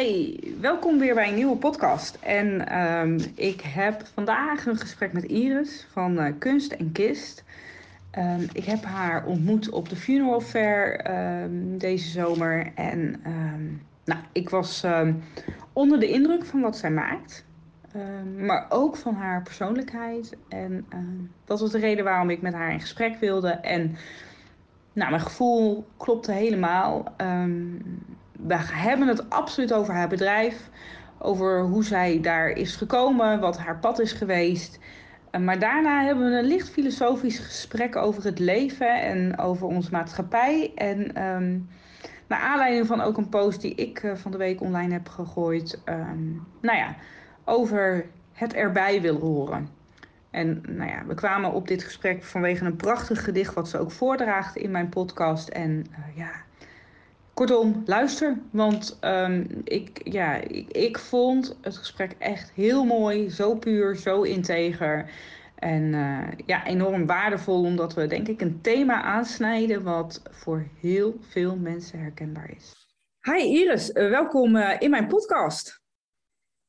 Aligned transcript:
Hey, 0.00 0.40
welkom 0.60 0.98
weer 0.98 1.14
bij 1.14 1.28
een 1.28 1.34
nieuwe 1.34 1.56
podcast. 1.56 2.18
En 2.20 2.68
ehm, 2.68 3.18
ik 3.34 3.60
heb 3.60 4.02
vandaag 4.14 4.66
een 4.66 4.76
gesprek 4.76 5.12
met 5.12 5.24
Iris 5.24 5.86
van 5.92 6.18
eh, 6.18 6.32
Kunst 6.38 6.72
en 6.72 6.92
Kist. 6.92 7.44
Ehm, 8.10 8.46
ik 8.52 8.64
heb 8.64 8.84
haar 8.84 9.26
ontmoet 9.26 9.70
op 9.70 9.88
de 9.88 9.96
Funeral 9.96 10.40
Fair 10.40 10.96
ehm, 10.96 11.78
deze 11.78 12.10
zomer. 12.10 12.72
En 12.74 13.22
nou, 14.04 14.20
ik 14.32 14.50
was 14.50 14.84
onder 15.72 16.00
de 16.00 16.08
indruk 16.08 16.44
van 16.44 16.60
wat 16.60 16.76
zij 16.76 16.90
maakt. 16.90 17.44
maar 18.36 18.66
ook 18.68 18.96
van 18.96 19.14
haar 19.14 19.42
persoonlijkheid. 19.42 20.36
En 20.48 20.86
dat 21.44 21.60
was 21.60 21.70
de 21.70 21.78
reden 21.78 22.04
waarom 22.04 22.30
ik 22.30 22.42
met 22.42 22.54
haar 22.54 22.72
in 22.72 22.80
gesprek 22.80 23.20
wilde. 23.20 23.50
En 23.50 23.96
nou, 24.92 25.10
mijn 25.10 25.22
gevoel 25.22 25.86
klopte 25.96 26.32
helemaal 26.32 27.14
we 28.46 28.56
hebben 28.58 29.08
het 29.08 29.30
absoluut 29.30 29.72
over 29.72 29.94
haar 29.94 30.08
bedrijf. 30.08 30.68
Over 31.18 31.62
hoe 31.62 31.84
zij 31.84 32.20
daar 32.20 32.48
is 32.48 32.76
gekomen, 32.76 33.40
wat 33.40 33.58
haar 33.58 33.78
pad 33.78 33.98
is 33.98 34.12
geweest. 34.12 34.78
Eh, 35.30 35.40
maar 35.40 35.58
daarna 35.58 36.04
hebben 36.04 36.30
we 36.30 36.38
een 36.38 36.44
licht 36.44 36.70
filosofisch 36.70 37.38
gesprek 37.38 37.96
over 37.96 38.24
het 38.24 38.38
leven 38.38 39.02
en 39.02 39.38
over 39.38 39.66
onze 39.66 39.90
maatschappij. 39.90 40.72
En 40.74 41.24
um, 41.24 41.68
naar 42.26 42.40
aanleiding 42.40 42.86
van 42.86 43.00
ook 43.00 43.16
een 43.16 43.28
post 43.28 43.60
die 43.60 43.74
ik 43.74 44.02
uh, 44.02 44.14
van 44.14 44.30
de 44.30 44.36
week 44.36 44.60
online 44.60 44.92
heb 44.92 45.08
gegooid. 45.08 45.82
Um, 45.84 46.46
nou 46.60 46.78
ja, 46.78 46.94
over 47.44 48.06
het 48.32 48.54
erbij 48.54 49.00
willen 49.00 49.20
horen. 49.20 49.68
En 50.30 50.62
nou 50.68 50.90
ja, 50.90 51.04
we 51.06 51.14
kwamen 51.14 51.52
op 51.52 51.68
dit 51.68 51.82
gesprek 51.82 52.24
vanwege 52.24 52.64
een 52.64 52.76
prachtig 52.76 53.24
gedicht 53.24 53.54
wat 53.54 53.68
ze 53.68 53.78
ook 53.78 53.90
voordraagt 53.90 54.56
in 54.56 54.70
mijn 54.70 54.88
podcast. 54.88 55.48
En 55.48 55.70
uh, 55.70 56.16
ja, 56.16 56.30
Kortom, 57.40 57.82
luister. 57.86 58.38
Want 58.52 58.98
um, 59.00 59.46
ik, 59.64 60.00
ja, 60.04 60.34
ik, 60.34 60.70
ik, 60.70 60.98
vond 60.98 61.58
het 61.60 61.76
gesprek 61.76 62.14
echt 62.18 62.52
heel 62.52 62.84
mooi. 62.84 63.30
Zo 63.30 63.54
puur, 63.54 63.96
zo 63.96 64.22
integer. 64.22 65.10
En 65.54 65.82
uh, 65.82 66.28
ja, 66.46 66.66
enorm 66.66 67.06
waardevol. 67.06 67.64
Omdat 67.64 67.94
we 67.94 68.06
denk 68.06 68.28
ik 68.28 68.40
een 68.40 68.60
thema 68.60 69.02
aansnijden 69.02 69.82
wat 69.82 70.22
voor 70.30 70.68
heel 70.80 71.16
veel 71.20 71.56
mensen 71.56 71.98
herkenbaar 71.98 72.50
is. 72.56 72.88
Hi 73.20 73.42
Iris, 73.42 73.90
uh, 73.90 74.10
welkom 74.10 74.56
uh, 74.56 74.76
in 74.78 74.90
mijn 74.90 75.06
podcast. 75.06 75.82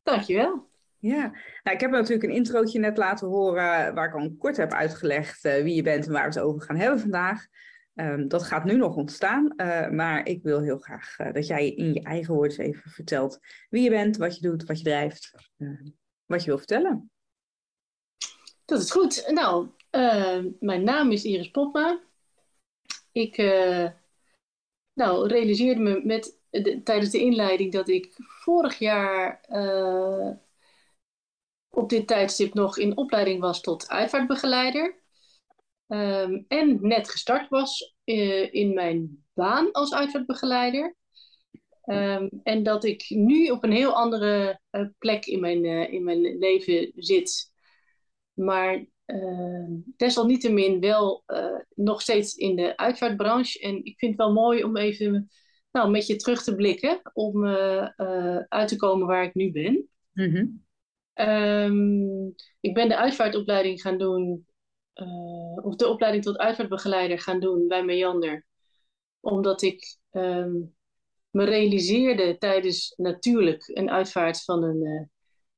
Dankjewel. 0.04 0.70
Ja, 0.98 1.22
nou, 1.64 1.76
ik 1.76 1.80
heb 1.80 1.92
natuurlijk 1.92 2.24
een 2.24 2.36
introotje 2.36 2.80
net 2.80 2.98
laten 2.98 3.28
horen 3.28 3.94
waar 3.94 4.08
ik 4.08 4.14
al 4.14 4.36
kort 4.38 4.58
heb 4.58 4.72
uitgelegd 4.72 5.42
wie 5.42 5.76
je 5.76 5.84
bent 5.84 6.06
en 6.06 6.12
waar 6.12 6.30
we 6.30 6.40
het 6.40 6.40
over 6.40 6.62
gaan 6.62 6.78
hebben 6.78 7.00
vandaag. 7.00 7.46
Um, 8.02 8.28
dat 8.28 8.44
gaat 8.44 8.64
nu 8.64 8.76
nog 8.76 8.96
ontstaan, 8.96 9.54
uh, 9.58 9.90
maar 9.90 10.28
ik 10.28 10.44
wil 10.44 10.62
heel 10.62 10.78
graag 10.78 11.20
uh, 11.20 11.34
dat 11.34 11.48
jij 11.48 11.70
in 11.70 11.94
je 11.94 12.02
eigen 12.02 12.34
woorden 12.34 12.60
even 12.60 12.92
vertelt 12.92 13.40
wie 13.70 13.84
je 13.84 13.90
bent, 13.90 14.18
wat 14.18 14.36
je 14.36 14.42
doet, 14.42 14.66
wat 14.66 14.78
je 14.78 14.84
drijft, 14.84 15.34
uh, 15.58 15.82
wat 16.26 16.42
je 16.42 16.48
wil 16.48 16.58
vertellen. 16.58 17.12
Dat 18.66 18.82
is 18.82 18.92
goed. 18.92 19.32
Nou, 19.34 19.70
mijn 20.60 20.84
naam 20.84 21.12
is 21.12 21.24
Iris 21.24 21.52
Popma. 21.52 22.02
Ik 23.12 23.38
nou, 24.94 25.28
realiseerde 25.28 25.82
me 25.82 26.02
met 26.04 26.40
de, 26.50 26.82
tijdens 26.84 27.12
de 27.12 27.20
inleiding 27.20 27.72
dat 27.72 27.90
ik 27.90 28.14
vorig 28.18 28.80
jaar 28.80 29.42
op 31.70 31.90
dit 31.90 32.08
tijdstip 32.08 32.54
nog 32.54 32.78
in 32.78 32.98
opleiding 32.98 33.40
was 33.40 33.62
tot 33.62 33.90
uitvaartbegeleider. 33.90 35.01
Um, 35.92 36.46
en 36.48 36.78
net 36.82 37.10
gestart 37.10 37.50
was 37.50 37.96
uh, 38.06 38.54
in 38.54 38.74
mijn 38.74 39.24
baan 39.34 39.72
als 39.72 39.94
uitvaartbegeleider. 39.94 40.96
Um, 41.86 42.30
en 42.44 42.64
dat 42.64 42.84
ik 42.84 43.06
nu 43.10 43.50
op 43.50 43.64
een 43.64 43.72
heel 43.72 43.96
andere 43.96 44.60
uh, 44.72 44.88
plek 44.98 45.26
in 45.26 45.40
mijn, 45.40 45.64
uh, 45.64 45.94
in 45.94 46.04
mijn 46.04 46.38
leven 46.38 46.92
zit. 46.96 47.52
Maar 48.34 48.86
ehm, 49.06 49.72
desalniettemin 49.98 50.80
wel 50.80 51.24
nog 51.76 52.02
steeds 52.02 52.36
in 52.36 52.56
de 52.56 52.78
uitvaartbranche. 52.78 53.60
En 53.60 53.86
ik 53.86 54.00
vind 54.00 54.12
het 54.12 54.22
wel 54.22 54.34
mooi 54.34 54.64
om 54.64 54.78
even 54.78 55.30
nou, 55.72 55.92
met 55.92 56.08
je 56.08 56.16
terug 56.16 56.44
te 56.44 56.56
blikken. 56.56 57.02
Om 57.14 57.46
uit 58.48 58.68
te 58.68 58.76
komen 58.76 59.08
waar 59.08 59.24
ik 59.24 59.34
nu 59.34 59.52
ben. 59.52 59.90
Mm 60.14 60.32
-hmm. 60.32 60.66
ik 62.60 62.74
ben 62.74 62.90
de 62.90 62.98
uitvaartopleiding 62.98 63.82
gaan 63.82 63.98
doen 63.98 64.46
uh, 64.96 65.66
of 65.66 65.76
de 65.76 65.88
opleiding 65.88 66.24
tot 66.24 66.38
uitvaartbegeleider 66.38 67.20
gaan 67.20 67.40
doen 67.40 67.68
bij 67.68 67.84
Meander. 67.84 68.46
Omdat 69.20 69.62
ik 69.62 69.98
um, 70.12 70.76
me 71.30 71.44
realiseerde 71.44 72.38
tijdens 72.38 72.94
natuurlijk 72.98 73.68
een 73.68 73.90
uitvaart 73.90 74.44
van 74.44 74.64
een, 74.64 74.84
uh, 74.84 75.04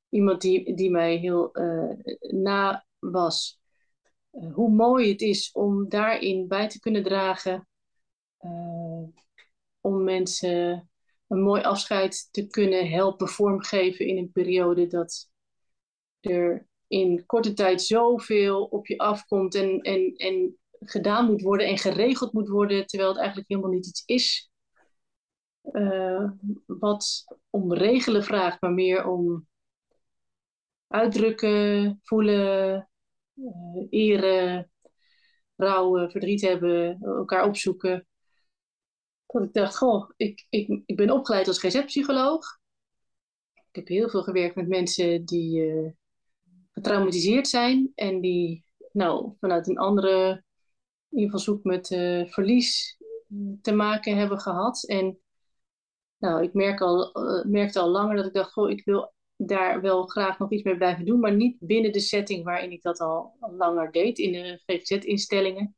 iemand 0.09 0.41
die, 0.41 0.75
die 0.75 0.91
mij 0.91 1.15
heel 1.15 1.49
uh, 1.53 1.93
na 2.19 2.85
was. 2.99 3.59
hoe 4.53 4.69
mooi 4.69 5.11
het 5.11 5.21
is 5.21 5.51
om 5.51 5.89
daarin 5.89 6.47
bij 6.47 6.69
te 6.69 6.79
kunnen 6.79 7.03
dragen. 7.03 7.67
om 9.81 10.03
mensen 10.03 10.89
een 11.27 11.41
mooi 11.41 11.61
afscheid 11.61 12.27
te 12.31 12.47
kunnen 12.47 12.89
helpen 12.89 13.27
vormgeven 13.27 14.07
in 14.07 14.17
een 14.17 14.31
periode 14.31 14.87
dat 14.87 15.29
er 16.19 16.67
in 16.93 17.25
korte 17.25 17.53
tijd 17.53 17.81
zoveel 17.81 18.63
op 18.63 18.87
je 18.87 18.97
afkomt 18.97 19.55
en, 19.55 19.79
en, 19.79 20.15
en 20.15 20.57
gedaan 20.79 21.25
moet 21.25 21.41
worden 21.41 21.67
en 21.67 21.77
geregeld 21.77 22.33
moet 22.33 22.47
worden, 22.47 22.87
terwijl 22.87 23.09
het 23.09 23.19
eigenlijk 23.19 23.49
helemaal 23.49 23.71
niet 23.71 23.87
iets 23.87 24.03
is 24.05 24.51
uh, 25.63 26.31
wat 26.65 27.25
om 27.49 27.73
regelen 27.73 28.23
vraagt, 28.23 28.61
maar 28.61 28.71
meer 28.71 29.07
om 29.07 29.47
uitdrukken, 30.87 31.99
voelen, 32.03 32.89
uh, 33.33 33.87
eren, 33.89 34.71
rouwen, 35.55 36.11
verdriet 36.11 36.41
hebben, 36.41 37.01
elkaar 37.01 37.45
opzoeken. 37.45 38.07
Dat 39.25 39.43
ik 39.43 39.53
dacht, 39.53 39.77
goh, 39.77 40.09
ik, 40.15 40.45
ik, 40.49 40.81
ik 40.85 40.95
ben 40.95 41.11
opgeleid 41.11 41.47
als 41.47 41.59
GZ-psycholoog. 41.59 42.59
Ik 43.53 43.75
heb 43.75 43.87
heel 43.87 44.09
veel 44.09 44.23
gewerkt 44.23 44.55
met 44.55 44.67
mensen 44.67 45.25
die 45.25 45.59
uh, 45.59 45.91
getraumatiseerd 46.73 47.47
zijn 47.47 47.91
en 47.95 48.21
die 48.21 48.65
nou, 48.91 49.33
vanuit 49.39 49.67
een 49.67 49.77
andere 49.77 50.43
invalshoek 51.09 51.63
met 51.63 51.91
uh, 51.91 52.25
verlies 52.27 52.97
te 53.61 53.73
maken 53.73 54.17
hebben 54.17 54.39
gehad. 54.39 54.83
En 54.83 55.19
nou, 56.17 56.43
ik 56.43 56.53
merk 56.53 56.81
al, 56.81 57.23
uh, 57.23 57.45
merkte 57.45 57.79
al 57.79 57.89
langer 57.89 58.15
dat 58.15 58.25
ik 58.25 58.33
dacht, 58.33 58.51
goh, 58.51 58.69
ik 58.69 58.85
wil 58.85 59.13
daar 59.35 59.81
wel 59.81 60.05
graag 60.05 60.39
nog 60.39 60.51
iets 60.51 60.63
mee 60.63 60.77
blijven 60.77 61.05
doen, 61.05 61.19
maar 61.19 61.35
niet 61.35 61.57
binnen 61.59 61.91
de 61.91 61.99
setting 61.99 62.43
waarin 62.43 62.71
ik 62.71 62.81
dat 62.81 62.99
al, 62.99 63.35
langer 63.39 63.91
deed, 63.91 64.17
in 64.17 64.31
de 64.31 64.61
GGZ-instellingen. 64.65 65.75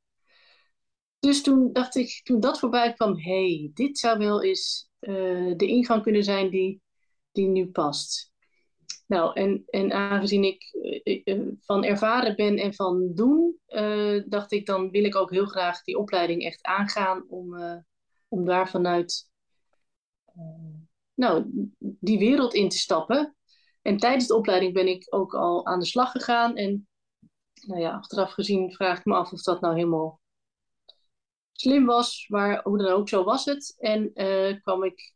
Dus 1.19 1.41
toen 1.41 1.73
dacht 1.73 1.95
ik, 1.95 2.21
toen 2.23 2.39
dat 2.39 2.59
voorbij 2.59 2.93
kwam, 2.93 3.17
hey, 3.17 3.71
dit 3.73 3.97
zou 3.97 4.17
wel 4.17 4.43
eens 4.43 4.89
uh, 4.99 5.53
de 5.57 5.67
ingang 5.67 6.03
kunnen 6.03 6.23
zijn 6.23 6.49
die, 6.49 6.81
die 7.31 7.47
nu 7.47 7.67
past. 7.67 8.33
Nou, 9.05 9.33
en, 9.33 9.63
en 9.65 9.91
aangezien 9.91 10.43
ik 10.43 10.63
eh, 11.03 11.21
eh, 11.23 11.47
van 11.59 11.83
ervaren 11.83 12.35
ben 12.35 12.57
en 12.57 12.73
van 12.73 13.11
doen, 13.13 13.59
uh, 13.67 14.23
dacht 14.27 14.51
ik, 14.51 14.65
dan 14.65 14.89
wil 14.89 15.03
ik 15.03 15.15
ook 15.15 15.31
heel 15.31 15.45
graag 15.45 15.83
die 15.83 15.97
opleiding 15.97 16.43
echt 16.43 16.63
aangaan 16.63 17.25
om, 17.29 17.55
om 18.27 18.45
daar 18.45 18.69
vanuit 18.69 19.29
nou, 21.13 21.45
die 21.79 22.17
wereld 22.17 22.53
in 22.53 22.69
te 22.69 22.77
stappen. 22.77 23.35
En 23.81 23.97
tijdens 23.97 24.27
de 24.27 24.35
opleiding 24.35 24.73
ben 24.73 24.87
ik 24.87 25.05
ook 25.09 25.33
al 25.33 25.65
aan 25.65 25.79
de 25.79 25.85
slag 25.85 26.11
gegaan. 26.11 26.55
En 26.55 26.87
nou 27.67 27.81
ja, 27.81 27.91
achteraf 27.91 28.31
gezien 28.31 28.71
vraag 28.71 28.97
ik 28.97 29.05
me 29.05 29.15
af 29.15 29.31
of 29.31 29.41
dat 29.41 29.61
nou 29.61 29.75
helemaal 29.75 30.21
slim 31.51 31.85
was, 31.85 32.25
maar 32.27 32.63
hoe 32.63 32.77
dan 32.77 32.87
ook, 32.87 33.09
zo 33.09 33.23
was 33.23 33.45
het. 33.45 33.75
En 33.77 34.13
kwam 34.61 34.83
ik 34.83 35.13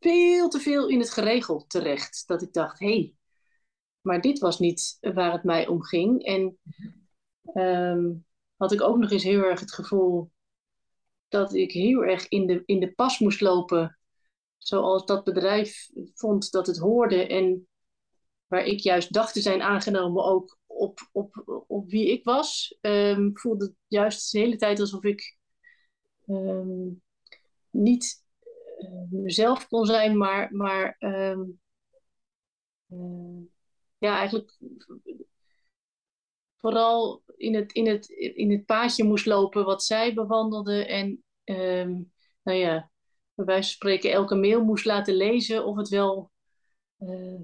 veel 0.00 0.48
te 0.48 0.58
veel 0.58 0.88
in 0.88 0.98
het 0.98 1.10
geregeld 1.10 1.70
terecht. 1.70 2.22
Dat 2.26 2.42
ik 2.42 2.52
dacht, 2.52 2.78
hé, 2.78 2.86
hey, 2.86 3.14
maar 4.00 4.20
dit 4.20 4.38
was 4.38 4.58
niet 4.58 4.96
waar 5.00 5.32
het 5.32 5.44
mij 5.44 5.66
om 5.66 5.82
ging. 5.82 6.24
En 6.24 6.58
ehm, 7.54 8.12
had 8.56 8.72
ik 8.72 8.80
ook 8.80 8.98
nog 8.98 9.10
eens 9.10 9.22
heel 9.22 9.42
erg 9.42 9.60
het 9.60 9.74
gevoel 9.74 10.30
dat 11.28 11.54
ik 11.54 11.72
heel 11.72 12.04
erg 12.04 12.28
in 12.28 12.46
de, 12.46 12.62
in 12.64 12.80
de 12.80 12.92
pas 12.92 13.18
moest 13.18 13.40
lopen. 13.40 13.98
Zoals 14.56 15.04
dat 15.04 15.24
bedrijf 15.24 15.88
vond 16.14 16.50
dat 16.50 16.66
het 16.66 16.78
hoorde. 16.78 17.26
En 17.26 17.68
waar 18.46 18.64
ik 18.64 18.78
juist 18.78 19.12
dacht 19.12 19.32
te 19.32 19.40
zijn 19.40 19.62
aangenomen 19.62 20.24
ook 20.24 20.58
op, 20.66 21.08
op, 21.12 21.62
op 21.66 21.90
wie 21.90 22.10
ik 22.10 22.24
was. 22.24 22.78
Um, 22.80 23.30
voelde 23.38 23.74
juist 23.86 24.32
de 24.32 24.38
hele 24.38 24.56
tijd 24.56 24.80
alsof 24.80 25.04
ik 25.04 25.36
ehm, 26.26 26.88
niet 27.70 28.24
mezelf 29.10 29.68
kon 29.68 29.86
zijn, 29.86 30.16
maar, 30.16 30.54
maar 30.54 30.96
uh, 30.98 31.38
ja, 33.98 34.18
eigenlijk 34.18 34.58
vooral 36.56 37.22
in 37.36 37.54
het, 37.54 37.72
in, 37.72 37.86
het, 37.86 38.08
in 38.08 38.50
het 38.50 38.64
paadje 38.64 39.04
moest 39.04 39.26
lopen 39.26 39.64
wat 39.64 39.82
zij 39.82 40.14
bewandelde. 40.14 40.86
En 40.86 41.24
um, 41.44 42.12
nou 42.42 42.58
ja, 42.58 42.90
bij 43.34 43.44
wijze 43.44 43.62
van 43.62 43.70
spreken 43.70 44.12
elke 44.12 44.34
mail 44.34 44.64
moest 44.64 44.84
laten 44.84 45.14
lezen 45.14 45.64
of 45.64 45.76
het 45.76 45.88
wel 45.88 46.30
uh, 46.98 47.40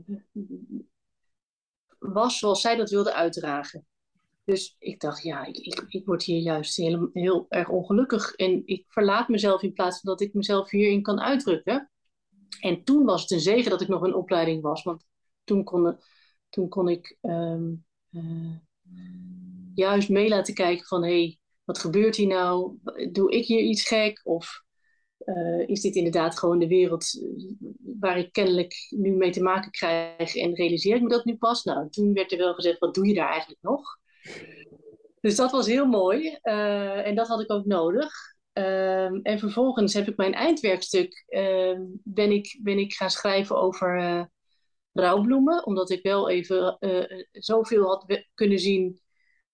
was 1.98 2.38
zoals 2.38 2.60
zij 2.60 2.76
dat 2.76 2.90
wilde 2.90 3.14
uitdragen. 3.14 3.86
Dus 4.44 4.76
ik 4.78 5.00
dacht, 5.00 5.22
ja, 5.22 5.44
ik, 5.44 5.56
ik, 5.56 5.84
ik 5.88 6.06
word 6.06 6.22
hier 6.22 6.40
juist 6.40 6.76
heel, 6.76 7.10
heel 7.12 7.46
erg 7.48 7.68
ongelukkig. 7.68 8.34
En 8.34 8.62
ik 8.64 8.84
verlaat 8.88 9.28
mezelf 9.28 9.62
in 9.62 9.72
plaats 9.72 10.00
van 10.00 10.10
dat 10.10 10.20
ik 10.20 10.34
mezelf 10.34 10.70
hierin 10.70 11.02
kan 11.02 11.20
uitdrukken. 11.20 11.90
En 12.60 12.84
toen 12.84 13.04
was 13.04 13.20
het 13.20 13.30
een 13.30 13.40
zegen 13.40 13.70
dat 13.70 13.80
ik 13.80 13.88
nog 13.88 14.06
in 14.06 14.14
opleiding 14.14 14.62
was. 14.62 14.82
Want 14.82 15.04
toen 15.44 15.64
kon, 15.64 15.98
toen 16.48 16.68
kon 16.68 16.88
ik 16.88 17.18
um, 17.20 17.84
uh, 18.10 18.56
juist 19.74 20.08
mee 20.08 20.28
laten 20.28 20.54
kijken 20.54 20.86
van... 20.86 21.02
hé, 21.02 21.08
hey, 21.08 21.38
wat 21.64 21.78
gebeurt 21.78 22.16
hier 22.16 22.26
nou? 22.26 22.78
Doe 23.12 23.32
ik 23.32 23.46
hier 23.46 23.60
iets 23.60 23.86
gek? 23.88 24.20
Of 24.24 24.62
uh, 25.24 25.68
is 25.68 25.80
dit 25.80 25.94
inderdaad 25.94 26.38
gewoon 26.38 26.58
de 26.58 26.66
wereld 26.66 27.22
eh, 27.22 27.68
waar 28.00 28.18
ik 28.18 28.32
kennelijk 28.32 28.74
nu 28.90 29.10
mee 29.10 29.30
te 29.30 29.42
maken 29.42 29.70
krijg 29.70 30.36
en 30.36 30.54
realiseer 30.54 30.96
ik 30.96 31.02
me 31.02 31.08
dat 31.08 31.24
nu 31.24 31.36
pas? 31.36 31.64
Nou, 31.64 31.90
toen 31.90 32.12
werd 32.12 32.32
er 32.32 32.38
wel 32.38 32.54
gezegd, 32.54 32.78
wat 32.78 32.94
doe 32.94 33.06
je 33.06 33.14
daar 33.14 33.28
eigenlijk 33.28 33.62
nog? 33.62 34.00
Dus 35.20 35.36
dat 35.36 35.50
was 35.50 35.66
heel 35.66 35.86
mooi 35.86 36.38
uh, 36.42 37.06
en 37.06 37.14
dat 37.14 37.28
had 37.28 37.40
ik 37.40 37.50
ook 37.50 37.64
nodig. 37.64 38.12
Uh, 38.54 39.26
en 39.26 39.38
vervolgens 39.38 39.94
heb 39.94 40.08
ik 40.08 40.16
mijn 40.16 40.34
eindwerkstuk, 40.34 41.24
ehm, 41.28 41.80
ben, 42.02 42.30
ik, 42.30 42.58
ben 42.62 42.78
ik 42.78 42.92
gaan 42.92 43.10
schrijven 43.10 43.56
over 43.56 44.28
rouwbloemen, 44.92 45.66
omdat 45.66 45.90
ik 45.90 46.02
wel 46.02 46.30
even 46.30 46.78
zoveel 47.32 47.84
had 47.84 48.24
kunnen 48.34 48.58
zien 48.58 49.00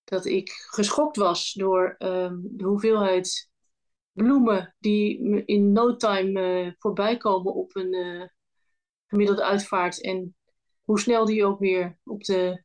dat 0.05 0.27
ik 0.27 0.51
geschokt 0.51 1.17
was 1.17 1.53
door 1.53 1.95
ehm, 1.99 2.37
de 2.43 2.65
hoeveelheid 2.65 3.51
bloemen 4.13 4.75
die 4.79 5.45
in 5.45 5.73
no 5.73 5.97
time 5.97 6.65
uh, 6.65 6.73
voorbij 6.79 7.17
komen 7.17 7.55
op 7.55 7.77
een 7.77 7.95
uh, 7.95 8.27
gemiddelde 9.07 9.45
uitvaart. 9.45 10.03
En 10.03 10.37
hoe 10.85 11.01
snel 11.01 11.25
die 11.25 11.45
ook 11.45 11.59
weer 11.59 11.99
op 12.05 12.23
de 12.23 12.63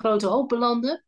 grote 0.00 0.26
hoop 0.26 0.48
belanden. 0.48 1.04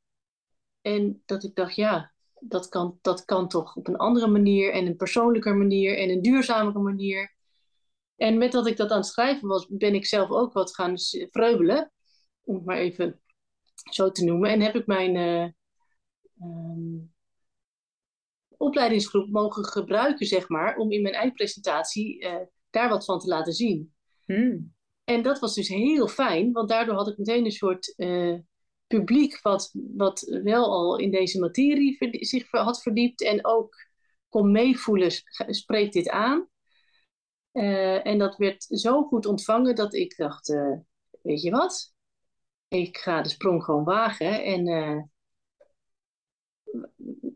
En 0.80 1.22
dat 1.24 1.44
ik 1.44 1.54
dacht, 1.54 1.74
ja, 1.74 2.12
dat 2.40 2.68
kan, 2.68 2.98
dat 3.02 3.24
kan 3.24 3.48
toch 3.48 3.76
op 3.76 3.88
een 3.88 3.96
andere 3.96 4.26
manier 4.26 4.72
en 4.72 4.86
een 4.86 4.96
persoonlijker 4.96 5.56
manier 5.56 5.98
en 5.98 6.10
een 6.10 6.22
duurzamere 6.22 6.78
manier. 6.78 7.34
En 8.16 8.38
met 8.38 8.52
dat 8.52 8.66
ik 8.66 8.76
dat 8.76 8.90
aan 8.90 8.96
het 8.96 9.06
schrijven 9.06 9.48
was, 9.48 9.66
ben 9.68 9.94
ik 9.94 10.06
zelf 10.06 10.30
ook 10.30 10.52
wat 10.52 10.74
gaan 10.74 10.94
vreubelen. 11.30 11.92
Om 12.44 12.54
het 12.54 12.64
maar 12.64 12.76
even 12.76 13.20
zo 13.90 14.10
te 14.10 14.24
noemen. 14.24 14.50
En 14.50 14.60
heb 14.60 14.74
ik 14.74 14.86
mijn 14.86 15.14
uh, 15.14 15.48
um, 16.42 17.12
opleidingsgroep 18.56 19.30
mogen 19.30 19.64
gebruiken, 19.64 20.26
zeg 20.26 20.48
maar, 20.48 20.76
om 20.76 20.90
in 20.90 21.02
mijn 21.02 21.14
eindpresentatie 21.14 22.24
uh, 22.24 22.36
daar 22.70 22.88
wat 22.88 23.04
van 23.04 23.18
te 23.18 23.28
laten 23.28 23.52
zien. 23.52 23.94
Hmm. 24.24 24.74
En 25.04 25.22
dat 25.22 25.38
was 25.38 25.54
dus 25.54 25.68
heel 25.68 26.08
fijn, 26.08 26.52
want 26.52 26.68
daardoor 26.68 26.94
had 26.94 27.08
ik 27.08 27.18
meteen 27.18 27.44
een 27.44 27.50
soort 27.50 27.94
uh, 27.96 28.38
publiek 28.98 29.40
wat, 29.42 29.70
wat 29.72 30.20
wel 30.42 30.64
al 30.64 30.98
in 30.98 31.10
deze 31.10 31.38
materie 31.38 31.96
zich 32.24 32.50
had 32.50 32.82
verdiept 32.82 33.22
en 33.22 33.46
ook 33.46 33.90
kon 34.28 34.50
meevoelen, 34.50 35.10
spreekt 35.46 35.92
dit 35.92 36.08
aan. 36.08 36.48
Uh, 37.52 38.06
en 38.06 38.18
dat 38.18 38.36
werd 38.36 38.62
zo 38.62 39.02
goed 39.02 39.26
ontvangen 39.26 39.74
dat 39.74 39.94
ik 39.94 40.16
dacht, 40.16 40.48
weet 41.22 41.42
je 41.42 41.50
wat, 41.50 41.94
ik 42.68 42.96
ga 42.96 43.22
de 43.22 43.28
sprong 43.28 43.64
gewoon 43.64 43.84
wagen 43.84 44.44
en 44.44 44.64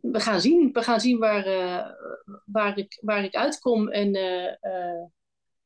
we 0.00 0.20
gaan 0.20 0.40
zien. 0.40 0.72
We 0.72 0.82
gaan 0.82 1.00
zien 1.00 1.18
waar, 1.18 1.44
waar, 2.44 2.78
ik, 2.78 2.98
waar 3.00 3.24
ik 3.24 3.34
uitkom. 3.34 3.88
En 3.88 4.10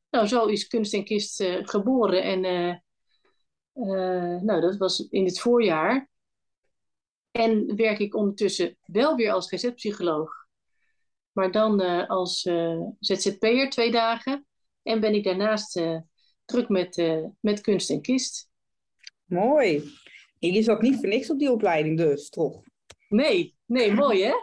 nou, 0.09 0.27
zo 0.27 0.45
is 0.45 0.67
Kunst 0.67 0.93
en 0.93 1.03
Kist 1.03 1.43
geboren. 1.63 2.23
En 2.23 2.43
nou, 3.73 4.61
dat 4.61 4.77
was 4.77 5.07
in 5.09 5.25
het 5.25 5.39
voorjaar. 5.39 6.09
En 7.31 7.75
werk 7.75 7.99
ik 7.99 8.15
ondertussen 8.15 8.77
wel 8.85 9.15
weer 9.15 9.31
als 9.31 9.49
receptpsycholoog. 9.49 10.33
Maar 11.31 11.51
dan 11.51 12.07
als 12.07 12.49
ZZP'er 12.99 13.69
twee 13.69 13.91
dagen. 13.91 14.45
En 14.83 14.99
ben 14.99 15.13
ik 15.13 15.23
daarnaast 15.23 15.81
druk 16.45 16.69
met, 16.69 17.21
met 17.39 17.61
Kunst 17.61 17.89
en 17.89 18.01
Kist. 18.01 18.49
Mooi. 19.25 19.83
Je 20.39 20.61
zat 20.61 20.81
niet 20.81 20.95
voor 20.95 21.07
niks 21.07 21.29
op 21.29 21.39
die 21.39 21.51
opleiding 21.51 21.97
dus, 21.97 22.29
toch? 22.29 22.61
Nee, 23.09 23.55
nee, 23.65 23.93
mooi 23.93 24.23
hè? 24.23 24.33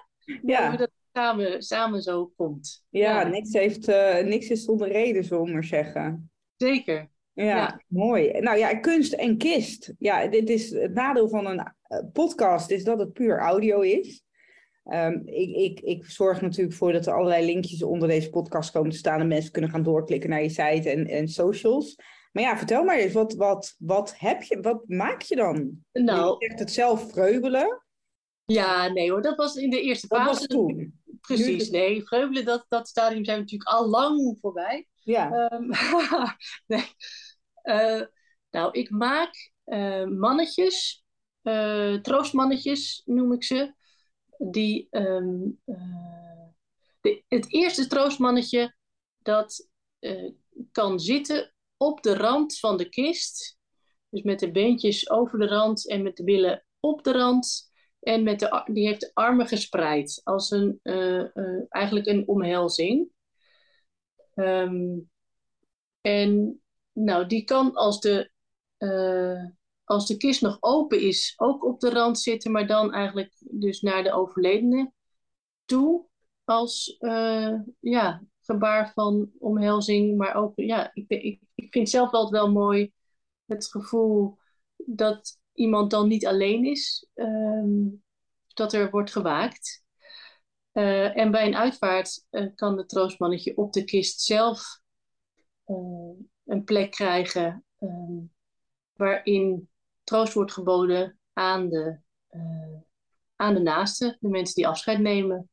Ja. 0.42 0.68
Hoe 0.68 0.78
dat 0.78 0.90
samen, 1.12 1.62
samen 1.62 2.02
zo 2.02 2.26
komt. 2.36 2.84
Ja, 2.88 3.22
Niks, 3.22 3.52
heeft, 3.52 3.88
uh, 3.88 4.18
niks 4.18 4.48
is 4.48 4.64
zonder 4.64 4.88
reden, 4.88 5.24
zullen 5.24 5.44
we 5.44 5.52
maar 5.52 5.64
zeggen. 5.64 6.30
Zeker. 6.56 7.10
Ja, 7.44 7.82
mooi. 7.88 8.40
Nou 8.40 8.58
ja, 8.58 8.74
kunst 8.74 9.12
en 9.12 9.36
kist. 9.36 9.94
Ja, 9.98 10.26
dit 10.26 10.48
is 10.48 10.70
het 10.70 10.94
nadeel 10.94 11.28
van 11.28 11.46
een 11.46 11.58
eh, 11.58 11.98
podcast 12.12 12.70
is 12.70 12.84
dat 12.84 12.98
het 12.98 13.12
puur 13.12 13.38
audio 13.38 13.80
is. 13.80 14.22
Um, 14.84 15.22
ik, 15.24 15.56
ik, 15.56 15.80
ik 15.80 16.04
zorg 16.04 16.40
natuurlijk 16.40 16.76
voor 16.76 16.92
dat 16.92 17.06
er 17.06 17.14
allerlei 17.14 17.46
linkjes 17.46 17.82
onder 17.82 18.08
deze 18.08 18.30
podcast 18.30 18.70
komen 18.70 18.90
te 18.90 18.96
staan 18.96 19.20
en 19.20 19.28
mensen 19.28 19.52
kunnen 19.52 19.70
gaan 19.70 19.82
doorklikken 19.82 20.30
naar 20.30 20.42
je 20.42 20.48
site 20.48 20.90
en, 20.90 21.06
en 21.06 21.28
socials. 21.28 21.96
Maar 22.32 22.42
ja, 22.42 22.56
vertel 22.56 22.84
maar 22.84 22.98
eens, 22.98 23.12
wat, 23.12 23.34
wat, 23.34 23.74
wat 23.78 24.14
heb 24.18 24.42
je, 24.42 24.60
wat 24.60 24.82
maak 24.86 25.22
je 25.22 25.36
dan? 25.36 25.70
Nou, 25.92 26.36
je 26.38 26.46
zegt 26.46 26.58
het 26.58 26.72
zelf 26.72 27.10
vreubelen. 27.10 27.82
Ja, 28.44 28.88
nee 28.88 29.10
hoor, 29.10 29.22
dat 29.22 29.36
was 29.36 29.56
in 29.56 29.70
de 29.70 29.82
eerste 29.82 30.06
fase. 30.06 30.40
Dat 30.40 30.48
toen. 30.48 31.00
Precies, 31.20 31.70
nee. 31.70 32.02
Vreubelen, 32.02 32.44
dat, 32.44 32.66
dat 32.68 32.88
stadium 32.88 33.24
zijn 33.24 33.36
we 33.36 33.42
natuurlijk 33.42 33.70
al 33.70 33.88
lang 33.88 34.38
voorbij. 34.40 34.86
Ja. 35.08 35.50
Um, 35.52 35.70
nee. 36.66 36.84
Uh, 37.68 38.02
nou, 38.50 38.72
ik 38.72 38.90
maak 38.90 39.52
uh, 39.66 40.04
mannetjes, 40.04 41.04
uh, 41.42 41.94
troostmannetjes 41.94 43.02
noem 43.04 43.32
ik 43.32 43.44
ze. 43.44 43.74
Die, 44.38 44.88
um, 44.90 45.60
de, 47.00 47.24
het 47.28 47.52
eerste 47.52 47.86
troostmannetje, 47.86 48.74
dat 49.18 49.68
kan 50.72 51.00
zitten 51.00 51.54
op 51.76 52.02
de 52.02 52.16
rand 52.16 52.58
van 52.58 52.76
de 52.76 52.88
kist. 52.88 53.58
Dus 54.08 54.22
met 54.22 54.38
de 54.38 54.50
beentjes 54.50 55.10
over 55.10 55.38
de 55.38 55.46
rand 55.46 55.88
en 55.88 56.02
met 56.02 56.16
de 56.16 56.24
billen 56.24 56.64
op 56.80 57.04
de 57.04 57.12
rand. 57.12 57.72
En 58.00 58.22
met 58.22 58.40
de, 58.40 58.62
die 58.72 58.86
heeft 58.86 59.00
de 59.00 59.10
armen 59.14 59.46
gespreid 59.46 60.20
als 60.24 60.50
een, 60.50 60.80
eigenlijk 61.68 62.06
een 62.06 62.28
omhelzing. 62.28 63.10
Um, 64.34 65.10
en 66.00 66.62
nou, 67.04 67.26
die 67.26 67.44
kan 67.44 67.74
als 67.74 68.00
de, 68.00 68.30
uh, 68.78 69.44
als 69.84 70.06
de 70.06 70.16
kist 70.16 70.42
nog 70.42 70.56
open 70.60 71.00
is, 71.00 71.34
ook 71.36 71.64
op 71.64 71.80
de 71.80 71.90
rand 71.90 72.20
zitten, 72.20 72.50
maar 72.50 72.66
dan 72.66 72.92
eigenlijk 72.92 73.32
dus 73.38 73.80
naar 73.80 74.02
de 74.02 74.12
overledene 74.12 74.92
toe. 75.64 76.06
Als 76.44 76.96
ja, 77.80 78.22
gebaar 78.40 78.92
van 78.92 79.30
omhelzing, 79.38 80.16
maar 80.16 80.34
ook, 80.34 80.52
ja, 80.54 80.90
ik, 80.94 81.08
ik, 81.08 81.40
ik 81.54 81.72
vind 81.72 81.90
zelf 81.90 82.12
altijd 82.12 82.42
wel 82.42 82.52
mooi 82.52 82.92
het 83.44 83.70
gevoel 83.70 84.38
dat 84.76 85.38
iemand 85.52 85.90
dan 85.90 86.08
niet 86.08 86.26
alleen 86.26 86.64
is, 86.64 87.08
um, 87.14 88.02
dat 88.54 88.72
er 88.72 88.90
wordt 88.90 89.12
gewaakt. 89.12 89.82
Uh, 90.72 91.16
en 91.16 91.30
bij 91.30 91.46
een 91.46 91.56
uitvaart 91.56 92.26
kan 92.54 92.76
het 92.78 92.88
troostmannetje 92.88 93.56
op 93.56 93.72
de 93.72 93.84
kist 93.84 94.20
zelf 94.20 94.80
een 96.48 96.64
plek 96.64 96.90
krijgen 96.90 97.64
um, 97.80 98.32
waarin 98.92 99.68
troost 100.04 100.32
wordt 100.32 100.52
geboden 100.52 101.18
aan 101.32 101.68
de, 101.68 101.98
aan 103.36 103.54
de 103.54 103.60
naasten, 103.60 104.16
de 104.20 104.28
mensen 104.28 104.54
die 104.54 104.68
afscheid 104.68 104.98
nemen. 104.98 105.50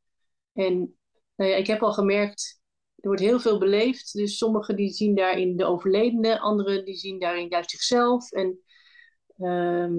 En 0.52 0.96
nou 1.36 1.50
ja, 1.50 1.56
ik 1.56 1.66
heb 1.66 1.82
al 1.82 1.92
gemerkt, 1.92 2.60
er 2.96 3.08
wordt 3.08 3.22
heel 3.22 3.40
veel 3.40 3.58
beleefd. 3.58 4.12
Dus 4.12 4.38
sommigen 4.38 4.76
die 4.76 4.90
zien 4.90 5.14
daarin 5.14 5.56
de 5.56 5.64
overledene, 5.64 6.38
anderen 6.38 6.84
die 6.84 6.96
zien 6.96 7.18
daarin 7.18 7.48
juist 7.48 7.70
zichzelf. 7.70 8.32
En 8.32 8.60
Ehm, 9.38 9.94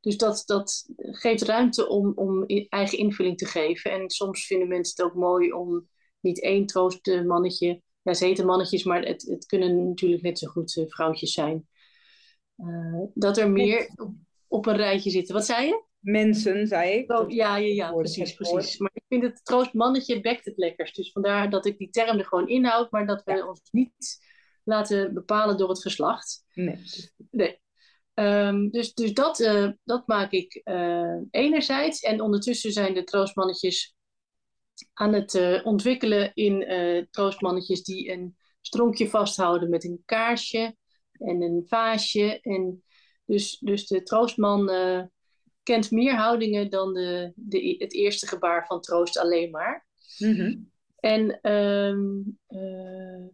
dus 0.00 0.16
dat, 0.16 0.42
dat 0.46 0.84
geeft 0.96 1.42
ruimte 1.42 1.88
om, 1.88 2.12
om 2.14 2.44
eigen 2.68 2.98
invulling 2.98 3.38
te 3.38 3.46
geven. 3.46 3.90
En 3.90 4.10
soms 4.10 4.46
vinden 4.46 4.68
mensen 4.68 4.94
het 4.96 5.12
ook 5.12 5.20
mooi 5.20 5.52
om 5.52 5.88
niet 6.20 6.42
één 6.42 6.66
troostmannetje. 6.66 7.82
Ja, 8.06 8.14
ze 8.14 8.24
heten 8.24 8.46
mannetjes, 8.46 8.84
maar 8.84 9.02
het, 9.02 9.22
het 9.22 9.46
kunnen 9.46 9.88
natuurlijk 9.88 10.22
net 10.22 10.38
zo 10.38 10.48
goed 10.48 10.84
vrouwtjes 10.88 11.32
zijn. 11.32 11.68
dat 13.14 13.38
er 13.38 13.50
meer 13.50 13.90
op, 13.96 14.14
op 14.48 14.66
een 14.66 14.76
rijtje 14.76 15.10
zitten. 15.10 15.34
Wat 15.34 15.46
zei 15.46 15.66
je? 15.66 15.84
mensen, 16.06 16.66
zei 16.66 16.98
ik. 16.98 17.12
Oh, 17.12 17.30
ja, 17.30 17.56
ja, 17.56 17.74
ja, 17.74 17.92
precies, 17.92 18.34
precies. 18.34 18.78
Maar 18.78 18.90
ik 18.94 19.04
vind 19.08 19.22
het 19.22 19.44
troostmannetje 19.44 20.20
bekt 20.20 20.44
het 20.44 20.56
lekkerst. 20.56 20.96
Dus 20.96 21.12
vandaar 21.12 21.50
dat 21.50 21.66
ik 21.66 21.78
die 21.78 21.90
term 21.90 22.18
er 22.18 22.24
gewoon 22.24 22.48
inhoud, 22.48 22.90
maar 22.90 23.06
dat 23.06 23.22
we 23.24 23.46
ons 23.48 23.60
niet 23.70 24.18
laten 24.64 25.14
bepalen 25.14 25.56
door 25.56 25.68
het 25.68 25.82
geslacht. 25.82 26.44
Nee. 26.54 26.78
nee. 27.30 27.60
Ehm, 28.14 28.68
dus 28.68 28.94
dus 28.94 29.12
dat, 29.12 29.40
uh, 29.40 29.70
dat 29.84 30.06
maak 30.06 30.32
ik 30.32 30.60
uh, 30.64 31.20
enerzijds. 31.30 32.00
En 32.00 32.20
ondertussen 32.20 32.72
zijn 32.72 32.94
de 32.94 33.04
troostmannetjes 33.04 33.95
aan 34.92 35.12
het 35.12 35.34
uh, 35.34 35.66
ontwikkelen 35.66 36.34
in 36.34 37.06
troostmannetjes 37.10 37.82
die 37.82 38.12
een 38.12 38.36
stronkje 38.60 39.08
vasthouden 39.08 39.70
met 39.70 39.84
een 39.84 40.02
kaarsje 40.04 40.76
en 41.12 41.42
een 41.42 41.64
vaasje. 41.66 42.40
En 42.40 42.82
dus, 43.24 43.58
dus 43.58 43.86
de 43.86 44.02
troostman 44.02 44.68
kent 45.62 45.90
meer 45.90 46.14
houdingen 46.14 46.70
dan 46.70 46.94
de, 46.94 47.32
de, 47.34 47.76
het 47.78 47.94
eerste 47.94 48.26
gebaar 48.26 48.66
van 48.66 48.80
troost 48.80 49.18
alleen 49.18 49.50
maar. 49.50 49.86
Mhm. 50.18 50.58
En 50.96 51.40
ehm, 51.40 52.20
eh, 52.46 53.26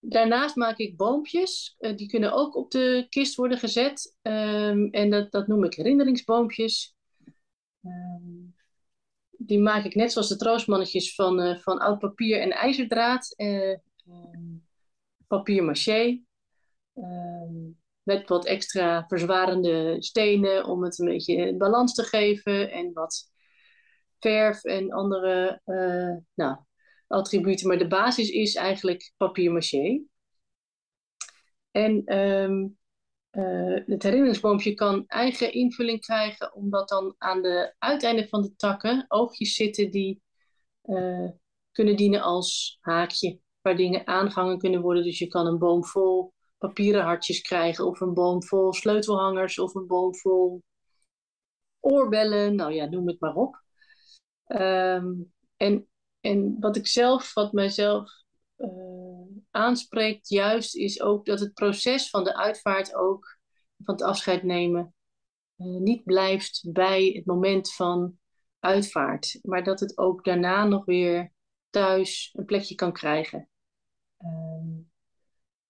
daarnaast 0.00 0.56
maak 0.56 0.78
ik 0.78 0.96
boompjes. 0.96 1.76
Die 1.96 2.06
kunnen 2.06 2.32
ook 2.32 2.56
op 2.56 2.70
de 2.70 3.06
kist 3.08 3.34
worden 3.34 3.58
gezet. 3.58 4.16
Um, 4.22 4.90
en 4.90 5.10
dat, 5.10 5.30
dat 5.30 5.46
noem 5.46 5.64
ik 5.64 5.74
herinneringsboompjes. 5.74 6.96
Um, 7.82 8.54
die 9.46 9.60
maak 9.60 9.84
ik 9.84 9.94
net 9.94 10.12
zoals 10.12 10.28
de 10.28 10.36
troostmannetjes 10.36 11.14
van, 11.14 11.40
uh, 11.40 11.58
van 11.58 11.78
oud 11.78 11.98
papier 11.98 12.40
en 12.40 12.50
ijzerdraad. 12.50 13.36
papier 15.26 15.64
maché 15.64 16.20
met 18.02 18.28
wat 18.28 18.46
extra 18.46 19.04
verzwarende 19.08 19.96
stenen 19.98 20.64
om 20.64 20.82
het 20.82 20.98
een 20.98 21.06
beetje 21.06 21.56
balans 21.56 21.94
te 21.94 22.02
geven 22.02 22.70
en 22.70 22.92
wat 22.92 23.30
verf 24.18 24.64
en 24.64 24.92
andere 24.92 25.60
uh, 25.66 26.16
nou, 26.34 26.56
attributen. 27.06 27.68
Maar 27.68 27.78
de 27.78 27.86
basis 27.86 28.30
is 28.30 28.54
eigenlijk 28.54 29.12
papier-maché. 29.16 30.02
En 31.70 32.18
um, 32.18 32.78
uh, 33.32 33.80
het 33.86 34.02
herinneringsboompje 34.02 34.74
kan 34.74 35.04
eigen 35.06 35.52
invulling 35.52 36.00
krijgen, 36.00 36.54
omdat 36.54 36.88
dan 36.88 37.14
aan 37.18 37.42
de 37.42 37.74
uiteinden 37.78 38.28
van 38.28 38.42
de 38.42 38.56
takken 38.56 39.04
oogjes 39.08 39.54
zitten 39.54 39.90
die 39.90 40.22
uh, 40.84 41.30
kunnen 41.72 41.96
dienen 41.96 42.22
als 42.22 42.78
haakje, 42.80 43.40
waar 43.60 43.76
dingen 43.76 44.06
aangehangen 44.06 44.58
kunnen 44.58 44.80
worden. 44.80 45.02
Dus 45.02 45.18
je 45.18 45.26
kan 45.26 45.46
een 45.46 45.58
boom 45.58 45.84
vol 45.84 46.32
papieren 46.58 47.02
hartjes 47.02 47.40
krijgen. 47.40 47.86
Of 47.86 48.00
een 48.00 48.14
boom 48.14 48.42
vol 48.42 48.72
sleutelhangers. 48.72 49.58
Of 49.58 49.74
een 49.74 49.86
boom 49.86 50.16
vol 50.16 50.62
oorbellen. 51.80 52.54
Nou 52.54 52.72
ja, 52.72 52.84
noem 52.84 53.06
het 53.06 53.20
maar 53.20 53.34
op. 53.34 53.62
Ehm, 54.46 55.12
en, 55.56 55.88
en 56.20 56.56
wat 56.60 56.76
ik 56.76 56.86
zelf, 56.86 57.34
wat 57.34 57.52
mijzelf 57.52 58.10
uh, 58.56 58.91
aanspreekt 59.52 60.28
juist, 60.28 60.76
is 60.76 61.00
ook 61.00 61.26
dat 61.26 61.40
het 61.40 61.54
proces 61.54 62.10
van 62.10 62.24
de 62.24 62.36
uitvaart 62.36 62.94
ook, 62.94 63.38
van 63.84 63.94
het 63.94 64.02
afscheid 64.02 64.42
nemen, 64.42 64.94
uh, 65.56 65.66
niet 65.66 66.04
blijft 66.04 66.68
bij 66.72 67.06
het 67.06 67.26
moment 67.26 67.74
van 67.74 68.18
uitvaart. 68.58 69.38
Maar 69.42 69.64
dat 69.64 69.80
het 69.80 69.98
ook 69.98 70.24
daarna 70.24 70.64
nog 70.64 70.84
weer 70.84 71.32
thuis 71.70 72.30
een 72.32 72.44
plekje 72.44 72.74
kan 72.74 72.92
krijgen. 72.92 73.48
Um, 74.18 74.90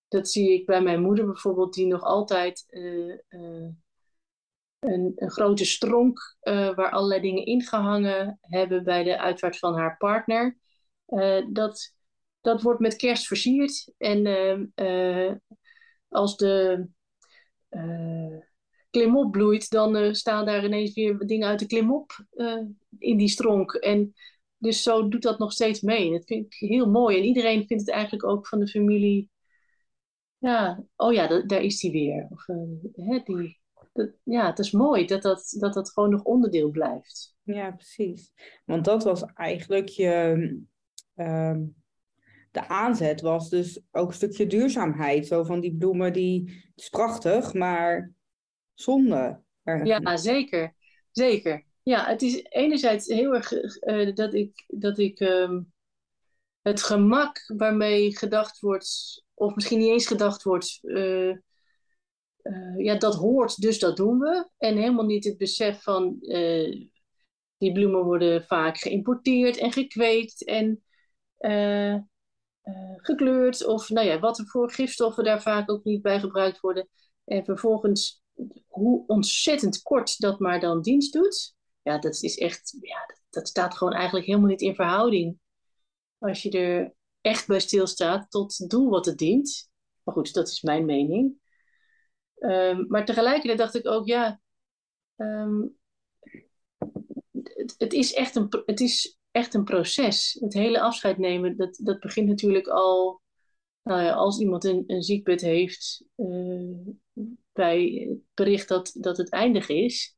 dat 0.09 0.29
zie 0.29 0.53
ik 0.53 0.67
bij 0.67 0.83
mijn 0.83 1.03
moeder 1.03 1.27
bijvoorbeeld, 1.27 1.75
die 1.75 1.87
nog 1.87 2.03
altijd 2.03 2.65
uh, 2.69 3.19
uh, 3.29 3.69
een, 4.79 5.13
een, 5.17 5.31
grote 5.31 5.65
stronk 5.65 6.37
waar 6.41 6.91
allerlei 6.91 7.21
dingen 7.21 7.47
ingehangen 7.47 8.39
hebben 8.41 8.85
bij 8.85 9.03
de 9.03 9.19
uitvaart 9.19 9.59
van 9.59 9.75
haar 9.75 9.97
partner. 9.97 10.59
dat, 11.53 11.95
dat 12.43 12.63
wordt 12.63 12.81
met 12.81 12.97
kerst 12.97 13.27
versierd. 13.27 13.93
En 13.99 14.73
als 16.09 16.37
de 16.37 16.87
klimop 18.91 19.31
bloeit, 19.31 19.71
dan 19.71 20.15
staan 20.15 20.47
daar 20.47 20.65
ineens 20.65 20.95
weer 20.95 21.19
dingen 21.19 21.49
uit 21.49 21.59
de 21.59 21.67
klimop 21.67 22.27
in 22.99 23.17
die 23.17 23.29
stronk. 23.29 23.73
En 23.73 24.15
dus 24.57 24.83
zo 24.83 25.09
doet 25.09 25.23
dat 25.23 25.39
nog 25.39 25.53
steeds 25.53 25.81
mee. 25.81 26.11
Dat 26.11 26.25
vind 26.25 26.47
ik 26.47 26.69
heel 26.69 26.91
mooi. 26.91 27.19
En 27.19 27.25
iedereen 27.25 27.67
vindt 27.67 27.87
het 27.87 27.93
eigenlijk 27.93 28.25
ook 28.25 28.47
van 28.49 28.59
de 28.59 28.69
familie 28.69 29.31
ja, 30.43 30.85
oh 30.97 31.13
ja, 31.13 31.43
daar 31.43 31.63
is 31.63 31.81
die 31.81 31.93
weer. 31.93 32.27
Of, 32.31 32.47
hè, 32.93 33.19
die, 33.25 33.61
ja, 34.25 34.47
het 34.47 34.59
is 34.59 34.71
mooi 34.71 35.07
dat 35.07 35.23
dat, 35.23 35.57
dat 35.59 35.75
dat 35.75 35.93
gewoon 35.93 36.11
nog 36.11 36.23
onderdeel 36.23 36.71
blijft. 36.71 37.37
Ja, 37.43 37.71
precies. 37.71 38.33
Want 38.65 38.85
dat 38.85 39.05
was 39.05 39.25
eigenlijk 39.35 39.89
je. 39.89 40.37
Um, 41.15 41.82
de 42.53 42.69
aanzet 42.69 43.21
was 43.21 43.49
dus 43.51 43.81
ook 43.91 44.09
een 44.09 44.15
stukje 44.15 44.47
duurzaamheid. 44.47 45.27
Zo 45.27 45.45
van 45.45 45.61
die 45.61 45.77
bloemen, 45.77 46.13
die 46.13 46.65
is 46.75 46.89
prachtig, 46.89 47.55
maar 47.55 48.13
zonde. 48.75 49.43
Ja, 49.85 50.17
zeker. 50.17 50.75
Zeker. 51.11 51.65
Ja, 51.83 52.07
het 52.07 52.23
is 52.23 52.43
enerzijds 52.43 53.07
heel 53.07 53.35
erg 53.35 53.53
uh, 53.53 54.15
dat 54.15 54.35
ik, 54.35 54.65
dat 54.67 54.99
ik 54.99 55.21
um, 55.21 55.73
het 56.63 56.83
gemak 56.83 57.53
waarmee 57.57 58.17
gedacht 58.17 58.61
wordt 58.61 59.25
of 59.35 59.55
misschien 59.55 59.79
niet 59.79 59.91
eens 59.91 60.07
gedacht 60.07 60.43
wordt, 60.43 60.79
uh, 60.83 61.37
uh, 62.43 62.77
ja, 62.77 62.95
dat 62.99 63.15
hoort, 63.15 63.61
dus 63.61 63.79
dat 63.79 63.97
doen 63.97 64.19
we. 64.19 64.49
En 64.59 64.77
helemaal 64.77 65.05
niet 65.05 65.25
het 65.25 65.37
besef 65.37 65.83
van, 65.83 66.17
die 67.59 67.73
bloemen 67.73 68.05
worden 68.05 68.45
vaak 68.45 68.79
geïmporteerd 68.79 69.57
en 69.57 69.73
gekweekt 69.73 70.45
en 70.45 70.83
gekleurd. 72.97 73.67
Of 73.67 73.89
nou 73.89 74.07
ja, 74.07 74.19
wat 74.19 74.43
voor 74.47 74.73
gifstoffen 74.73 75.25
daar 75.25 75.43
vaak 75.43 75.71
ook 75.71 75.85
niet 75.85 76.03
bij 76.03 76.21
gebruikt 76.21 76.61
worden. 76.61 76.89
En 77.25 77.45
vervolgens, 77.45 78.23
hoe 78.67 79.07
ontzettend 79.07 79.83
kort 79.83 80.19
dat 80.19 80.39
maar 80.39 80.61
dan 80.61 80.83
dienst 80.83 81.13
doet. 81.13 81.55
Ja, 81.83 81.99
dat 81.99 82.23
is 82.23 82.39
echt, 82.39 82.77
ja, 82.81 83.07
dat, 83.07 83.21
dat 83.31 83.49
staat 83.49 83.77
gewoon 83.77 83.93
eigenlijk 83.93 84.27
helemaal 84.27 84.49
niet 84.49 84.61
in 84.61 84.75
verhouding. 84.75 85.39
Als 86.19 86.43
je 86.43 86.51
er 86.51 86.95
echt 87.21 87.47
bij 87.47 87.61
stilstaat 87.61 88.31
tot 88.31 88.71
doel 88.71 88.91
wat 88.91 89.07
het 89.07 89.19
dient. 89.19 89.71
Maar 90.03 90.15
goed, 90.15 90.33
dat 90.33 90.49
is 90.49 90.63
mijn 90.63 90.85
mening. 90.85 91.41
Um, 92.39 92.87
maar 92.89 93.05
tegelijkertijd 93.05 93.59
dacht 93.59 93.75
ik 93.75 93.87
ook, 93.87 94.07
ja, 94.07 94.41
um, 95.17 95.77
het, 97.33 97.75
het, 97.79 97.93
is 97.93 98.13
echt 98.13 98.37
een, 98.37 98.63
het 98.67 98.81
is 98.81 99.19
echt 99.33 99.55
een 99.55 99.65
proces. 99.65 100.37
Het 100.41 100.53
hele 100.53 100.81
afscheid 100.81 101.19
nemen, 101.19 101.57
dat, 101.57 101.81
dat 101.83 102.01
begint 102.01 102.29
natuurlijk 102.29 102.67
al 102.67 103.21
nou 103.83 104.03
ja, 104.03 104.13
als 104.13 104.41
iemand 104.41 104.65
een, 104.65 104.85
een 104.87 105.03
ziekbed 105.03 105.41
heeft, 105.41 106.05
uh, 106.17 106.87
bij 107.53 108.07
het 108.09 108.19
bericht 108.35 108.69
dat, 108.69 108.91
dat 108.95 109.17
het 109.17 109.31
eindig 109.31 109.69
is. 109.69 110.17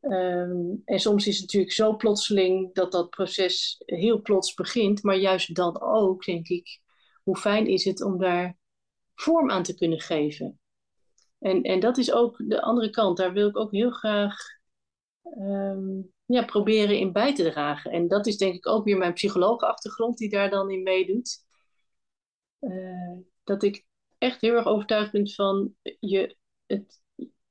Um, 0.00 0.82
en 0.84 0.98
soms 0.98 1.26
is 1.26 1.34
het 1.34 1.42
natuurlijk 1.42 1.72
zo 1.72 1.96
plotseling 1.96 2.74
dat 2.74 2.92
dat 2.92 3.10
proces 3.10 3.82
heel 3.84 4.20
plots 4.20 4.54
begint. 4.54 5.02
Maar 5.02 5.16
juist 5.16 5.54
dan 5.54 5.80
ook, 5.80 6.24
denk 6.24 6.48
ik, 6.48 6.80
hoe 7.22 7.36
fijn 7.36 7.66
is 7.66 7.84
het 7.84 8.02
om 8.02 8.18
daar 8.18 8.58
vorm 9.14 9.50
aan 9.50 9.62
te 9.62 9.74
kunnen 9.74 10.00
geven. 10.00 10.60
En, 11.38 11.62
en 11.62 11.80
dat 11.80 11.98
is 11.98 12.12
ook 12.12 12.42
de 12.48 12.62
andere 12.62 12.90
kant. 12.90 13.16
Daar 13.16 13.32
wil 13.32 13.48
ik 13.48 13.56
ook 13.56 13.72
heel 13.72 13.90
graag 13.90 14.36
um, 15.38 16.14
ja, 16.26 16.44
proberen 16.44 16.98
in 16.98 17.12
bij 17.12 17.34
te 17.34 17.50
dragen. 17.50 17.90
En 17.90 18.08
dat 18.08 18.26
is 18.26 18.36
denk 18.36 18.54
ik 18.54 18.66
ook 18.66 18.84
weer 18.84 18.96
mijn 18.96 19.12
psychologenachtergrond 19.12 20.18
die 20.18 20.28
daar 20.28 20.50
dan 20.50 20.70
in 20.70 20.82
meedoet. 20.82 21.44
Uh, 22.60 23.18
dat 23.44 23.62
ik 23.62 23.86
echt 24.18 24.40
heel 24.40 24.54
erg 24.54 24.66
overtuigd 24.66 25.12
ben 25.12 25.30
van 25.30 25.74
je 26.00 26.36
het, 26.66 27.00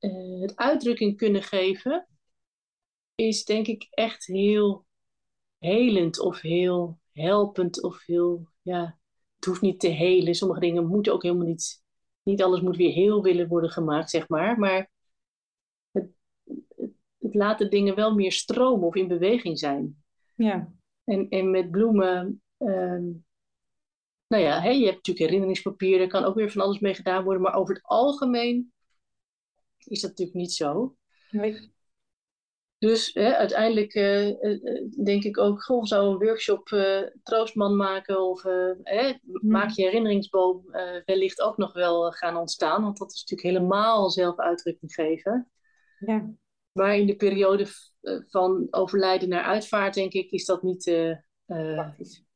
uh, 0.00 0.40
het 0.40 0.56
uitdrukking 0.56 1.16
kunnen 1.16 1.42
geven 1.42 2.08
is 3.14 3.44
denk 3.44 3.66
ik 3.66 3.86
echt 3.90 4.26
heel 4.26 4.86
helend 5.58 6.18
of 6.20 6.40
heel 6.40 6.98
helpend 7.12 7.82
of 7.82 8.04
heel, 8.04 8.48
ja, 8.62 8.98
het 9.36 9.44
hoeft 9.44 9.60
niet 9.60 9.80
te 9.80 9.88
helen. 9.88 10.34
Sommige 10.34 10.60
dingen 10.60 10.86
moeten 10.86 11.12
ook 11.12 11.22
helemaal 11.22 11.46
niet, 11.46 11.82
niet 12.22 12.42
alles 12.42 12.60
moet 12.60 12.76
weer 12.76 12.92
heel 12.92 13.22
willen 13.22 13.48
worden 13.48 13.70
gemaakt, 13.70 14.10
zeg 14.10 14.28
maar. 14.28 14.58
Maar 14.58 14.90
het, 17.26 17.34
laat 17.34 17.58
de 17.58 17.68
dingen 17.68 17.94
wel 17.94 18.14
meer 18.14 18.32
stromen 18.32 18.86
of 18.86 18.94
in 18.94 19.08
beweging 19.08 19.58
zijn. 19.58 20.02
Ja. 20.34 20.72
En, 21.04 21.28
en 21.28 21.50
met 21.50 21.70
bloemen, 21.70 22.42
um, 22.58 23.24
nou 24.26 24.42
ja, 24.42 24.60
hè, 24.60 24.70
je 24.70 24.84
hebt 24.84 24.96
natuurlijk 24.96 25.24
herinneringspapier, 25.24 25.98
daar 25.98 26.06
kan 26.06 26.24
ook 26.24 26.34
weer 26.34 26.50
van 26.50 26.62
alles 26.62 26.78
mee 26.78 26.94
gedaan 26.94 27.24
worden. 27.24 27.42
Maar 27.42 27.54
over 27.54 27.74
het 27.74 27.84
algemeen 27.84 28.72
is 29.84 30.00
dat 30.00 30.10
natuurlijk 30.10 30.38
niet 30.38 30.52
zo. 30.52 30.96
Nee. 31.30 31.74
Dus 32.78 33.10
hè, 33.12 33.36
uiteindelijk 33.36 33.94
uh, 33.94 34.28
uh, 34.28 35.04
denk 35.04 35.24
ik 35.24 35.38
ook, 35.38 35.62
goh, 35.62 35.84
zou 35.84 36.10
een 36.10 36.26
workshop 36.26 36.68
uh, 36.68 37.02
troostman 37.22 37.76
maken 37.76 38.20
of 38.20 38.42
hè, 38.82 39.12
maak 39.40 39.70
je 39.70 39.82
herinneringsboom 39.82 40.64
wellicht 41.04 41.40
ook 41.40 41.56
nog 41.56 41.72
wel 41.72 42.10
gaan 42.10 42.36
ontstaan. 42.36 42.82
Want 42.82 42.98
dat 42.98 43.12
is 43.12 43.20
natuurlijk 43.20 43.56
helemaal 43.56 44.10
zelf 44.10 44.38
uitdrukking 44.38 44.94
geven. 44.94 45.50
Ja. 45.98 46.30
Maar 46.76 46.96
in 46.96 47.06
de 47.06 47.16
periode 47.16 47.66
van 48.26 48.66
overlijden 48.70 49.28
naar 49.28 49.42
uitvaart, 49.42 49.94
denk 49.94 50.12
ik, 50.12 50.30
is 50.30 50.44
dat 50.44 50.62
niet 50.62 50.84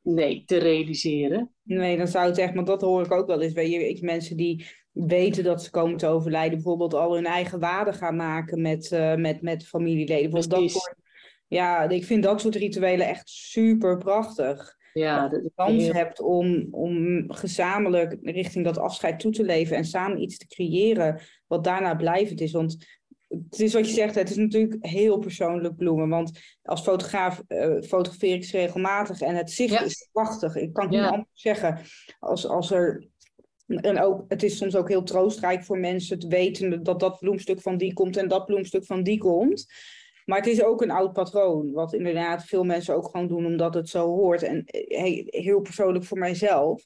nee, 0.02 0.44
te 0.44 0.56
realiseren. 0.56 1.54
Nee, 1.62 1.96
dan 1.96 2.08
zou 2.08 2.26
het 2.28 2.38
echt, 2.38 2.54
want 2.54 2.66
dat 2.66 2.80
hoor 2.80 3.04
ik 3.04 3.12
ook 3.12 3.26
wel 3.26 3.40
eens. 3.40 3.52
Weet 3.52 3.72
je, 3.72 3.88
ik, 3.88 4.02
mensen 4.02 4.36
die 4.36 4.66
weten 4.92 5.44
dat 5.44 5.62
ze 5.62 5.70
komen 5.70 5.96
te 5.96 6.06
overlijden, 6.06 6.54
bijvoorbeeld 6.54 6.94
al 6.94 7.14
hun 7.14 7.26
eigen 7.26 7.60
waarde 7.60 7.92
gaan 7.92 8.16
maken 8.16 8.62
met, 8.62 8.90
uh, 8.90 9.14
met, 9.14 9.42
met 9.42 9.66
familieleden. 9.66 10.48
Dat 10.48 10.98
ja, 11.46 11.88
ik 11.88 12.04
vind 12.04 12.22
dat 12.22 12.40
soort 12.40 12.54
rituelen 12.54 13.06
echt 13.06 13.28
super 13.28 13.98
prachtig. 13.98 14.78
Ja, 14.92 15.28
dat 15.28 15.42
je 15.42 15.52
kans 15.54 15.92
hebt 15.92 16.20
om, 16.20 16.68
om 16.70 17.24
gezamenlijk 17.32 18.16
richting 18.22 18.64
dat 18.64 18.78
afscheid 18.78 19.20
toe 19.20 19.32
te 19.32 19.44
leven 19.44 19.76
en 19.76 19.84
samen 19.84 20.22
iets 20.22 20.38
te 20.38 20.46
creëren 20.46 21.20
wat 21.46 21.64
daarna 21.64 21.94
blijvend 21.94 22.40
is. 22.40 22.52
Want 22.52 22.99
het 23.30 23.60
is 23.60 23.72
wat 23.72 23.86
je 23.86 23.94
zegt, 23.94 24.14
het 24.14 24.30
is 24.30 24.36
natuurlijk 24.36 24.76
heel 24.80 25.18
persoonlijk 25.18 25.76
bloemen. 25.76 26.08
Want 26.08 26.40
als 26.62 26.82
fotograaf 26.82 27.42
uh, 27.48 27.80
fotografeer 27.82 28.34
ik 28.34 28.44
ze 28.44 28.56
regelmatig 28.56 29.20
en 29.20 29.34
het 29.34 29.50
zicht 29.50 29.84
is 29.84 30.08
prachtig. 30.12 30.56
Ik 30.56 30.72
kan 30.72 30.84
het 30.84 30.92
niet 30.92 31.10
anders 31.10 31.28
zeggen. 31.32 31.78
Als, 32.18 32.46
als 32.46 32.70
er 32.70 33.08
en 33.66 34.00
ook, 34.00 34.24
het 34.28 34.42
is 34.42 34.56
soms 34.56 34.76
ook 34.76 34.88
heel 34.88 35.02
troostrijk 35.02 35.64
voor 35.64 35.78
mensen 35.78 36.18
te 36.18 36.28
weten 36.28 36.82
dat 36.82 37.00
dat 37.00 37.18
bloemstuk 37.18 37.60
van 37.60 37.76
die 37.76 37.92
komt 37.92 38.16
en 38.16 38.28
dat 38.28 38.46
bloemstuk 38.46 38.84
van 38.84 39.02
die 39.02 39.18
komt. 39.18 39.66
Maar 40.24 40.38
het 40.38 40.46
is 40.46 40.62
ook 40.62 40.82
een 40.82 40.90
oud 40.90 41.12
patroon, 41.12 41.72
wat 41.72 41.92
inderdaad 41.92 42.44
veel 42.44 42.64
mensen 42.64 42.94
ook 42.94 43.04
gewoon 43.10 43.28
doen 43.28 43.46
omdat 43.46 43.74
het 43.74 43.88
zo 43.88 44.06
hoort. 44.06 44.42
En 44.42 44.64
eh, 44.64 45.26
heel 45.26 45.60
persoonlijk 45.60 46.04
voor 46.04 46.18
mijzelf. 46.18 46.84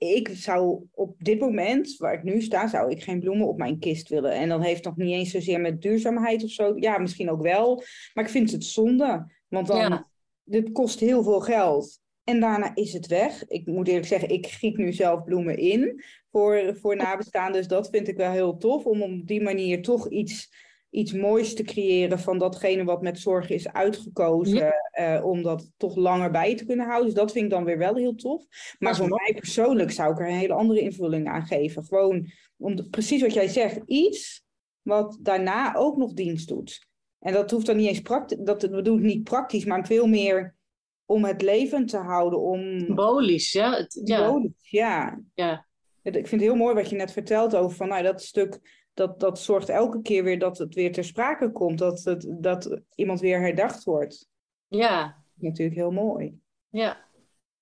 Ik 0.00 0.28
zou 0.32 0.86
op 0.90 1.14
dit 1.18 1.40
moment, 1.40 1.96
waar 1.96 2.14
ik 2.14 2.22
nu 2.22 2.40
sta, 2.42 2.68
zou 2.68 2.90
ik 2.90 3.02
geen 3.02 3.20
bloemen 3.20 3.48
op 3.48 3.58
mijn 3.58 3.78
kist 3.78 4.08
willen. 4.08 4.32
En 4.32 4.48
dan 4.48 4.62
heeft 4.62 4.84
het 4.84 4.96
nog 4.96 5.06
niet 5.06 5.14
eens 5.14 5.30
zozeer 5.30 5.60
met 5.60 5.82
duurzaamheid 5.82 6.44
of 6.44 6.50
zo. 6.50 6.72
Ja, 6.76 6.98
misschien 6.98 7.30
ook 7.30 7.42
wel. 7.42 7.82
Maar 8.14 8.24
ik 8.24 8.30
vind 8.30 8.50
het 8.50 8.64
zonde. 8.64 9.32
Want 9.48 9.66
dan, 9.66 9.78
ja. 9.78 10.10
dit 10.44 10.72
kost 10.72 11.00
heel 11.00 11.22
veel 11.22 11.40
geld. 11.40 12.00
En 12.24 12.40
daarna 12.40 12.74
is 12.74 12.92
het 12.92 13.06
weg. 13.06 13.48
Ik 13.48 13.66
moet 13.66 13.88
eerlijk 13.88 14.06
zeggen, 14.06 14.28
ik 14.28 14.46
giet 14.46 14.76
nu 14.76 14.92
zelf 14.92 15.24
bloemen 15.24 15.58
in 15.58 16.02
voor, 16.30 16.76
voor 16.80 16.96
nabestaanden. 16.96 17.60
Dus 17.60 17.68
dat 17.68 17.88
vind 17.90 18.08
ik 18.08 18.16
wel 18.16 18.30
heel 18.30 18.56
tof. 18.56 18.84
Om 18.84 19.02
op 19.02 19.26
die 19.26 19.42
manier 19.42 19.82
toch 19.82 20.08
iets, 20.08 20.48
iets 20.90 21.12
moois 21.12 21.54
te 21.54 21.62
creëren 21.62 22.18
van 22.18 22.38
datgene 22.38 22.84
wat 22.84 23.02
met 23.02 23.18
zorg 23.18 23.50
is 23.50 23.72
uitgekozen. 23.72 24.74
Eh, 24.90 25.24
om 25.24 25.42
dat 25.42 25.70
toch 25.76 25.96
langer 25.96 26.30
bij 26.30 26.56
te 26.56 26.64
kunnen 26.64 26.86
houden. 26.86 27.06
Dus 27.06 27.18
dat 27.18 27.32
vind 27.32 27.44
ik 27.44 27.50
dan 27.50 27.64
weer 27.64 27.78
wel 27.78 27.94
heel 27.94 28.14
tof. 28.14 28.44
Maar 28.78 28.96
voor 28.96 29.08
mij 29.08 29.34
persoonlijk 29.34 29.90
zou 29.90 30.12
ik 30.12 30.18
er 30.18 30.28
een 30.28 30.34
hele 30.34 30.54
andere 30.54 30.80
invulling 30.80 31.28
aan 31.28 31.46
geven. 31.46 31.84
Gewoon 31.84 32.30
om 32.56 32.90
precies 32.90 33.22
wat 33.22 33.34
jij 33.34 33.48
zegt. 33.48 33.80
Iets 33.86 34.44
wat 34.82 35.18
daarna 35.20 35.74
ook 35.74 35.96
nog 35.96 36.12
dienst 36.12 36.48
doet. 36.48 36.88
En 37.18 37.32
dat 37.32 37.50
hoeft 37.50 37.66
dan 37.66 37.76
niet 37.76 37.88
eens 37.88 38.00
praktisch. 38.00 38.38
Dat 38.40 38.70
bedoelt 38.70 39.00
niet 39.00 39.24
praktisch, 39.24 39.64
maar 39.64 39.86
veel 39.86 40.06
meer 40.06 40.56
om 41.04 41.24
het 41.24 41.42
levend 41.42 41.88
te 41.88 41.96
houden. 41.96 42.40
Om... 42.40 42.78
Symbolisch, 42.78 43.52
ja. 43.52 43.76
Het, 43.76 44.00
ja. 44.04 44.16
Symbolisch, 44.16 44.70
ja. 44.70 45.20
ja. 45.34 45.66
Ik 46.02 46.12
vind 46.12 46.30
het 46.30 46.40
heel 46.40 46.56
mooi 46.56 46.74
wat 46.74 46.90
je 46.90 46.96
net 46.96 47.12
vertelt 47.12 47.56
over 47.56 47.76
van, 47.76 47.88
nou, 47.88 48.02
dat 48.02 48.22
stuk, 48.22 48.79
dat, 49.00 49.20
dat 49.20 49.38
zorgt 49.38 49.68
elke 49.68 50.02
keer 50.02 50.24
weer 50.24 50.38
dat 50.38 50.58
het 50.58 50.74
weer 50.74 50.92
ter 50.92 51.04
sprake 51.04 51.50
komt, 51.50 51.78
dat, 51.78 52.04
het, 52.04 52.26
dat 52.28 52.80
iemand 52.94 53.20
weer 53.20 53.40
herdacht 53.40 53.84
wordt. 53.84 54.28
Ja. 54.68 55.16
Natuurlijk 55.34 55.76
heel 55.76 55.90
mooi. 55.90 56.38
Ja, 56.68 57.04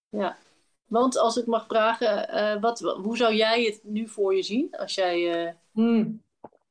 ja. 0.08 0.36
Want 0.86 1.18
als 1.18 1.36
ik 1.36 1.46
mag 1.46 1.66
vragen, 1.66 2.34
uh, 2.34 2.60
wat, 2.60 2.80
hoe 3.02 3.16
zou 3.16 3.34
jij 3.34 3.62
het 3.62 3.80
nu 3.82 4.08
voor 4.08 4.34
je 4.36 4.42
zien 4.42 4.68
als 4.70 4.94
jij. 4.94 5.46
Uh, 5.46 5.50
hmm. 5.72 6.22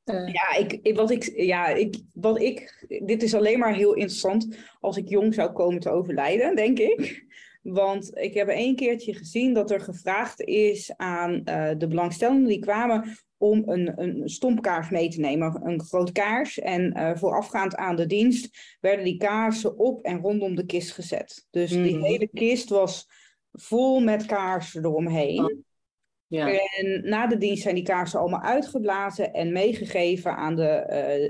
uh... 0.05 0.33
Ja, 0.33 0.55
ik, 0.55 0.95
wat 0.95 1.11
ik, 1.11 1.33
ja 1.35 1.67
ik, 1.67 2.01
wat 2.13 2.39
ik, 2.39 2.85
dit 3.05 3.23
is 3.23 3.33
alleen 3.33 3.59
maar 3.59 3.73
heel 3.73 3.93
interessant 3.93 4.57
als 4.79 4.97
ik 4.97 5.09
jong 5.09 5.33
zou 5.33 5.51
komen 5.51 5.79
te 5.79 5.89
overlijden, 5.89 6.55
denk 6.55 6.79
ik. 6.79 7.25
Want 7.61 8.17
ik 8.17 8.33
heb 8.33 8.47
één 8.47 8.75
keertje 8.75 9.13
gezien 9.13 9.53
dat 9.53 9.71
er 9.71 9.81
gevraagd 9.81 10.41
is 10.41 10.93
aan 10.97 11.41
uh, 11.45 11.69
de 11.77 11.87
belangstellenden 11.87 12.47
die 12.47 12.59
kwamen 12.59 13.17
om 13.37 13.63
een, 13.65 14.01
een 14.01 14.29
stompkaars 14.29 14.89
mee 14.89 15.09
te 15.09 15.19
nemen, 15.19 15.61
een 15.63 15.83
grote 15.83 16.11
kaars. 16.11 16.59
En 16.59 16.97
uh, 16.97 17.15
voorafgaand 17.15 17.75
aan 17.75 17.95
de 17.95 18.05
dienst 18.05 18.77
werden 18.79 19.05
die 19.05 19.17
kaarsen 19.17 19.77
op 19.77 20.01
en 20.01 20.19
rondom 20.19 20.55
de 20.55 20.65
kist 20.65 20.91
gezet. 20.91 21.47
Dus 21.49 21.71
mm. 21.71 21.83
die 21.83 21.97
hele 21.97 22.29
kist 22.33 22.69
was 22.69 23.09
vol 23.51 23.99
met 23.99 24.25
kaarsen 24.25 24.85
eromheen. 24.85 25.43
Oh. 25.43 25.65
Ja. 26.29 26.51
En 26.77 27.09
na 27.09 27.27
de 27.27 27.37
dienst 27.37 27.61
zijn 27.61 27.75
die 27.75 27.83
kaarsen 27.83 28.19
allemaal 28.19 28.41
uitgeblazen 28.41 29.33
en 29.33 29.51
meegegeven 29.51 30.35
aan 30.35 30.55
de 30.55 30.85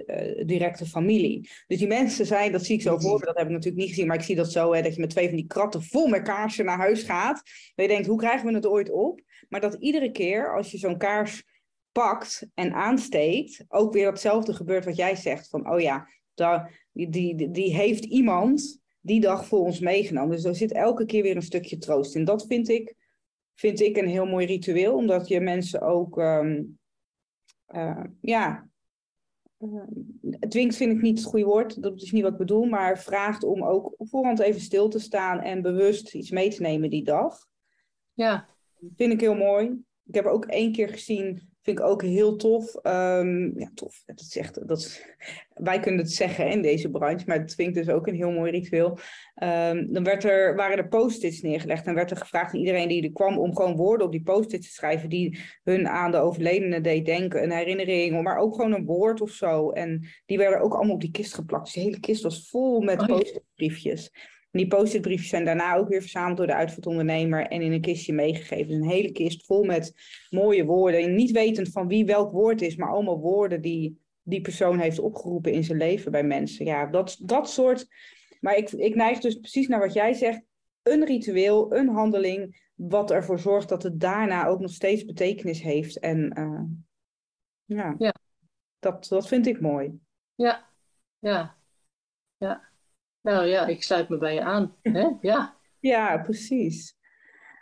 uh, 0.07 0.37
uh, 0.39 0.45
directe 0.45 0.85
familie. 0.85 1.49
Dus 1.67 1.77
die 1.77 1.87
mensen 1.87 2.25
zijn, 2.25 2.51
dat 2.51 2.65
zie 2.65 2.75
ik 2.75 2.81
zo 2.81 2.97
voor 2.97 3.19
me, 3.19 3.25
dat 3.25 3.37
heb 3.37 3.45
ik 3.45 3.51
natuurlijk 3.51 3.81
niet 3.81 3.89
gezien, 3.89 4.07
maar 4.07 4.17
ik 4.17 4.23
zie 4.23 4.35
dat 4.35 4.51
zo, 4.51 4.73
hè, 4.73 4.81
dat 4.81 4.95
je 4.95 5.01
met 5.01 5.09
twee 5.09 5.27
van 5.27 5.35
die 5.35 5.47
kratten 5.47 5.83
vol 5.83 6.07
met 6.07 6.21
kaarsen 6.21 6.65
naar 6.65 6.77
huis 6.77 7.03
gaat. 7.03 7.35
Dat 7.75 7.85
je 7.85 7.87
denkt, 7.87 8.07
hoe 8.07 8.17
krijgen 8.17 8.47
we 8.47 8.53
het 8.53 8.67
ooit 8.67 8.91
op? 8.91 9.21
Maar 9.49 9.61
dat 9.61 9.73
iedere 9.79 10.11
keer 10.11 10.55
als 10.55 10.71
je 10.71 10.77
zo'n 10.77 10.97
kaars 10.97 11.43
pakt 11.97 12.47
en 12.53 12.73
aansteekt, 12.73 13.65
ook 13.67 13.93
weer 13.93 14.05
datzelfde 14.05 14.53
gebeurt 14.53 14.85
wat 14.85 14.95
jij 14.95 15.15
zegt. 15.15 15.49
Van, 15.49 15.71
oh 15.71 15.79
ja, 15.79 16.07
daar, 16.33 16.87
die, 16.91 17.09
die, 17.09 17.51
die 17.51 17.75
heeft 17.75 18.05
iemand 18.05 18.81
die 18.99 19.21
dag 19.21 19.45
voor 19.45 19.59
ons 19.59 19.79
meegenomen. 19.79 20.35
Dus 20.35 20.45
er 20.45 20.55
zit 20.55 20.71
elke 20.71 21.05
keer 21.05 21.23
weer 21.23 21.35
een 21.35 21.41
stukje 21.41 21.77
troost 21.77 22.15
in. 22.15 22.25
Dat 22.25 22.45
vind 22.47 22.69
ik 22.69 22.95
vind 23.53 23.81
ik 23.81 23.97
een 23.97 24.07
heel 24.07 24.25
mooi 24.25 24.45
ritueel, 24.45 24.95
omdat 24.95 25.27
je 25.27 25.39
mensen 25.39 25.81
ook, 25.81 26.17
um, 26.17 26.79
uh, 27.67 28.03
ja, 28.21 28.69
uh, 29.59 29.83
dwingt 30.49 30.75
vind 30.75 30.91
ik 30.91 31.01
niet 31.01 31.17
het 31.17 31.27
goede 31.27 31.45
woord, 31.45 31.81
dat 31.81 32.01
is 32.01 32.11
niet 32.11 32.23
wat 32.23 32.31
ik 32.31 32.37
bedoel, 32.37 32.65
maar 32.65 32.99
vraagt 32.99 33.43
om 33.43 33.63
ook 33.63 33.93
op 33.97 34.09
voorhand 34.09 34.39
even 34.39 34.61
stil 34.61 34.89
te 34.89 34.99
staan 34.99 35.39
en 35.39 35.61
bewust 35.61 36.13
iets 36.13 36.29
mee 36.29 36.49
te 36.49 36.61
nemen 36.61 36.89
die 36.89 37.03
dag. 37.03 37.47
Ja. 38.13 38.47
Vind 38.95 39.13
ik 39.13 39.21
heel 39.21 39.35
mooi. 39.35 39.85
Ik 40.05 40.15
heb 40.15 40.25
ook 40.25 40.45
één 40.45 40.71
keer 40.71 40.89
gezien 40.89 41.55
Vind 41.67 41.79
ik 41.79 41.85
ook 41.85 42.01
heel 42.01 42.35
tof. 42.35 42.75
Um, 42.83 43.59
ja, 43.59 43.71
tof. 43.73 44.03
Dat 44.05 44.19
is 44.19 44.37
echt, 44.37 44.67
dat 44.67 44.79
is, 44.79 45.05
wij 45.53 45.79
kunnen 45.79 45.99
het 45.99 46.11
zeggen 46.11 46.49
in 46.49 46.61
deze 46.61 46.89
branche, 46.89 47.23
maar 47.25 47.39
het 47.39 47.55
vind 47.55 47.67
ik 47.67 47.73
dus 47.85 47.93
ook 47.93 48.07
een 48.07 48.15
heel 48.15 48.31
mooi 48.31 48.51
ritueel. 48.51 48.97
Um, 49.43 49.93
dan 49.93 50.03
werd 50.03 50.23
er, 50.23 50.55
waren 50.55 50.77
er 50.77 50.87
post-its 50.87 51.41
neergelegd 51.41 51.85
en 51.85 51.95
werd 51.95 52.11
er 52.11 52.17
gevraagd 52.17 52.53
aan 52.53 52.59
iedereen 52.59 52.87
die 52.87 53.03
er 53.03 53.11
kwam 53.11 53.37
om 53.37 53.55
gewoon 53.55 53.75
woorden 53.75 54.05
op 54.05 54.11
die 54.11 54.23
post-its 54.23 54.67
te 54.67 54.73
schrijven 54.73 55.09
die 55.09 55.39
hun 55.63 55.87
aan 55.87 56.11
de 56.11 56.17
overledene 56.17 56.81
deed 56.81 57.05
denken, 57.05 57.43
een 57.43 57.51
herinnering, 57.51 58.23
maar 58.23 58.37
ook 58.37 58.55
gewoon 58.55 58.73
een 58.73 58.85
woord 58.85 59.21
of 59.21 59.29
zo. 59.29 59.69
En 59.69 60.07
die 60.25 60.37
werden 60.37 60.61
ook 60.61 60.73
allemaal 60.73 60.93
op 60.93 61.01
die 61.01 61.11
kist 61.11 61.33
geplakt. 61.33 61.63
Dus 61.63 61.73
de 61.73 61.79
hele 61.79 61.99
kist 61.99 62.23
was 62.23 62.49
vol 62.49 62.81
met 62.81 63.01
oh, 63.01 63.07
post-it 63.07 63.43
briefjes 63.55 64.11
die 64.57 64.67
post-it 64.67 65.01
briefjes 65.01 65.29
zijn 65.29 65.45
daarna 65.45 65.75
ook 65.75 65.87
weer 65.87 66.01
verzameld 66.01 66.37
door 66.37 66.47
de 66.47 66.55
uitvaartondernemer 66.55 67.47
en 67.47 67.61
in 67.61 67.71
een 67.71 67.81
kistje 67.81 68.13
meegegeven. 68.13 68.67
Dus 68.67 68.77
een 68.77 68.89
hele 68.89 69.11
kist 69.11 69.45
vol 69.45 69.63
met 69.63 69.93
mooie 70.29 70.65
woorden. 70.65 71.15
Niet 71.15 71.31
wetend 71.31 71.69
van 71.69 71.87
wie 71.87 72.05
welk 72.05 72.31
woord 72.31 72.61
is, 72.61 72.75
maar 72.75 72.89
allemaal 72.89 73.19
woorden 73.19 73.61
die 73.61 74.05
die 74.27 74.41
persoon 74.41 74.79
heeft 74.79 74.99
opgeroepen 74.99 75.51
in 75.51 75.63
zijn 75.63 75.77
leven 75.77 76.11
bij 76.11 76.23
mensen. 76.23 76.65
Ja, 76.65 76.85
dat, 76.85 77.17
dat 77.21 77.49
soort. 77.49 77.87
Maar 78.39 78.55
ik, 78.55 78.71
ik 78.71 78.95
neig 78.95 79.19
dus 79.19 79.35
precies 79.35 79.67
naar 79.67 79.79
wat 79.79 79.93
jij 79.93 80.13
zegt. 80.13 80.41
Een 80.83 81.05
ritueel, 81.05 81.75
een 81.75 81.87
handeling, 81.87 82.71
wat 82.75 83.11
ervoor 83.11 83.39
zorgt 83.39 83.69
dat 83.69 83.83
het 83.83 83.99
daarna 83.99 84.47
ook 84.47 84.59
nog 84.59 84.71
steeds 84.71 85.05
betekenis 85.05 85.61
heeft. 85.61 85.99
En 85.99 86.39
uh, 86.39 86.61
ja, 87.77 87.95
ja. 87.97 88.13
Dat, 88.79 89.07
dat 89.07 89.27
vind 89.27 89.47
ik 89.47 89.61
mooi. 89.61 89.99
Ja, 90.35 90.69
ja, 91.19 91.55
ja. 92.37 92.66
Nou 93.27 93.45
ja, 93.45 93.67
ik 93.67 93.83
sluit 93.83 94.09
me 94.09 94.17
bij 94.17 94.33
je 94.33 94.41
aan. 94.41 94.75
Hè? 94.81 95.07
Ja. 95.21 95.55
ja, 95.79 96.17
precies. 96.17 96.95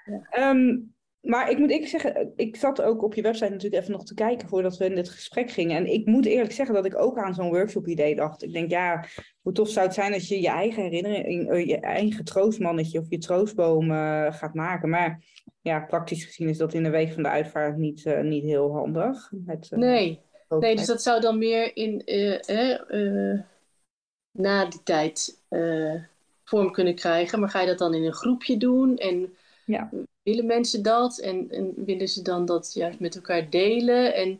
Ja. 0.05 0.49
Um, 0.49 0.93
maar 1.21 1.49
ik 1.49 1.57
moet 1.57 1.69
eerlijk 1.69 1.89
zeggen, 1.89 2.33
ik 2.35 2.55
zat 2.55 2.81
ook 2.81 3.03
op 3.03 3.13
je 3.13 3.21
website 3.21 3.49
natuurlijk 3.49 3.81
even 3.81 3.93
nog 3.93 4.05
te 4.05 4.13
kijken 4.13 4.47
voordat 4.47 4.77
we 4.77 4.85
in 4.85 4.95
dit 4.95 5.09
gesprek 5.09 5.51
gingen. 5.51 5.77
En 5.77 5.93
ik 5.93 6.05
moet 6.05 6.25
eerlijk 6.25 6.51
zeggen 6.51 6.75
dat 6.75 6.85
ik 6.85 6.97
ook 6.97 7.17
aan 7.17 7.33
zo'n 7.33 7.49
workshop-idee 7.49 8.15
dacht. 8.15 8.43
Ik 8.43 8.53
denk, 8.53 8.69
ja, 8.69 9.05
hoe 9.41 9.53
tof 9.53 9.69
zou 9.69 9.85
het 9.85 9.95
zijn 9.95 10.13
als 10.13 10.27
je 10.27 10.41
je 10.41 10.49
eigen 10.49 10.83
herinnering, 10.83 11.49
eh, 11.49 11.67
je 11.67 11.79
eigen 11.79 12.25
troostmannetje 12.25 12.99
of 12.99 13.09
je 13.09 13.17
troostboom 13.17 13.91
uh, 13.91 14.33
gaat 14.33 14.53
maken. 14.53 14.89
Maar 14.89 15.23
ja, 15.61 15.79
praktisch 15.79 16.25
gezien 16.25 16.49
is 16.49 16.57
dat 16.57 16.73
in 16.73 16.83
de 16.83 16.89
week 16.89 17.11
van 17.11 17.23
de 17.23 17.29
uitvaart 17.29 17.77
niet, 17.77 18.05
uh, 18.05 18.21
niet 18.21 18.43
heel 18.43 18.73
handig. 18.73 19.31
Met, 19.45 19.67
nee. 19.71 20.21
nee, 20.49 20.75
dus 20.75 20.85
dat 20.85 21.01
zou 21.01 21.21
dan 21.21 21.37
meer 21.37 21.75
in 21.75 22.01
na 24.37 24.65
die 24.65 24.83
tijd 24.83 25.39
uh, 25.49 25.93
vorm 26.43 26.71
kunnen 26.71 26.95
krijgen. 26.95 27.39
Maar 27.39 27.49
ga 27.49 27.61
je 27.61 27.67
dat 27.67 27.77
dan 27.77 27.93
in 27.93 28.03
een 28.03 28.13
groepje 28.13 28.57
doen? 28.57 28.97
En 28.97 29.35
ja. 29.65 29.89
willen 30.23 30.45
mensen 30.45 30.83
dat? 30.83 31.19
En, 31.19 31.51
en, 31.51 31.73
willen 31.85 32.07
ze 32.07 32.21
dan 32.21 32.45
dat 32.45 32.73
juist 32.73 32.99
met 32.99 33.15
elkaar 33.15 33.49
delen? 33.49 34.15
En 34.15 34.39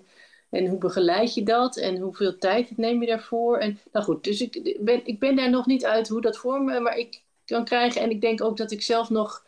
en 0.56 0.68
hoe 0.68 0.78
begeleid 0.78 1.34
je 1.34 1.44
dat? 1.44 1.78
En 1.78 1.98
hoeveel 1.98 2.38
tijd 2.38 2.78
neem 2.78 3.02
je 3.02 3.08
daarvoor? 3.08 3.58
En, 3.58 3.80
nou 3.92 4.06
goed, 4.06 4.24
dus 4.24 4.42
ik 4.42 4.78
ben, 4.80 5.06
ik 5.06 5.20
ben 5.20 5.36
daar 5.36 5.50
nog 5.50 5.66
niet 5.66 5.86
uit 5.86 6.08
hoe 6.08 6.22
dat 6.22 6.38
vorm 6.38 6.66
maar 6.66 6.98
ik 6.98 7.22
kan 7.46 7.66
krijgen. 7.66 8.02
En 8.02 8.10
ik 8.10 8.22
denk 8.22 8.42
ook 8.44 8.58
dat 8.58 8.72
ik 8.72 8.82
zelf 8.82 9.10
nog 9.10 9.46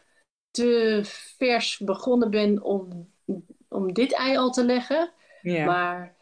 te 0.52 1.02
vers 1.38 1.78
begonnen 1.78 2.30
ben 2.30 2.64
om, 2.64 3.10
om 3.68 3.94
dit 3.94 4.14
ei 4.14 4.38
al 4.38 4.52
te 4.52 4.66
leggen. 4.66 5.12
Ja. 5.42 5.66
Maar 5.66 6.16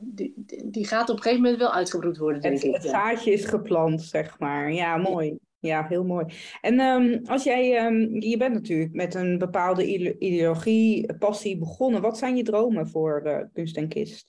die, 0.00 0.34
die 0.64 0.86
gaat 0.86 1.10
op 1.10 1.16
een 1.16 1.22
gegeven 1.22 1.42
moment 1.42 1.60
wel 1.60 1.72
uitgebroed 1.72 2.18
worden, 2.18 2.40
denk 2.40 2.54
het, 2.54 2.64
ik. 2.64 2.74
Het 2.74 2.82
zaadje 2.82 3.32
is 3.32 3.44
geplant, 3.44 4.02
zeg 4.02 4.38
maar. 4.38 4.72
Ja, 4.72 4.96
mooi. 4.96 5.38
Ja, 5.58 5.86
heel 5.86 6.04
mooi. 6.04 6.26
En 6.60 6.80
um, 6.80 7.22
als 7.26 7.44
jij, 7.44 7.86
um, 7.86 8.20
je 8.20 8.36
bent 8.36 8.54
natuurlijk 8.54 8.92
met 8.92 9.14
een 9.14 9.38
bepaalde 9.38 9.86
ideologie, 10.18 11.14
passie 11.14 11.58
begonnen. 11.58 12.00
Wat 12.00 12.18
zijn 12.18 12.36
je 12.36 12.42
dromen 12.42 12.88
voor 12.88 13.22
uh, 13.24 13.38
Kunst 13.52 13.76
en 13.76 13.88
Kist? 13.88 14.26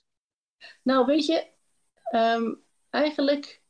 Nou, 0.82 1.06
weet 1.06 1.26
je, 1.26 1.46
eigenlijk, 2.90 3.62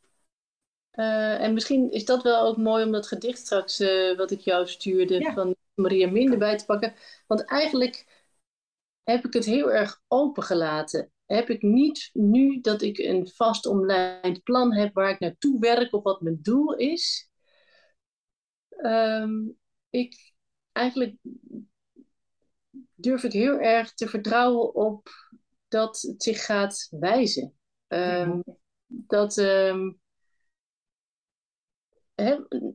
uh, 0.94 1.42
en 1.42 1.54
misschien 1.54 1.90
is 1.90 2.04
dat 2.04 2.22
wel 2.22 2.46
ook 2.46 2.56
mooi 2.56 2.84
om 2.84 2.92
dat 2.92 3.06
gedicht 3.06 3.38
straks, 3.38 3.80
uh, 3.80 4.16
wat 4.16 4.30
ik 4.30 4.40
jou 4.40 4.66
stuurde, 4.66 5.30
van 5.34 5.54
Maria 5.74 6.10
Minder 6.10 6.38
bij 6.38 6.58
te 6.58 6.64
pakken. 6.64 6.94
Want 7.26 7.44
eigenlijk 7.44 8.22
heb 9.02 9.24
ik 9.24 9.32
het 9.32 9.44
heel 9.44 9.72
erg 9.72 10.02
open 10.08 10.42
gelaten 10.42 11.12
heb 11.26 11.50
ik 11.50 11.62
niet 11.62 12.10
nu 12.12 12.60
dat 12.60 12.82
ik 12.82 12.98
een 12.98 13.28
vast 13.28 13.66
omlijnd 13.66 14.42
plan 14.42 14.74
heb 14.74 14.94
waar 14.94 15.10
ik 15.10 15.18
naartoe 15.18 15.58
werk 15.58 15.92
of 15.92 16.02
wat 16.02 16.20
mijn 16.20 16.38
doel 16.42 16.74
is. 16.74 17.30
Ehm, 18.68 19.32
ik 19.90 20.32
eigenlijk 20.72 21.16
durf 22.94 23.22
ik 23.22 23.32
heel 23.32 23.58
erg 23.58 23.94
te 23.94 24.08
vertrouwen 24.08 24.74
op 24.74 25.08
dat 25.68 26.00
het 26.00 26.22
zich 26.22 26.44
gaat 26.44 26.88
wijzen. 26.90 27.54
Um, 27.88 28.42
Dat 28.86 29.36
um, 29.36 30.00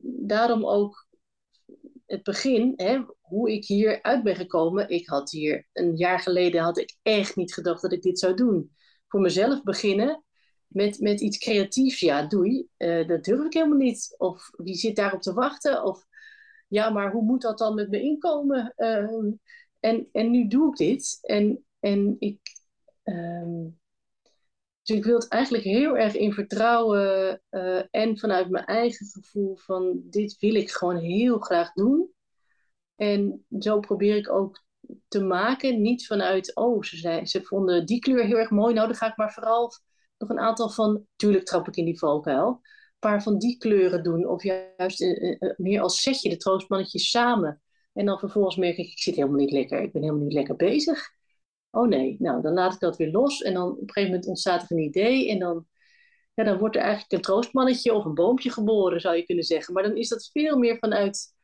daarom 0.02 0.66
ook 0.66 1.06
het 2.10 2.22
begin, 2.22 2.72
hè, 2.76 3.02
hoe 3.20 3.52
ik 3.52 3.64
hier 3.64 4.02
uit 4.02 4.22
ben 4.22 4.36
gekomen. 4.36 4.88
Ik 4.88 5.08
had 5.08 5.30
hier 5.30 5.68
een 5.72 5.96
jaar 5.96 6.20
geleden 6.20 6.62
had 6.62 6.78
ik 6.78 6.96
echt 7.02 7.36
niet 7.36 7.54
gedacht 7.54 7.82
dat 7.82 7.92
ik 7.92 8.02
dit 8.02 8.18
zou 8.18 8.34
doen. 8.34 8.76
Voor 9.08 9.20
mezelf 9.20 9.62
beginnen 9.62 10.24
met, 10.66 11.00
met 11.00 11.20
iets 11.20 11.38
creatiefs. 11.38 12.00
Ja, 12.00 12.26
doei. 12.26 12.68
Uh, 12.78 13.08
dat 13.08 13.24
durf 13.24 13.44
ik 13.44 13.52
helemaal 13.52 13.76
niet. 13.76 14.14
Of 14.18 14.50
wie 14.56 14.74
zit 14.74 14.96
daarop 14.96 15.22
te 15.22 15.32
wachten? 15.32 15.84
Of 15.84 16.06
ja, 16.68 16.90
maar 16.90 17.12
hoe 17.12 17.22
moet 17.22 17.42
dat 17.42 17.58
dan 17.58 17.74
met 17.74 17.90
mijn 17.90 18.02
inkomen? 18.02 18.74
Uh, 18.76 19.32
en, 19.80 20.08
en 20.12 20.30
nu 20.30 20.48
doe 20.48 20.70
ik 20.70 20.76
dit. 20.76 21.18
En, 21.20 21.64
en 21.80 22.16
ik. 22.18 22.40
Um, 23.04 23.78
dus 24.82 24.96
ik 24.96 25.04
wil 25.04 25.14
het 25.14 25.28
eigenlijk 25.28 25.64
heel 25.64 25.96
erg 25.96 26.14
in 26.14 26.32
vertrouwen 26.32 27.42
uh, 27.50 27.82
en 27.90 28.18
vanuit 28.18 28.50
mijn 28.50 28.64
eigen 28.64 29.06
gevoel 29.06 29.56
van 29.56 30.00
dit 30.04 30.36
wil 30.38 30.54
ik 30.54 30.70
gewoon 30.70 30.96
heel 30.96 31.38
graag 31.38 31.72
doen. 31.72 32.12
En 32.96 33.46
zo 33.58 33.80
probeer 33.80 34.16
ik 34.16 34.30
ook 34.30 34.62
te 35.08 35.20
maken, 35.20 35.80
niet 35.80 36.06
vanuit, 36.06 36.54
oh, 36.54 36.82
ze, 36.82 36.96
zei, 36.96 37.26
ze 37.26 37.42
vonden 37.42 37.86
die 37.86 37.98
kleur 37.98 38.24
heel 38.24 38.38
erg 38.38 38.50
mooi, 38.50 38.74
nou 38.74 38.86
dan 38.86 38.96
ga 38.96 39.10
ik 39.10 39.16
maar 39.16 39.32
vooral 39.32 39.72
nog 40.18 40.28
een 40.28 40.38
aantal 40.38 40.70
van, 40.70 41.06
tuurlijk 41.16 41.44
trap 41.44 41.68
ik 41.68 41.76
in 41.76 41.84
die 41.84 41.98
valkuil, 41.98 42.48
een 42.48 42.60
paar 42.98 43.22
van 43.22 43.38
die 43.38 43.56
kleuren 43.56 44.02
doen. 44.02 44.28
Of 44.28 44.42
juist 44.42 45.00
uh, 45.00 45.36
uh, 45.40 45.52
meer 45.56 45.80
als 45.80 46.00
setje 46.00 46.28
de 46.28 46.36
troostmannetjes 46.36 47.10
samen. 47.10 47.62
En 47.92 48.06
dan 48.06 48.18
vervolgens 48.18 48.56
merk 48.56 48.76
ik, 48.76 48.90
ik 48.90 48.98
zit 48.98 49.14
helemaal 49.14 49.36
niet 49.36 49.52
lekker, 49.52 49.82
ik 49.82 49.92
ben 49.92 50.02
helemaal 50.02 50.24
niet 50.24 50.32
lekker 50.32 50.56
bezig. 50.56 51.18
Oh 51.70 51.88
nee, 51.88 52.16
nou 52.18 52.42
dan 52.42 52.52
laat 52.52 52.74
ik 52.74 52.80
dat 52.80 52.96
weer 52.96 53.10
los 53.10 53.42
en 53.42 53.54
dan 53.54 53.70
op 53.70 53.80
een 53.80 53.92
gegeven 53.92 54.10
moment 54.10 54.28
ontstaat 54.28 54.62
er 54.62 54.76
een 54.76 54.82
idee 54.82 55.30
en 55.30 55.38
dan, 55.38 55.66
ja, 56.34 56.44
dan 56.44 56.58
wordt 56.58 56.76
er 56.76 56.82
eigenlijk 56.82 57.12
een 57.12 57.20
troostmannetje 57.20 57.92
of 57.92 58.04
een 58.04 58.14
boompje 58.14 58.50
geboren, 58.50 59.00
zou 59.00 59.16
je 59.16 59.24
kunnen 59.24 59.44
zeggen. 59.44 59.74
Maar 59.74 59.82
dan 59.82 59.96
is 59.96 60.08
dat 60.08 60.30
veel 60.32 60.58
meer 60.58 60.78
vanuit 60.78 61.38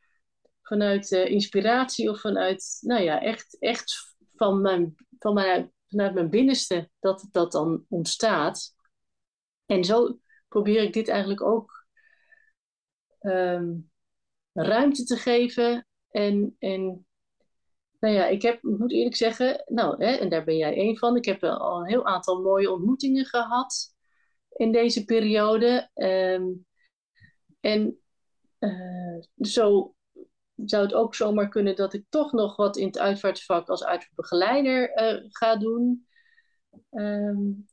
vanuit 0.67 1.11
uh, 1.11 1.25
inspiratie 1.25 2.09
of 2.09 2.21
vanuit, 2.21 2.77
nou 2.81 3.03
ja, 3.03 3.21
echt, 3.21 3.57
echt 3.59 4.15
van 4.35 4.61
mijn, 4.61 4.95
van 5.19 5.33
mijn, 5.33 5.73
vanuit 5.87 6.13
mijn 6.13 6.29
binnenste 6.29 6.89
dat 6.99 7.27
dat 7.31 7.51
dan 7.51 7.85
ontstaat. 7.89 8.75
En 9.65 9.83
zo 9.83 10.19
probeer 10.47 10.81
ik 10.81 10.93
dit 10.93 11.07
eigenlijk 11.07 11.41
ook 11.41 11.85
um, 13.21 13.91
ruimte 14.53 15.03
te 15.03 15.15
geven. 15.15 15.87
En, 16.09 16.55
en 16.59 17.06
nou 17.99 18.13
ja, 18.13 18.27
ik 18.27 18.41
heb, 18.41 18.61
moet 18.61 18.91
eerlijk 18.91 19.15
zeggen, 19.15 19.63
nou, 19.65 20.05
hè, 20.05 20.11
en 20.11 20.29
daar 20.29 20.43
ben 20.43 20.57
jij 20.57 20.75
één 20.75 20.97
van. 20.97 21.15
Ik 21.15 21.25
heb 21.25 21.43
al 21.43 21.79
een 21.79 21.87
heel 21.87 22.05
aantal 22.05 22.41
mooie 22.41 22.71
ontmoetingen 22.71 23.25
gehad 23.25 23.95
in 24.49 24.71
deze 24.71 25.05
periode. 25.05 25.89
Um, 25.93 26.65
en 27.59 27.99
uh, 28.59 29.23
zo 29.39 29.95
zou 30.55 30.83
het 30.83 30.93
ook 30.93 31.15
zomaar 31.15 31.49
kunnen 31.49 31.75
dat 31.75 31.93
ik 31.93 32.05
toch 32.09 32.31
nog 32.31 32.55
wat 32.55 32.77
in 32.77 32.87
het 32.87 32.97
uitvaartsvak 32.97 33.69
als 33.69 33.83
uitvaartbegeleider 33.83 35.03
uh, 35.03 35.25
ga 35.27 35.55
doen. 35.55 36.07
Um, 36.91 37.67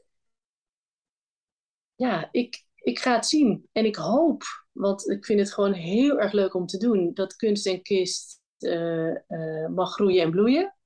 ja, 1.94 2.28
ik, 2.30 2.64
ik 2.74 2.98
ga 2.98 3.14
het 3.14 3.26
zien. 3.26 3.68
En 3.72 3.84
ik 3.84 3.96
hoop, 3.96 4.42
want 4.72 5.10
ik 5.10 5.24
vind 5.24 5.40
het 5.40 5.52
gewoon 5.52 5.72
heel 5.72 6.20
erg 6.20 6.32
leuk 6.32 6.54
om 6.54 6.66
te 6.66 6.78
doen, 6.78 7.14
dat 7.14 7.36
kunst 7.36 7.66
en 7.66 7.82
kist 7.82 8.42
uh, 8.64 9.14
uh, 9.28 9.68
mag 9.68 9.92
groeien 9.92 10.22
en 10.22 10.30
bloeien. 10.30 10.76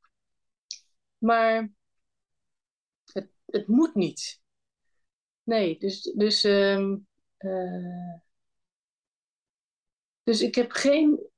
Maar 1.18 1.70
het, 3.12 3.30
het 3.46 3.66
moet 3.66 3.94
niet. 3.94 4.40
Nee, 5.42 5.78
dus, 5.78 6.02
dus, 6.02 6.44
um, 6.44 7.06
dus 10.22 10.40
ik 10.40 10.54
heb 10.54 10.70
geen 10.70 11.28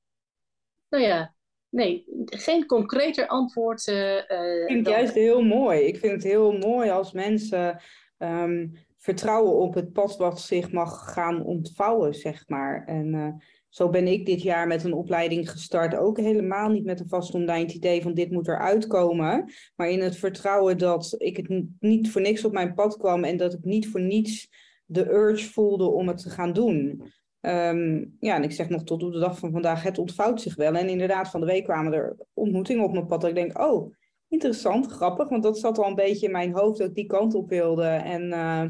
nou 0.91 1.03
ja, 1.03 1.35
nee, 1.69 2.05
geen 2.25 2.65
concreter 2.65 3.27
antwoord. 3.27 3.87
Uh, 3.87 4.17
ik 4.17 4.67
vind 4.67 4.85
het 4.85 4.95
juist 4.95 5.13
heel 5.13 5.41
mooi. 5.41 5.79
Ik 5.79 5.97
vind 5.97 6.11
het 6.11 6.23
heel 6.23 6.51
mooi 6.51 6.89
als 6.89 7.11
mensen 7.11 7.81
um, 8.17 8.71
vertrouwen 8.97 9.55
op 9.55 9.73
het 9.73 9.93
pad 9.93 10.17
wat 10.17 10.41
zich 10.41 10.71
mag 10.71 11.13
gaan 11.13 11.43
ontvouwen, 11.43 12.13
zeg 12.13 12.47
maar. 12.47 12.85
En 12.85 13.13
uh, 13.13 13.33
zo 13.71 13.89
ben 13.89 14.07
ik 14.07 14.25
dit 14.25 14.41
jaar 14.41 14.67
met 14.67 14.83
een 14.83 14.93
opleiding 14.93 15.51
gestart. 15.51 15.95
Ook 15.95 16.17
helemaal 16.17 16.69
niet 16.69 16.85
met 16.85 16.99
een 16.99 17.09
vastomlijnd 17.09 17.73
idee 17.73 18.01
van 18.01 18.13
dit 18.13 18.31
moet 18.31 18.47
eruit 18.47 18.87
komen. 18.87 19.51
Maar 19.75 19.89
in 19.89 20.01
het 20.01 20.15
vertrouwen 20.15 20.77
dat 20.77 21.15
ik 21.17 21.37
het 21.37 21.65
niet 21.79 22.11
voor 22.11 22.21
niks 22.21 22.45
op 22.45 22.51
mijn 22.51 22.73
pad 22.73 22.97
kwam 22.97 23.23
en 23.23 23.37
dat 23.37 23.53
ik 23.53 23.63
niet 23.63 23.87
voor 23.87 24.01
niets 24.01 24.49
de 24.85 25.11
urge 25.11 25.51
voelde 25.51 25.89
om 25.89 26.07
het 26.07 26.17
te 26.17 26.29
gaan 26.29 26.53
doen. 26.53 27.03
Um, 27.41 28.15
ja, 28.19 28.35
en 28.35 28.43
ik 28.43 28.51
zeg 28.51 28.69
nog 28.69 28.83
tot 28.83 29.03
op 29.03 29.11
de 29.11 29.19
dag 29.19 29.39
van 29.39 29.51
vandaag, 29.51 29.83
het 29.83 29.97
ontvouwt 29.97 30.41
zich 30.41 30.55
wel. 30.55 30.75
En 30.75 30.89
inderdaad, 30.89 31.29
van 31.29 31.39
de 31.39 31.45
week 31.45 31.63
kwamen 31.63 31.93
er 31.93 32.17
ontmoetingen 32.33 32.83
op 32.83 32.91
mijn 32.91 33.05
pad. 33.05 33.21
Dat 33.21 33.29
ik 33.29 33.35
denk, 33.35 33.61
oh, 33.61 33.93
interessant, 34.27 34.87
grappig. 34.87 35.29
Want 35.29 35.43
dat 35.43 35.59
zat 35.59 35.77
al 35.77 35.87
een 35.87 35.95
beetje 35.95 36.25
in 36.25 36.31
mijn 36.31 36.53
hoofd 36.53 36.77
dat 36.77 36.89
ik 36.89 36.95
die 36.95 37.05
kant 37.05 37.33
op 37.33 37.49
wilde. 37.49 37.87
En 37.87 38.23
uh, 38.23 38.63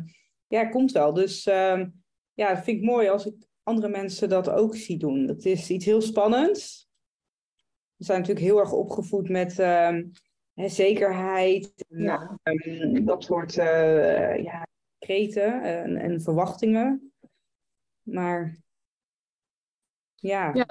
ja, 0.48 0.66
komt 0.66 0.92
wel. 0.92 1.14
Dus 1.14 1.48
uh, 1.48 1.82
ja, 2.34 2.64
vind 2.64 2.78
ik 2.78 2.84
mooi 2.84 3.08
als 3.10 3.26
ik 3.26 3.50
andere 3.72 3.90
mensen 3.90 4.30
dat 4.30 4.50
ook 4.50 4.76
zie 4.76 4.98
doen. 4.98 5.26
Dat 5.26 5.46
is 5.46 5.70
iets 5.70 5.86
heel 5.86 6.02
spannends. 6.02 6.90
We 7.96 8.04
zijn 8.04 8.20
natuurlijk 8.20 8.46
heel 8.46 8.60
erg 8.60 8.72
opgevoed 8.72 9.30
met 9.30 9.60
uh, 9.60 9.98
zekerheid. 10.56 11.86
Ja. 11.88 12.40
En, 12.44 13.06
dat 13.06 13.24
soort 13.24 13.58
uh, 13.58 14.44
ja, 14.44 14.68
kreten 15.00 15.64
en, 15.64 15.98
en 15.98 16.22
verwachtingen. 16.22 17.14
Maar 18.02 18.58
ja. 20.16 20.54
ja. 20.54 20.68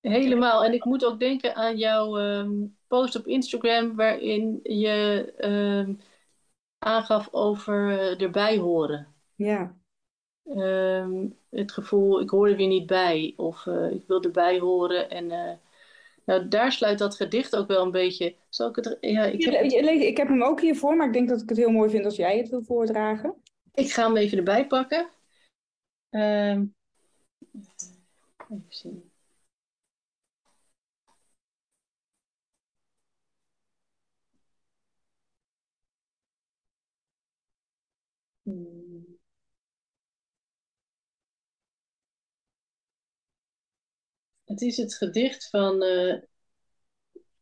helemaal. 0.00 0.64
En 0.64 0.72
ik 0.72 0.84
moet 0.84 1.04
ook 1.04 1.20
denken 1.20 1.54
aan 1.54 1.76
jouw 1.76 2.18
um, 2.18 2.76
post 2.86 3.16
op 3.16 3.26
Instagram, 3.26 3.96
waarin 3.96 4.60
je 4.62 5.32
um, 5.38 6.00
aangaf 6.78 7.28
over 7.32 7.90
uh, 7.90 8.20
erbij 8.20 8.58
horen. 8.58 9.14
Ja. 9.34 9.76
Um, 10.48 11.38
het 11.50 11.72
gevoel, 11.72 12.20
ik 12.20 12.30
hoor 12.30 12.48
er 12.48 12.56
weer 12.56 12.66
niet 12.66 12.86
bij, 12.86 13.34
of 13.36 13.66
uh, 13.66 13.90
ik 13.90 14.04
wil 14.06 14.22
erbij 14.22 14.58
horen. 14.58 15.10
En 15.10 15.24
uh, 15.24 15.52
nou, 16.24 16.48
daar 16.48 16.72
sluit 16.72 16.98
dat 16.98 17.16
gedicht 17.16 17.56
ook 17.56 17.66
wel 17.66 17.82
een 17.82 17.90
beetje. 17.90 18.34
Zal 18.48 18.68
ik 18.68 18.76
het? 18.76 18.96
Ja, 19.00 19.24
ik, 19.24 19.44
heb... 19.44 19.62
ik 19.90 20.16
heb 20.16 20.28
hem 20.28 20.42
ook 20.42 20.60
hiervoor, 20.60 20.96
maar 20.96 21.06
ik 21.06 21.12
denk 21.12 21.28
dat 21.28 21.42
ik 21.42 21.48
het 21.48 21.58
heel 21.58 21.70
mooi 21.70 21.90
vind 21.90 22.04
als 22.04 22.16
jij 22.16 22.38
het 22.38 22.48
wil 22.48 22.62
voordragen. 22.62 23.34
Ik 23.74 23.92
ga 23.92 24.06
hem 24.06 24.16
even 24.16 24.38
erbij 24.38 24.66
pakken. 24.66 25.08
Um, 26.10 26.74
even 28.48 28.64
zien. 28.68 29.10
Hmm. 38.42 38.85
Het 44.46 44.60
is 44.60 44.76
het 44.76 44.94
gedicht 44.94 45.48
van 45.48 45.82
uh, 45.82 46.14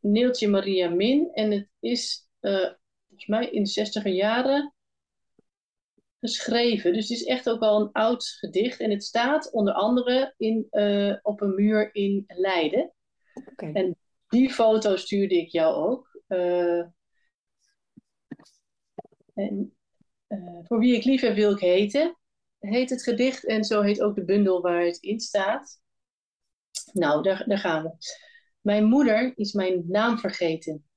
Neeltje 0.00 0.48
Maria 0.48 0.88
Min 0.88 1.30
en 1.32 1.50
het 1.50 1.68
is 1.80 2.28
uh, 2.40 2.70
volgens 3.06 3.26
mij 3.26 3.50
in 3.50 3.62
de 3.62 3.68
zestiger 3.68 4.12
jaren 4.12 4.74
geschreven. 6.20 6.92
Dus 6.92 7.08
het 7.08 7.18
is 7.18 7.24
echt 7.24 7.48
ook 7.48 7.60
al 7.60 7.80
een 7.80 7.92
oud 7.92 8.26
gedicht. 8.26 8.80
En 8.80 8.90
het 8.90 9.04
staat 9.04 9.52
onder 9.52 9.74
andere 9.74 10.34
in, 10.36 10.66
uh, 10.70 11.16
op 11.22 11.40
een 11.40 11.54
muur 11.54 11.94
in 11.94 12.24
Leiden. 12.26 12.92
Okay. 13.50 13.72
En 13.72 13.96
die 14.28 14.50
foto 14.50 14.96
stuurde 14.96 15.34
ik 15.34 15.48
jou 15.48 15.74
ook. 15.74 16.22
Uh, 16.28 16.84
en, 19.34 19.76
voor 20.62 20.78
wie 20.78 20.96
ik 20.96 21.04
lief 21.04 21.20
heb 21.20 21.34
wil 21.34 21.52
ik 21.52 21.58
heten, 21.58 22.18
heet 22.58 22.90
het 22.90 23.02
gedicht. 23.02 23.46
En 23.46 23.64
zo 23.64 23.80
heet 23.80 24.02
ook 24.02 24.14
de 24.14 24.24
bundel 24.24 24.60
waar 24.60 24.84
het 24.84 24.98
in 24.98 25.20
staat. 25.20 25.82
Nou, 26.94 27.22
daar, 27.22 27.44
daar 27.46 27.58
gaan 27.58 27.82
we. 27.82 27.96
Mijn 28.60 28.84
moeder 28.84 29.32
is 29.36 29.52
mijn 29.52 29.84
naam 29.86 30.18
vergeten. 30.18 30.88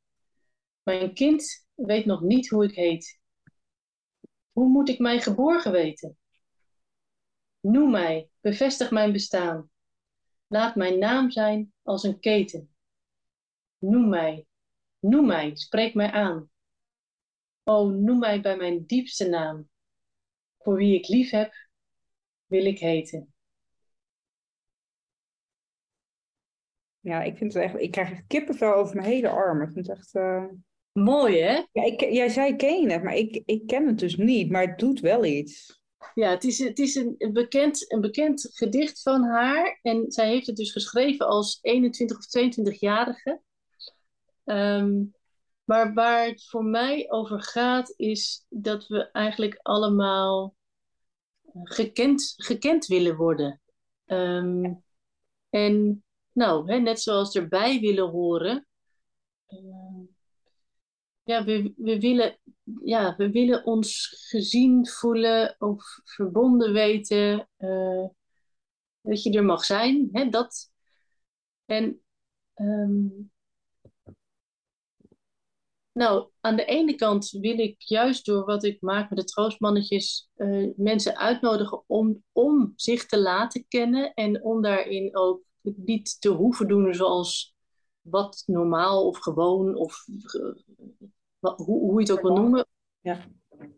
Mijn 0.84 1.14
kind 1.14 1.68
weet 1.74 2.06
nog 2.06 2.22
niet 2.22 2.50
hoe 2.50 2.64
ik 2.64 2.76
heet. 2.76 3.20
Hoe 4.52 4.70
moet 4.70 4.90
ik 4.90 5.00
mij 5.00 5.22
geborgen 5.22 5.72
weten? 5.72 6.18
Noem 7.60 7.92
mij, 7.92 8.30
bevestig 8.40 8.92
mijn 8.92 9.12
bestaan. 9.12 9.70
Laat 10.48 10.76
mijn 10.76 11.00
naam 11.00 11.32
zijn 11.32 11.74
als 11.84 12.04
een 12.04 12.20
keten. 12.20 12.76
Noem 13.78 14.10
mij, 14.10 14.46
noem 15.00 15.26
mij, 15.26 15.56
spreek 15.56 15.94
mij 15.94 16.12
aan. 16.12 16.50
O, 17.64 17.90
noem 17.90 18.20
mij 18.20 18.42
bij 18.42 18.58
mijn 18.58 18.86
diepste 18.86 19.30
naam. 19.30 19.70
Voor 20.58 20.76
wie 20.76 20.96
ik 20.96 21.08
lief 21.08 21.30
heb, 21.30 21.54
wil 22.46 22.66
ik 22.66 22.80
heten. 22.80 23.34
Ja, 27.08 27.22
ik 27.24 27.38
vind 27.38 27.54
het 27.54 27.64
echt. 27.64 27.80
Ik 27.80 27.92
krijg 27.92 28.12
echt 28.12 28.24
kippenvel 28.28 28.74
over 28.74 28.96
mijn 28.96 29.08
hele 29.08 29.30
arm. 29.30 29.62
Ik 29.62 29.72
vind 29.74 29.88
het 29.88 29.98
echt. 29.98 30.16
Uh... 30.16 30.44
Mooi, 30.92 31.40
hè? 31.42 31.64
Ja, 31.72 31.84
ik, 31.84 32.00
jij 32.00 32.30
zei 32.30 32.56
ken 32.56 32.90
het, 32.90 33.04
maar 33.04 33.16
ik, 33.16 33.42
ik 33.46 33.68
ken 33.68 33.88
het 33.88 34.00
dus 34.00 34.16
niet. 34.16 34.52
Maar 34.52 34.68
het 34.68 34.80
doet 34.80 35.00
wel 35.00 35.26
iets. 35.26 35.82
Ja, 36.14 36.30
het 36.30 36.44
is, 36.44 36.60
het 36.60 36.80
is 36.80 36.96
een, 36.96 37.16
bekend, 37.34 37.92
een 37.92 38.02
bekend 38.02 38.50
gedicht 38.54 39.02
van 39.02 39.24
haar. 39.24 39.80
En 39.82 40.12
zij 40.12 40.28
heeft 40.28 40.48
het 40.48 40.56
dus 40.56 40.72
geschreven 40.72 41.28
als 41.28 41.60
21 41.62 42.18
of 42.18 42.26
22-jarige. 42.26 43.42
Ehm, 44.44 45.04
maar 45.64 45.94
waar 45.94 46.28
het 46.28 46.46
voor 46.50 46.64
mij 46.64 47.12
over 47.12 47.42
gaat, 47.42 47.94
is 47.96 48.46
dat 48.50 48.88
we 48.88 49.12
eigenlijk 49.12 49.60
allemaal 49.62 50.56
gekend, 51.64 52.34
gekend 52.38 52.86
willen 52.86 53.16
worden. 53.16 53.62
Ehm, 54.06 54.74
en 55.50 56.02
nou, 56.38 56.82
net 56.82 57.02
zoals 57.02 57.36
erbij 57.36 57.80
willen 57.80 58.10
horen. 58.10 58.68
Uh, 59.50 60.08
ja, 61.24 61.44
we, 61.44 61.74
we, 61.78 62.00
willen, 62.00 62.40
ja, 62.84 63.16
we 63.16 63.32
willen 63.32 63.66
ons 63.66 64.08
gezien 64.30 64.88
voelen 64.88 65.56
of 65.60 66.00
verbonden 66.04 66.74
weten. 66.74 67.50
Uh, 67.58 68.06
dat 69.02 69.24
je 69.24 69.32
er 69.32 69.44
mag 69.46 69.66
zijn. 69.66 70.10
Hè, 70.12 70.30
dat. 70.30 70.72
En 71.66 72.02
um, 72.56 73.32
nou, 75.92 76.30
aan 76.42 76.56
de 76.56 76.66
ene 76.66 76.96
kant 76.96 77.30
wil 77.30 77.60
ik 77.60 77.82
juist 77.82 78.26
door 78.26 78.46
wat 78.46 78.64
ik 78.64 78.82
maak 78.82 79.10
met 79.10 79.20
de 79.20 79.26
troostmannetjes 79.26 80.30
uh, 80.36 80.70
mensen 80.76 81.18
uitnodigen 81.18 81.84
om, 81.88 82.24
om 82.32 82.74
zich 82.76 83.06
te 83.06 83.20
laten 83.20 83.66
kennen 83.68 84.14
en 84.14 84.44
om 84.44 84.62
daarin 84.62 85.18
ook 85.18 85.47
niet 85.76 86.22
te 86.22 86.30
hoeven 86.30 86.68
doen 86.68 86.94
zoals 86.94 87.56
wat 88.02 88.44
normaal 88.46 89.08
of 89.08 89.18
gewoon 89.18 89.76
of 89.76 90.06
wat, 91.40 91.58
hoe, 91.58 91.80
hoe 91.80 91.94
je 91.94 92.00
het 92.00 92.12
ook 92.12 92.22
wil 92.22 92.36
noemen. 92.36 92.68
Ja. 93.00 93.28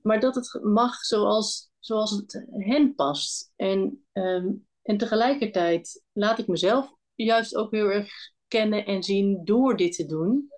Maar 0.02 0.20
dat 0.20 0.36
het 0.36 0.60
mag 0.64 0.96
zoals, 0.96 1.72
zoals 1.80 2.12
het 2.12 2.46
hen 2.50 2.96
past. 2.96 3.54
En, 3.56 4.06
um, 4.14 4.68
en 4.82 4.98
tegelijkertijd 4.98 6.04
laat 6.12 6.40
ik 6.40 6.48
mezelf 6.48 6.94
juist 7.16 7.56
ook 7.56 7.72
heel 7.72 7.90
erg 7.90 8.12
kennen 8.48 8.86
en 8.86 9.04
zien 9.04 9.46
door 9.46 9.78
dit 9.78 9.96
te 9.96 10.06
doen. 10.06 10.52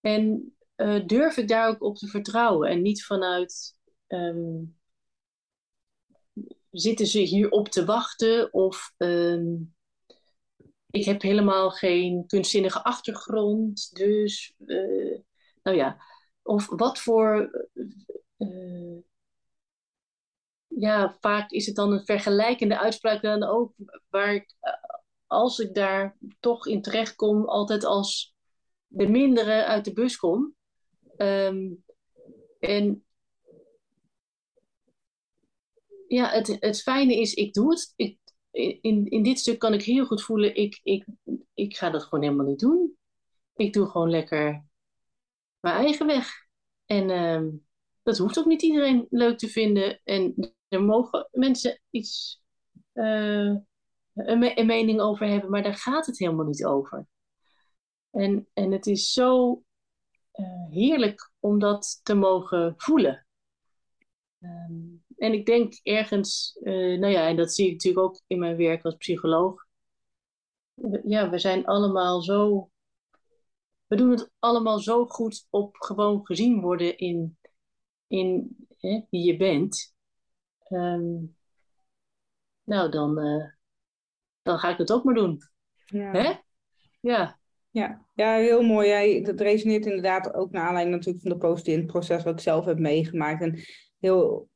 En 0.00 0.54
uh, 0.76 1.06
durf 1.06 1.36
ik 1.36 1.48
daar 1.48 1.68
ook 1.68 1.82
op 1.82 1.96
te 1.96 2.06
vertrouwen 2.06 2.68
en 2.70 2.82
niet 2.82 3.04
vanuit 3.04 3.76
um, 4.06 4.78
zitten 6.70 7.06
ze 7.06 7.18
hier 7.18 7.50
op 7.50 7.68
te 7.68 7.84
wachten 7.84 8.52
of 8.52 8.94
um, 8.96 9.74
ik 10.90 11.04
heb 11.04 11.22
helemaal 11.22 11.70
geen 11.70 12.26
kunstzinnige 12.26 12.82
achtergrond, 12.82 13.90
dus 13.92 14.54
uh, 14.66 15.18
nou 15.62 15.76
ja, 15.76 16.02
of 16.42 16.68
wat 16.68 16.98
voor 16.98 17.50
uh, 18.38 18.98
ja, 20.66 21.16
vaak 21.20 21.50
is 21.50 21.66
het 21.66 21.76
dan 21.76 21.92
een 21.92 22.04
vergelijkende 22.04 22.78
uitspraak 22.78 23.22
dan 23.22 23.42
ook, 23.42 23.74
waar 24.08 24.34
ik, 24.34 24.54
als 25.26 25.58
ik 25.58 25.74
daar 25.74 26.16
toch 26.40 26.66
in 26.66 26.82
terecht 26.82 27.14
kom, 27.14 27.44
altijd 27.44 27.84
als 27.84 28.34
de 28.86 29.08
mindere 29.08 29.64
uit 29.64 29.84
de 29.84 29.92
bus 29.92 30.16
kom. 30.16 30.54
Um, 31.16 31.84
en 32.60 33.04
ja, 36.06 36.30
het, 36.30 36.56
het 36.60 36.82
fijne 36.82 37.20
is, 37.20 37.34
ik 37.34 37.52
doe 37.52 37.70
het. 37.70 37.92
Ik, 37.96 38.18
in, 38.50 39.06
in 39.06 39.22
dit 39.22 39.38
stuk 39.38 39.58
kan 39.58 39.74
ik 39.74 39.82
heel 39.82 40.06
goed 40.06 40.22
voelen, 40.22 40.54
ik, 40.54 40.80
ik, 40.82 41.04
ik 41.54 41.76
ga 41.76 41.90
dat 41.90 42.02
gewoon 42.02 42.24
helemaal 42.24 42.46
niet 42.46 42.60
doen. 42.60 42.96
Ik 43.54 43.72
doe 43.72 43.86
gewoon 43.86 44.10
lekker 44.10 44.64
mijn 45.60 45.74
eigen 45.74 46.06
weg. 46.06 46.46
En 46.86 47.10
um, 47.10 47.66
dat 48.02 48.18
hoeft 48.18 48.38
ook 48.38 48.46
niet 48.46 48.62
iedereen 48.62 49.06
leuk 49.10 49.38
te 49.38 49.48
vinden. 49.48 50.00
En 50.04 50.54
er 50.68 50.82
mogen 50.82 51.28
mensen 51.32 51.80
iets, 51.90 52.42
uh, 52.94 53.56
een, 54.14 54.66
mening 54.66 55.00
over 55.00 55.26
hebben, 55.26 55.50
maar 55.50 55.62
daar 55.62 55.74
gaat 55.74 56.06
het 56.06 56.18
helemaal 56.18 56.46
niet 56.46 56.64
over. 56.64 57.06
En, 58.10 58.48
en 58.52 58.72
het 58.72 58.86
is 58.86 59.12
zo 59.12 59.62
uh, 60.34 60.70
heerlijk 60.70 61.32
om 61.38 61.58
dat 61.58 62.00
te 62.02 62.14
mogen 62.14 62.74
voelen. 62.76 63.26
Um, 64.40 64.99
en 65.20 65.32
ik 65.32 65.46
denk 65.46 65.74
ergens, 65.82 66.58
uh, 66.62 66.98
nou 66.98 67.12
ja, 67.12 67.28
en 67.28 67.36
dat 67.36 67.52
zie 67.52 67.66
ik 67.66 67.72
natuurlijk 67.72 68.06
ook 68.06 68.20
in 68.26 68.38
mijn 68.38 68.56
werk 68.56 68.84
als 68.84 68.96
psycholoog. 68.96 69.66
Ja, 71.04 71.30
we 71.30 71.38
zijn 71.38 71.66
allemaal 71.66 72.22
zo. 72.22 72.70
We 73.86 73.96
doen 73.96 74.10
het 74.10 74.30
allemaal 74.38 74.78
zo 74.78 75.06
goed 75.06 75.46
op 75.50 75.76
gewoon 75.76 76.26
gezien 76.26 76.60
worden 76.60 76.98
in, 76.98 77.38
in 78.06 78.56
hè, 78.76 79.00
wie 79.10 79.24
je 79.24 79.36
bent. 79.36 79.94
Um, 80.68 81.36
nou, 82.64 82.90
dan, 82.90 83.18
uh, 83.18 83.44
dan 84.42 84.58
ga 84.58 84.70
ik 84.70 84.78
het 84.78 84.92
ook 84.92 85.04
maar 85.04 85.14
doen. 85.14 85.38
Ja. 85.84 86.12
Hè? 86.12 86.32
Ja. 87.00 87.38
Ja, 87.70 88.06
ja 88.14 88.34
heel 88.36 88.62
mooi. 88.62 88.88
Ja, 88.88 89.24
dat 89.24 89.40
resoneert 89.40 89.86
inderdaad 89.86 90.34
ook 90.34 90.50
naar 90.50 90.66
aanleiding 90.66 90.96
natuurlijk 90.96 91.22
van 91.22 91.32
de 91.32 91.46
post 91.46 91.66
in 91.66 91.78
het 91.78 91.86
proces 91.86 92.22
wat 92.22 92.32
ik 92.32 92.40
zelf 92.40 92.64
heb 92.64 92.78
meegemaakt. 92.78 93.42
En 93.42 93.58
heel, 93.98 94.48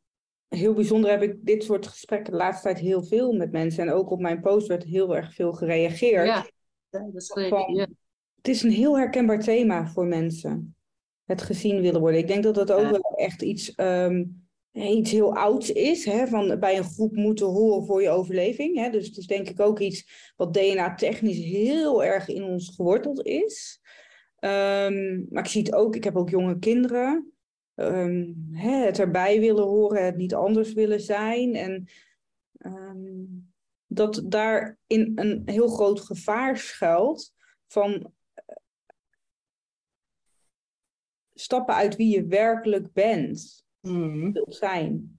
heel 0.54 0.74
bijzonder 0.74 1.10
heb 1.10 1.22
ik 1.22 1.36
dit 1.40 1.64
soort 1.64 1.86
gesprekken 1.86 2.32
de 2.32 2.38
laatste 2.38 2.62
tijd 2.62 2.78
heel 2.78 3.04
veel 3.04 3.32
met 3.32 3.52
mensen. 3.52 3.82
En 3.82 3.92
ook 3.92 4.10
op 4.10 4.20
mijn 4.20 4.40
post 4.40 4.66
werd 4.66 4.84
heel 4.84 5.16
erg 5.16 5.34
veel 5.34 5.52
gereageerd. 5.52 6.26
Ja, 6.26 6.46
dat 6.90 7.14
is 7.14 7.32
van, 7.48 7.74
ja. 7.74 7.86
Het 8.36 8.48
is 8.48 8.62
een 8.62 8.70
heel 8.70 8.98
herkenbaar 8.98 9.40
thema 9.40 9.86
voor 9.86 10.06
mensen. 10.06 10.76
Het 11.24 11.42
gezien 11.42 11.80
willen 11.80 12.00
worden. 12.00 12.20
Ik 12.20 12.26
denk 12.26 12.42
dat 12.42 12.54
dat 12.54 12.72
ook 12.72 12.90
wel 12.90 13.14
echt 13.16 13.42
iets 13.42 13.72
um, 13.76 14.44
iets 14.72 15.10
heel 15.10 15.36
ouds 15.36 15.72
is, 15.72 16.04
hè, 16.04 16.26
van 16.26 16.58
bij 16.58 16.76
een 16.76 16.84
groep 16.84 17.16
moeten 17.16 17.46
horen 17.46 17.86
voor 17.86 18.02
je 18.02 18.08
overleving. 18.08 18.76
Hè. 18.76 18.90
Dus 18.90 19.06
het 19.06 19.16
is 19.16 19.26
denk 19.26 19.48
ik 19.48 19.60
ook 19.60 19.80
iets 19.80 20.32
wat 20.36 20.54
DNA-technisch 20.54 21.38
heel 21.38 22.04
erg 22.04 22.28
in 22.28 22.42
ons 22.42 22.72
geworteld 22.74 23.26
is. 23.26 23.80
Um, 24.40 25.26
maar 25.30 25.42
ik 25.42 25.50
zie 25.50 25.62
het 25.62 25.74
ook, 25.74 25.96
ik 25.96 26.04
heb 26.04 26.16
ook 26.16 26.30
jonge 26.30 26.58
kinderen. 26.58 27.33
Um, 27.76 28.48
hè, 28.52 28.84
het 28.84 28.98
erbij 28.98 29.40
willen 29.40 29.64
horen, 29.64 30.04
het 30.04 30.16
niet 30.16 30.34
anders 30.34 30.72
willen 30.72 31.00
zijn. 31.00 31.54
En 31.54 31.88
um, 32.58 33.52
dat 33.86 34.22
daarin 34.24 35.12
een 35.14 35.42
heel 35.44 35.68
groot 35.68 36.00
gevaar 36.00 36.58
schuilt 36.58 37.32
van 37.66 38.12
eh, 38.34 38.56
stappen 41.34 41.74
uit 41.74 41.96
wie 41.96 42.14
je 42.14 42.26
werkelijk 42.26 42.92
bent 42.92 43.64
mm. 43.80 44.32
wilt 44.32 44.54
zijn. 44.54 45.18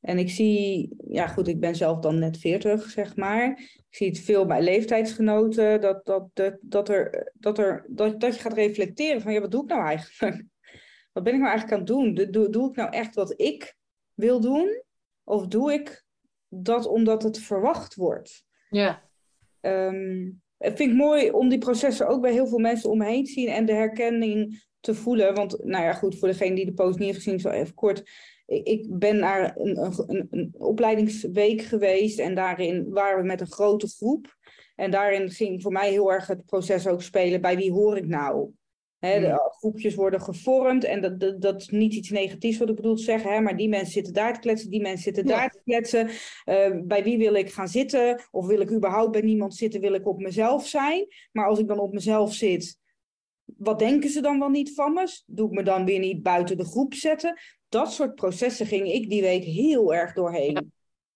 En 0.00 0.18
ik 0.18 0.30
zie, 0.30 0.96
ja 1.08 1.26
goed, 1.26 1.48
ik 1.48 1.60
ben 1.60 1.76
zelf 1.76 1.98
dan 1.98 2.18
net 2.18 2.38
40, 2.38 2.90
zeg 2.90 3.16
maar. 3.16 3.50
Ik 3.88 3.96
zie 3.96 4.08
het 4.08 4.20
veel 4.20 4.46
bij 4.46 4.62
leeftijdsgenoten, 4.62 5.80
dat, 5.80 6.06
dat, 6.06 6.30
dat, 6.32 6.56
dat, 6.60 6.88
er, 6.88 7.32
dat, 7.34 7.58
er, 7.58 7.86
dat, 7.88 8.20
dat 8.20 8.34
je 8.34 8.40
gaat 8.40 8.52
reflecteren 8.52 9.20
van, 9.20 9.32
ja, 9.32 9.40
wat 9.40 9.50
doe 9.50 9.62
ik 9.62 9.68
nou 9.68 9.82
eigenlijk? 9.82 10.44
Wat 11.12 11.22
ben 11.22 11.32
ik 11.32 11.38
nou 11.38 11.50
eigenlijk 11.50 11.72
aan 11.72 11.86
het 11.86 12.16
doen? 12.16 12.30
Doe, 12.30 12.50
doe 12.50 12.68
ik 12.68 12.76
nou 12.76 12.90
echt 12.90 13.14
wat 13.14 13.40
ik 13.40 13.76
wil 14.14 14.40
doen? 14.40 14.82
Of 15.24 15.46
doe 15.46 15.72
ik 15.72 16.04
dat 16.48 16.86
omdat 16.86 17.22
het 17.22 17.38
verwacht 17.38 17.94
wordt? 17.94 18.44
Ja. 18.70 19.02
Um, 19.60 20.42
het 20.58 20.76
vind 20.76 20.90
ik 20.90 20.96
mooi 20.96 21.30
om 21.30 21.48
die 21.48 21.58
processen 21.58 22.08
ook 22.08 22.20
bij 22.20 22.32
heel 22.32 22.46
veel 22.46 22.58
mensen 22.58 22.90
om 22.90 22.98
me 22.98 23.04
heen 23.04 23.24
te 23.24 23.30
zien 23.30 23.48
en 23.48 23.66
de 23.66 23.72
herkenning 23.72 24.66
te 24.80 24.94
voelen. 24.94 25.34
Want, 25.34 25.64
nou 25.64 25.84
ja, 25.84 25.92
goed, 25.92 26.18
voor 26.18 26.28
degene 26.28 26.54
die 26.54 26.64
de 26.64 26.72
post 26.72 26.98
niet 26.98 27.08
heeft 27.08 27.22
gezien, 27.22 27.40
zo 27.40 27.48
even 27.48 27.74
kort. 27.74 28.10
Ik, 28.46 28.66
ik 28.66 28.98
ben 28.98 29.18
naar 29.18 29.56
een, 29.56 29.78
een, 29.78 30.26
een, 30.30 30.54
opleidingsweek 30.58 31.62
geweest 31.62 32.18
en 32.18 32.34
daarin 32.34 32.90
waren 32.90 33.20
we 33.20 33.26
met 33.26 33.40
een 33.40 33.50
grote 33.50 33.88
groep. 33.88 34.36
En 34.74 34.90
daarin 34.90 35.30
ging 35.30 35.62
voor 35.62 35.72
mij 35.72 35.90
heel 35.90 36.12
erg 36.12 36.26
het 36.26 36.46
proces 36.46 36.86
ook 36.86 37.02
spelen. 37.02 37.40
Bij 37.40 37.56
wie 37.56 37.72
hoor 37.72 37.96
ik 37.96 38.06
nou? 38.06 38.50
De 39.00 39.06
Hmm. 39.06 39.38
groepjes 39.58 39.94
worden 39.94 40.20
gevormd 40.20 40.84
en 40.84 41.00
dat, 41.00 41.20
dat, 41.20 41.40
dat 41.40 41.60
is 41.60 41.68
niet 41.68 41.94
iets 41.94 42.10
negatiefs 42.10 42.58
wat 42.58 42.68
ik 42.68 42.74
bedoel 42.74 42.94
te 42.96 43.02
zeggen. 43.02 43.32
Hè, 43.32 43.40
maar 43.40 43.56
die 43.56 43.68
mensen 43.68 43.92
zitten 43.92 44.12
daar 44.12 44.34
te 44.34 44.40
kletsen, 44.40 44.70
die 44.70 44.80
mensen 44.80 45.02
zitten 45.02 45.26
Ja. 45.26 45.38
daar 45.38 45.50
te 45.50 45.60
kletsen. 45.64 46.08
Eh, 46.44 46.80
bij 46.84 47.02
wie 47.04 47.18
wil 47.18 47.34
ik 47.34 47.52
gaan 47.52 47.68
zitten? 47.68 48.20
Of 48.30 48.46
wil 48.46 48.60
ik 48.60 48.70
überhaupt 48.72 49.12
bij 49.12 49.20
niemand 49.20 49.54
zitten? 49.54 49.80
Wil 49.80 49.94
ik 49.94 50.06
op 50.06 50.18
mezelf 50.20 50.66
zijn? 50.66 51.06
Maar 51.32 51.46
als 51.46 51.58
ik 51.58 51.68
dan 51.68 51.78
op 51.78 51.92
mezelf 51.92 52.34
zit, 52.34 52.78
wat 53.44 53.78
denken 53.78 54.10
ze 54.10 54.20
dan 54.20 54.38
wel 54.38 54.48
niet 54.48 54.74
van 54.74 54.92
me? 54.92 55.22
Doe 55.26 55.46
ik 55.48 55.52
me 55.54 55.62
dan 55.62 55.84
weer 55.84 55.98
niet 55.98 56.22
buiten 56.22 56.56
de 56.56 56.64
groep 56.64 56.94
zetten? 56.94 57.38
Dat 57.68 57.92
soort 57.92 58.14
processen 58.14 58.66
ging 58.66 58.92
ik 58.92 59.10
die 59.10 59.22
week 59.22 59.44
heel 59.44 59.94
erg 59.94 60.12
doorheen. 60.12 60.52
Ja. 60.52 60.62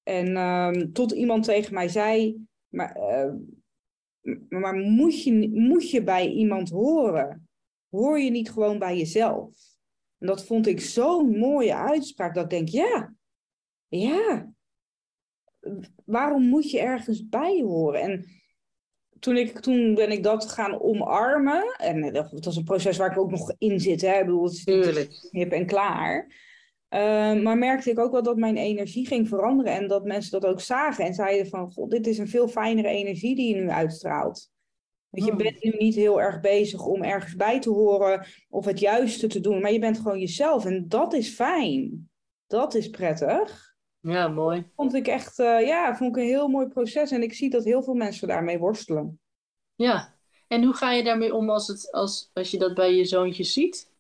En 0.03 0.37
ehm, 0.37 0.93
tot 0.93 1.13
iemand 1.13 1.45
tegen 1.45 1.75
mij 1.75 1.89
zei, 1.89 2.37
maar, 2.69 2.93
eh, 2.95 3.31
maar 4.49 4.75
moet, 4.75 5.23
je, 5.23 5.51
moet 5.53 5.91
je 5.91 6.03
bij 6.03 6.29
iemand 6.29 6.71
horen? 6.71 7.42
Hoor 7.93 8.21
je 8.21 8.31
niet 8.31 8.51
gewoon 8.51 8.79
bij 8.79 8.97
jezelf? 8.97 9.55
En 10.19 10.27
dat 10.27 10.45
vond 10.45 10.67
ik 10.67 10.81
zo'n 10.81 11.39
mooie 11.39 11.75
uitspraak 11.75 12.35
dat 12.35 12.45
ik 12.45 12.51
denk, 12.51 12.69
ja, 12.69 13.15
ja, 13.89 14.53
waarom 16.05 16.43
moet 16.43 16.71
je 16.71 16.81
ergens 16.81 17.29
bij 17.29 17.61
horen? 17.61 18.01
En 18.01 18.27
toen, 19.19 19.37
ik, 19.37 19.61
toen 19.61 19.95
ben 19.95 20.11
ik 20.11 20.23
dat 20.23 20.51
gaan 20.51 20.81
omarmen. 20.81 21.77
En 21.79 22.03
eh, 22.03 22.13
dat 22.13 22.45
was 22.45 22.57
een 22.57 22.65
proces 22.65 22.97
waar 22.97 23.11
ik 23.11 23.19
ook 23.19 23.31
nog 23.31 23.55
in 23.59 23.81
zit. 23.81 24.01
Hè? 24.01 24.19
Ik 24.19 24.25
bedoel, 24.25 24.45
het 24.45 24.53
is 24.53 24.65
niet 24.65 25.29
hip 25.31 25.53
en 25.53 25.67
klaar. 25.67 26.41
Eh, 26.89 27.43
maar 27.43 27.59
merkte 27.59 27.91
ik 27.91 27.99
ook 27.99 28.13
wel 28.13 28.23
dat 28.23 28.37
mijn 28.37 28.57
energie 28.57 29.07
ging 29.07 29.29
veranderen. 29.29 29.73
En 29.73 29.89
dat 29.89 30.05
mensen 30.05 30.41
dat 30.41 30.51
ook 30.51 30.61
zagen. 30.61 31.05
En 31.05 31.15
zeiden 31.15 31.47
van, 31.47 31.73
god, 31.73 31.91
dit 31.91 32.07
is 32.07 32.19
een 32.19 32.29
veel 32.29 32.49
fijnere 32.49 32.89
energie 32.89 33.37
die 33.37 33.55
je 33.55 33.63
nu 33.63 33.71
uitstraalt. 33.71 34.51
Want 35.13 35.25
je 35.25 35.31
Hmm. 35.31 35.43
bent 35.43 35.63
nu 35.65 35.75
niet 35.79 35.95
heel 35.95 36.21
erg 36.21 36.41
bezig 36.41 36.85
om 36.85 37.03
ergens 37.03 37.37
bij 37.37 37.61
te 37.61 37.71
horen 37.71 38.27
of 38.49 38.65
het 38.65 38.79
juiste 38.79 39.27
te 39.27 39.41
doen. 39.41 39.61
Maar 39.61 39.73
je 39.73 39.79
bent 39.79 39.97
gewoon 39.97 40.19
jezelf. 40.19 40.65
En 40.65 40.89
dat 40.89 41.13
is 41.13 41.29
fijn. 41.29 42.11
Dat 42.47 42.75
is 42.75 42.91
prettig. 42.91 43.75
Ja, 44.01 44.29
mooi. 44.29 44.67
Vond 44.77 44.95
ik 44.95 45.07
echt, 45.07 45.39
eh, 45.39 45.67
ja, 45.67 45.97
vond 45.97 46.17
ik 46.17 46.23
een 46.23 46.29
heel 46.29 46.49
mooi 46.49 46.67
proces. 46.67 47.11
En 47.11 47.23
ik 47.23 47.33
zie 47.33 47.51
dat 47.51 47.65
heel 47.65 47.83
veel 47.83 47.95
mensen 47.95 48.29
daarmee 48.29 48.59
worstelen. 48.59 49.21
Ja. 49.75 50.15
En 50.49 50.65
hoe 50.65 50.75
ga 50.75 50.93
je 50.93 51.03
daarmee 51.05 51.35
om 51.35 51.51
als, 51.51 51.67
het, 51.67 51.93
als, 51.93 52.31
als 52.33 52.51
je 52.51 52.59
dat 52.59 52.75
bij 52.75 52.95
je 52.95 53.05
zoontjes 53.05 53.53
ziet? 53.53 53.92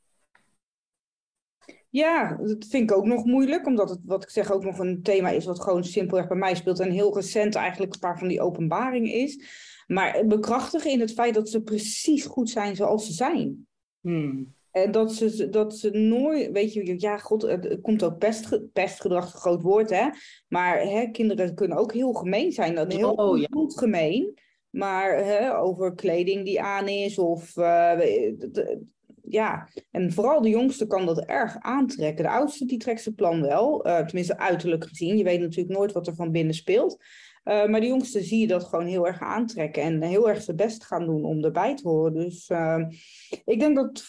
Ja, 1.92 2.36
dat 2.36 2.66
vind 2.68 2.90
ik 2.90 2.96
ook 2.96 3.04
nog 3.04 3.24
moeilijk, 3.24 3.66
omdat 3.66 3.90
het, 3.90 3.98
wat 4.04 4.22
ik 4.22 4.30
zeg, 4.30 4.52
ook 4.52 4.64
nog 4.64 4.78
een 4.78 5.02
thema 5.02 5.28
is 5.28 5.44
wat 5.44 5.60
gewoon 5.60 5.84
simpelweg 5.84 6.28
bij 6.28 6.36
mij 6.36 6.54
speelt 6.54 6.80
en 6.80 6.90
heel 6.90 7.14
recent 7.14 7.54
eigenlijk 7.54 7.94
een 7.94 8.00
paar 8.00 8.18
van 8.18 8.28
die 8.28 8.40
openbaringen 8.40 9.12
is. 9.12 9.44
Maar 9.86 10.26
bekrachtigen 10.26 10.90
in 10.90 11.00
het 11.00 11.12
feit 11.12 11.34
dat 11.34 11.48
ze 11.48 11.62
precies 11.62 12.24
goed 12.24 12.50
zijn 12.50 12.76
zoals 12.76 13.06
ze 13.06 13.12
zijn. 13.12 13.66
Hmm. 14.00 14.54
En 14.70 14.90
dat 14.90 15.12
ze, 15.12 15.48
dat 15.48 15.78
ze 15.78 15.90
nooit, 15.90 16.50
weet 16.50 16.72
je, 16.72 16.94
ja, 17.00 17.18
god, 17.18 17.42
het 17.42 17.80
komt 17.80 18.02
ook 18.02 18.18
pestge, 18.18 18.68
pestgedrag, 18.72 19.32
een 19.32 19.40
groot 19.40 19.62
woord, 19.62 19.90
hè. 19.90 20.08
Maar 20.48 20.80
hè, 20.80 21.10
kinderen 21.10 21.54
kunnen 21.54 21.78
ook 21.78 21.92
heel 21.92 22.12
gemeen 22.12 22.52
zijn, 22.52 22.74
dan 22.74 22.90
heel 22.90 23.12
Oh, 23.12 23.38
ja. 23.38 23.46
goed 23.50 23.78
gemeen. 23.78 24.38
Maar 24.70 25.24
hè, 25.24 25.58
over 25.58 25.94
kleding 25.94 26.44
die 26.44 26.62
aan 26.62 26.88
is, 26.88 27.18
of 27.18 27.56
eh, 27.56 27.98
ja, 29.28 29.68
en 29.90 30.12
vooral 30.12 30.42
de 30.42 30.48
jongste 30.48 30.86
kan 30.86 31.06
dat 31.06 31.24
erg 31.24 31.56
aantrekken. 31.58 32.24
De 32.24 32.30
oudste 32.30 32.64
die 32.64 32.78
trekt 32.78 33.02
zijn 33.02 33.14
plan 33.14 33.42
wel, 33.42 33.84
eh, 33.84 34.06
tenminste 34.06 34.38
uiterlijk 34.38 34.84
gezien. 34.86 35.16
Je 35.16 35.24
weet 35.24 35.40
natuurlijk 35.40 35.78
nooit 35.78 35.92
wat 35.92 36.06
er 36.06 36.14
van 36.14 36.32
binnen 36.32 36.54
speelt. 36.54 36.98
Eh, 37.42 37.66
maar 37.66 37.80
de 37.80 37.86
jongste 37.86 38.22
zie 38.22 38.40
je 38.40 38.46
dat 38.46 38.64
gewoon 38.64 38.86
heel 38.86 39.06
erg 39.06 39.20
aantrekken 39.20 39.82
en 39.82 40.02
heel 40.02 40.28
erg 40.28 40.42
zijn 40.42 40.56
best 40.56 40.84
gaan 40.84 41.04
doen 41.04 41.24
om 41.24 41.44
erbij 41.44 41.76
te 41.76 41.88
horen. 41.88 42.14
Dus 42.14 42.48
eh, 42.48 42.78
ik 43.44 43.60
denk 43.60 43.76
dat 43.76 44.04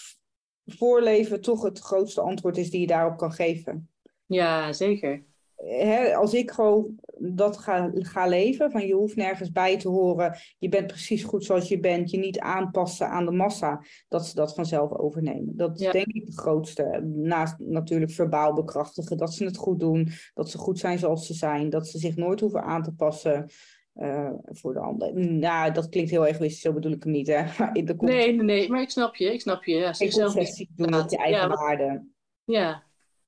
voorleven 0.65 1.41
toch 1.41 1.63
het 1.63 1.79
grootste 1.79 2.21
antwoord 2.21 2.57
is 2.57 2.69
die 2.69 2.81
je 2.81 2.87
daarop 2.87 3.17
kan 3.17 3.31
geven. 3.31 3.89
Ja, 4.25 4.73
zeker. 4.73 5.23
Hè, 5.55 6.15
als 6.15 6.33
ik 6.33 6.51
gewoon 6.51 6.99
dat 7.19 7.57
ga, 7.57 7.91
ga 7.93 8.27
leven, 8.27 8.71
van 8.71 8.87
je 8.87 8.93
hoeft 8.93 9.15
nergens 9.15 9.51
bij 9.51 9.77
te 9.77 9.89
horen, 9.89 10.37
je 10.59 10.69
bent 10.69 10.87
precies 10.87 11.23
goed 11.23 11.43
zoals 11.45 11.67
je 11.67 11.79
bent, 11.79 12.11
je 12.11 12.17
niet 12.17 12.39
aanpassen 12.39 13.07
aan 13.09 13.25
de 13.25 13.31
massa, 13.31 13.83
dat 14.07 14.25
ze 14.27 14.35
dat 14.35 14.53
vanzelf 14.53 14.91
overnemen. 14.91 15.57
Dat 15.57 15.75
is 15.79 15.85
Ja. 15.85 15.91
denk 15.91 16.07
ik 16.07 16.25
de 16.25 16.37
grootste. 16.37 17.01
Naast 17.15 17.55
natuurlijk 17.59 18.11
verbaal 18.11 18.53
bekrachtigen, 18.53 19.17
dat 19.17 19.33
ze 19.33 19.45
het 19.45 19.57
goed 19.57 19.79
doen, 19.79 20.09
dat 20.33 20.49
ze 20.49 20.57
goed 20.57 20.79
zijn 20.79 20.99
zoals 20.99 21.25
ze 21.27 21.33
zijn, 21.33 21.69
dat 21.69 21.87
ze 21.87 21.97
zich 21.97 22.15
nooit 22.15 22.39
hoeven 22.39 22.63
aan 22.63 22.83
te 22.83 22.91
passen 22.93 23.49
eh, 23.93 24.31
voor 24.45 24.73
de 24.73 24.79
ander. 24.79 25.13
Nou, 25.19 25.71
dat 25.73 25.89
klinkt 25.89 26.09
heel 26.09 26.25
egoïstisch, 26.25 26.61
zo 26.61 26.73
bedoel 26.73 26.91
ik 26.91 27.03
hem 27.03 27.11
niet, 27.11 27.27
hè. 27.27 27.43
Maar 27.59 27.75
in 27.75 27.85
de 27.85 27.95
Nee, 27.99 28.33
nee, 28.33 28.43
nee, 28.45 28.69
maar 28.69 28.81
ik 28.81 28.89
snap 28.89 29.15
je. 29.15 29.33
Ik 29.33 29.41
snap 29.41 29.63
je. 29.63 29.75
Ja, 29.75 29.93
zichzelf 29.93 30.35
niet 30.35 30.67
doen 30.75 30.95
op 30.95 31.09
je 31.09 31.17
eigen 31.17 31.41
Ja, 31.41 31.55
waarde. 31.55 32.05
ja. 32.43 32.83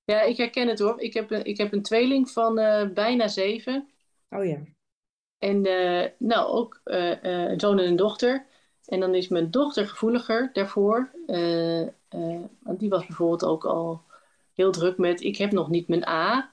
Ja, 0.06 0.22
ik 0.22 0.38
herken 0.38 0.68
het 0.68 0.80
hoor. 0.80 1.02
Ik 1.02 1.14
heb 1.14 1.32
een, 1.32 1.46
ik 1.46 1.58
heb 1.58 1.74
een 1.74 1.82
tweeling 1.82 2.30
van 2.30 2.60
eh, 2.60 2.90
bijna 2.90 3.28
zeven. 3.28 3.90
Oh 4.30 4.46
ja. 4.46 4.60
En 5.38 5.66
eh, 5.66 6.12
nou, 6.18 6.48
ook 6.48 6.82
een 6.84 7.60
zoon 7.60 7.80
en 7.80 7.86
een 7.86 7.96
dochter. 7.96 8.46
En 8.86 9.00
dan 9.00 9.16
is 9.16 9.28
mijn 9.28 9.52
dochter 9.52 9.88
gevoeliger 9.88 10.50
daarvoor. 10.54 11.12
Eh, 11.28 11.88
want 12.60 12.80
die 12.80 12.90
was 12.90 13.06
bijvoorbeeld 13.06 13.46
ook 13.46 13.66
al 13.66 14.02
heel 14.54 14.72
druk 14.72 14.98
met: 14.98 15.22
ik 15.22 15.38
heb 15.38 15.52
nog 15.52 15.70
niet 15.70 15.88
mijn 15.88 16.08
A. 16.08 16.50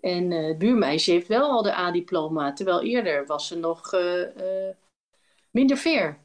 En 0.00 0.30
het 0.30 0.58
buurmeisje 0.58 1.10
heeft 1.10 1.28
wel 1.28 1.50
al 1.50 1.62
de 1.62 1.74
A-diploma. 1.74 2.52
Terwijl 2.52 2.82
eerder 2.82 3.26
was 3.26 3.46
ze 3.46 3.58
nog 3.58 3.90
minder. 5.50 6.20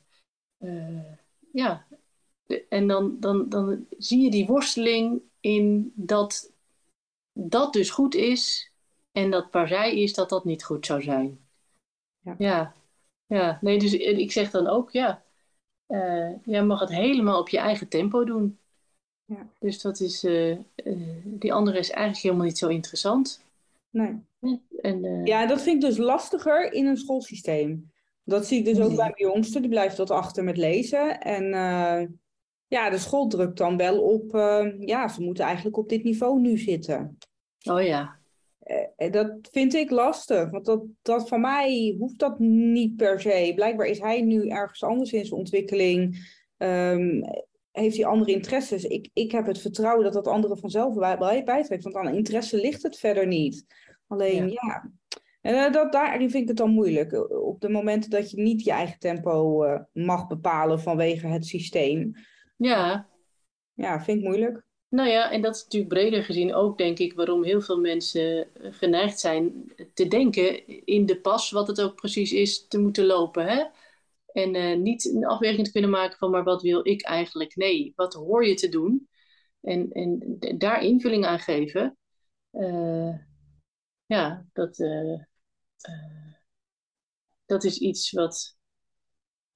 Eh, 0.57 1.13
ja. 1.51 1.87
En 2.69 2.87
dan, 2.87 3.19
dan, 3.19 3.49
dan 3.49 3.85
zie 3.97 4.23
je 4.23 4.31
die 4.31 4.45
worsteling 4.45 5.21
in 5.39 5.91
dat 5.95 6.51
dat 7.37 7.73
dus 7.73 7.89
goed 7.89 8.15
is. 8.15 8.71
En 9.11 9.31
dat 9.31 9.47
waar 9.51 9.67
zij 9.67 10.01
is, 10.01 10.13
dat 10.13 10.29
dat 10.29 10.45
niet 10.45 10.63
goed 10.63 10.85
zou 10.85 11.01
zijn. 11.01 11.39
Ja. 12.19 12.35
Ja, 12.37 12.73
ja. 13.25 13.57
nee, 13.61 13.79
dus 13.79 13.93
ik 13.93 14.31
zeg 14.31 14.51
dan 14.51 14.67
ook, 14.67 14.91
ja, 14.91 15.23
eh, 15.87 16.29
jij 16.43 16.63
mag 16.63 16.79
het 16.79 16.89
helemaal 16.89 17.39
op 17.39 17.49
je 17.49 17.57
eigen 17.57 17.87
tempo 17.87 18.23
doen. 18.23 18.59
Ja. 19.25 19.47
Dus 19.59 19.81
dat 19.81 19.99
is, 19.99 20.23
eh, 20.23 20.51
eh, 20.51 20.59
die 21.23 21.53
andere 21.53 21.77
is 21.77 21.89
eigenlijk 21.89 22.23
helemaal 22.23 22.45
niet 22.45 22.57
zo 22.57 22.67
interessant. 22.67 23.45
Nee. 23.89 24.15
En, 24.81 25.25
Ja, 25.25 25.45
dat 25.45 25.61
vind 25.61 25.83
ik 25.83 25.89
dus 25.89 25.97
lastiger 25.97 26.73
in 26.73 26.85
een 26.85 26.97
schoolsysteem. 26.97 27.91
Dat 28.23 28.45
zie 28.45 28.59
ik 28.59 28.65
dus 28.65 28.79
ook 28.79 28.95
bij 28.95 29.13
mijn 29.15 29.31
jongste, 29.33 29.59
die 29.59 29.69
blijft 29.69 29.97
wat 29.97 30.11
achter 30.11 30.43
met 30.43 30.57
lezen. 30.57 31.21
En 31.21 31.45
ja, 32.67 32.89
de 32.89 32.97
school 32.97 33.27
drukt 33.27 33.57
dan 33.57 33.77
wel 33.77 34.01
op, 34.01 34.31
ja, 34.79 35.07
ze 35.07 35.21
moeten 35.21 35.45
eigenlijk 35.45 35.77
op 35.77 35.89
dit 35.89 36.03
niveau 36.03 36.39
nu 36.39 36.57
zitten. 36.57 37.17
Oh 37.69 37.81
ja, 37.81 38.19
En 38.95 39.11
dat 39.11 39.31
vind 39.51 39.73
ik 39.73 39.89
lastig, 39.89 40.49
want 40.49 40.65
dat, 40.65 40.83
dat 41.01 41.27
van 41.27 41.41
mij 41.41 41.95
hoeft 41.99 42.19
dat 42.19 42.39
niet 42.39 42.95
per 42.95 43.21
se. 43.21 43.51
Blijkbaar 43.55 43.87
is 43.87 43.99
hij 43.99 44.21
nu 44.21 44.47
ergens 44.47 44.83
anders 44.83 45.13
in 45.13 45.25
zijn 45.25 45.39
ontwikkeling, 45.39 46.29
ehm, 46.57 47.21
heeft 47.71 47.95
hij 47.95 48.05
andere 48.05 48.31
interesses. 48.31 48.83
Ik, 48.83 49.09
ik 49.13 49.31
heb 49.31 49.45
het 49.45 49.61
vertrouwen 49.61 50.03
dat 50.03 50.13
dat 50.13 50.27
andere 50.27 50.57
vanzelf 50.57 50.95
bij, 50.95 51.17
bij, 51.17 51.43
bijtrekt, 51.43 51.83
want 51.83 51.95
aan 51.95 52.15
interesse 52.15 52.57
ligt 52.57 52.83
het 52.83 52.97
verder 52.97 53.27
niet. 53.27 53.65
Alleen 54.07 54.49
ja, 54.49 54.91
En 55.41 55.65
eh, 55.65 55.71
dat, 55.71 55.91
daarin 55.91 56.29
vind 56.29 56.41
ik 56.43 56.47
het 56.47 56.57
dan 56.57 56.71
moeilijk. 56.71 57.31
Op 57.41 57.61
de 57.61 57.69
momenten 57.69 58.09
dat 58.09 58.31
je 58.31 58.41
niet 58.41 58.63
je 58.63 58.71
eigen 58.71 58.99
tempo 58.99 59.63
eh, 59.63 59.79
mag 59.93 60.27
bepalen 60.27 60.79
vanwege 60.79 61.27
het 61.27 61.45
systeem. 61.45 62.11
ja. 62.57 63.07
Ja, 63.73 64.01
vind 64.01 64.17
ik 64.17 64.23
moeilijk. 64.23 64.66
Nou 64.89 65.09
ja, 65.09 65.31
en 65.31 65.41
dat 65.41 65.55
is 65.55 65.63
natuurlijk 65.63 65.93
breder 65.93 66.23
gezien 66.23 66.53
ook, 66.53 66.77
denk 66.77 66.97
ik, 66.99 67.13
waarom 67.13 67.43
heel 67.43 67.61
veel 67.61 67.79
mensen 67.79 68.55
eh, 68.55 68.73
geneigd 68.73 69.19
zijn 69.19 69.73
te 69.93 70.07
denken 70.07 70.67
in 70.85 71.05
de 71.05 71.21
pas, 71.21 71.51
wat 71.51 71.67
het 71.67 71.81
ook 71.81 71.95
precies 71.95 72.31
is, 72.31 72.67
te 72.67 72.79
moeten 72.79 73.05
lopen. 73.05 73.45
Hè? 73.45 73.63
En 74.31 74.55
eh, 74.55 74.77
niet 74.77 75.05
een 75.05 75.25
afweging 75.25 75.65
te 75.65 75.71
kunnen 75.71 75.89
maken 75.89 76.17
van, 76.17 76.31
maar 76.31 76.43
wat 76.43 76.61
wil 76.61 76.87
ik 76.87 77.01
eigenlijk? 77.01 77.55
Nee, 77.55 77.93
wat 77.95 78.13
hoor 78.13 78.45
je 78.45 78.53
te 78.53 78.69
doen? 78.69 79.09
En, 79.61 79.91
en 79.91 80.37
daar 80.57 80.83
invulling 80.83 81.25
aan 81.25 81.39
geven. 81.39 81.97
Eh, 82.51 83.15
ja, 84.05 84.45
dat, 84.53 84.77
dat 87.45 87.63
is 87.63 87.77
iets 87.77 88.11
wat, 88.11 88.57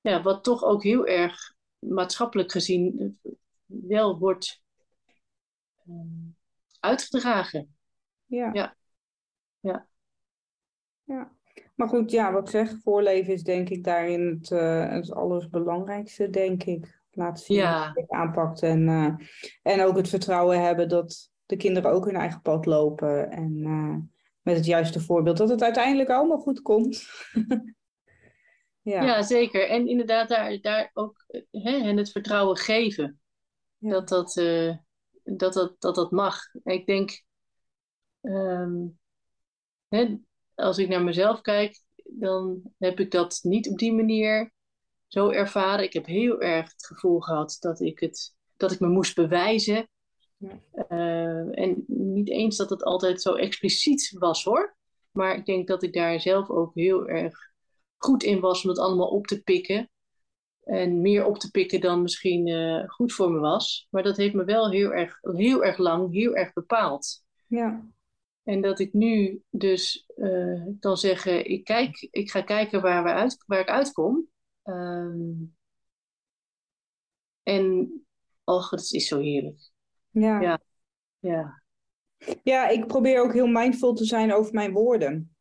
ja, 0.02 0.22
wat 0.22 0.44
toch 0.44 0.64
ook 0.64 0.84
heel 0.84 1.06
erg 1.06 1.54
maatschappelijk 1.80 2.52
gezien 2.52 3.20
wel 3.66 4.18
wordt 4.20 4.62
ehm, 5.88 6.30
uitgedragen. 6.80 7.76
Ja. 8.26 8.50
Ja. 8.54 8.76
Ja. 9.60 9.88
Ja. 11.04 11.32
Maar 11.76 11.88
goed, 11.88 12.12
ja, 12.12 12.32
wat 12.32 12.42
ik 12.42 12.50
zeg, 12.50 12.76
voorleven 12.84 13.34
is 13.34 13.44
denk 13.44 13.70
ik 13.70 13.84
daarin 13.84 14.28
het, 14.28 14.52
eh, 14.52 14.90
het 14.90 15.14
allerbelangrijkste, 15.14 16.30
denk 16.30 16.64
ik. 16.64 17.00
Laten 17.12 17.46
zien 17.46 17.58
ja. 17.58 17.86
hoe 17.86 17.92
je 17.94 18.02
het 18.02 18.10
aanpakt. 18.10 18.62
En, 18.62 18.88
uh, 18.88 19.14
en 19.62 19.86
ook 19.86 19.96
het 19.96 20.10
vertrouwen 20.10 20.64
hebben 20.64 20.90
dat 20.90 21.32
de 21.46 21.56
kinderen 21.56 21.92
ook 21.92 22.06
hun 22.06 22.16
eigen 22.16 22.42
pad 22.42 22.66
lopen. 22.66 23.32
En 23.32 23.58
uh, 23.58 23.96
met 24.42 24.56
het 24.56 24.66
juiste 24.66 25.00
voorbeeld 25.00 25.38
dat 25.38 25.50
het 25.50 25.64
uiteindelijk 25.64 26.10
allemaal 26.10 26.38
goed 26.38 26.62
komt. 26.62 27.08
ja. 28.82 29.04
ja, 29.04 29.22
zeker. 29.22 29.70
En 29.70 29.88
inderdaad, 29.88 30.30
daar, 30.30 30.62
daar 30.62 30.92
ook 30.94 31.26
hè, 31.52 31.72
hen 31.72 31.98
het 31.98 32.12
vertrouwen 32.12 32.58
geven. 32.58 33.20
Ja. 33.78 33.90
Dat, 33.90 34.08
dat, 34.08 34.36
uh, 34.36 34.76
dat, 35.38 35.54
dat, 35.54 35.76
dat 35.80 35.96
dat 35.96 36.12
mag. 36.12 36.40
Ik 36.64 36.86
denk, 36.86 37.24
um, 38.22 39.00
hè, 39.88 40.18
als 40.56 40.78
ik 40.78 40.88
naar 40.88 41.04
mezelf 41.04 41.42
kijk, 41.42 41.82
dan 42.04 42.62
heb 42.78 43.00
ik 43.00 43.12
dat 43.12 43.40
niet 43.42 43.70
op 43.70 43.78
die 43.78 43.94
manier 43.94 44.54
zo 45.08 45.30
ervaren. 45.30 45.86
Ik 45.86 45.94
heb 45.94 46.06
heel 46.06 46.42
erg 46.42 46.72
het 46.72 46.86
gevoel 46.86 47.20
gehad 47.20 47.58
dat 47.60 47.80
ik, 47.80 48.00
het, 48.00 48.36
dat 48.58 48.72
ik 48.72 48.80
me 48.80 48.88
moest 48.88 49.16
bewijzen. 49.16 49.90
Ja. 50.38 50.62
Uh, 50.90 51.60
en 51.60 51.84
niet 51.88 52.30
eens 52.30 52.58
dat 52.58 52.70
het 52.70 52.84
altijd 52.84 53.22
zo 53.22 53.34
expliciet 53.34 54.16
was 54.20 54.44
hoor. 54.44 54.76
Maar 55.12 55.36
ik 55.36 55.46
denk 55.46 55.68
dat 55.68 55.84
ik 55.84 55.94
daar 55.94 56.20
zelf 56.20 56.50
ook 56.50 56.76
heel 56.76 57.08
erg 57.08 57.52
goed 57.98 58.24
in 58.24 58.40
was 58.40 58.64
om 58.64 58.70
het 58.70 58.80
allemaal 58.80 59.10
op 59.10 59.28
te 59.28 59.44
pikken. 59.44 59.90
En 60.64 61.02
meer 61.02 61.26
op 61.26 61.38
te 61.38 61.52
pikken 61.52 61.82
dan 61.82 62.02
misschien 62.02 62.48
uh, 62.48 62.90
goed 62.90 63.14
voor 63.14 63.32
me 63.32 63.40
was. 63.40 63.88
Maar 63.90 64.04
dat 64.04 64.18
heeft 64.18 64.34
me 64.34 64.44
wel 64.44 64.72
heel 64.72 64.94
erg, 64.94 65.18
heel 65.22 65.64
erg 65.64 65.78
lang, 65.78 66.14
heel 66.14 66.36
erg 66.36 66.54
bepaald. 66.54 67.24
Ja. 67.48 67.86
En 68.44 68.62
dat 68.62 68.80
ik 68.80 68.94
nu 68.94 69.42
dus 69.50 70.06
uh, 70.18 70.64
dan 70.68 70.98
zeggen, 70.98 71.50
ik, 71.50 71.64
kijk, 71.64 72.08
ik 72.12 72.32
ga 72.32 72.42
kijken 72.42 72.82
waar, 72.82 73.04
we 73.04 73.10
uit, 73.10 73.44
waar 73.46 73.60
ik 73.60 73.70
uitkom. 73.70 74.28
Um, 74.64 75.56
en, 77.44 77.92
och, 78.44 78.70
het 78.70 78.92
is 78.92 79.08
zo 79.08 79.20
heerlijk. 79.20 79.72
Ja. 80.10 80.42
ja. 80.42 80.60
Ja. 81.20 81.62
Ja, 82.44 82.68
ik 82.68 82.88
probeer 82.88 83.22
ook 83.22 83.34
heel 83.34 83.48
mindful 83.48 83.94
te 83.94 84.06
zijn 84.06 84.34
over 84.34 84.54
mijn 84.54 84.72
woorden. 84.72 85.36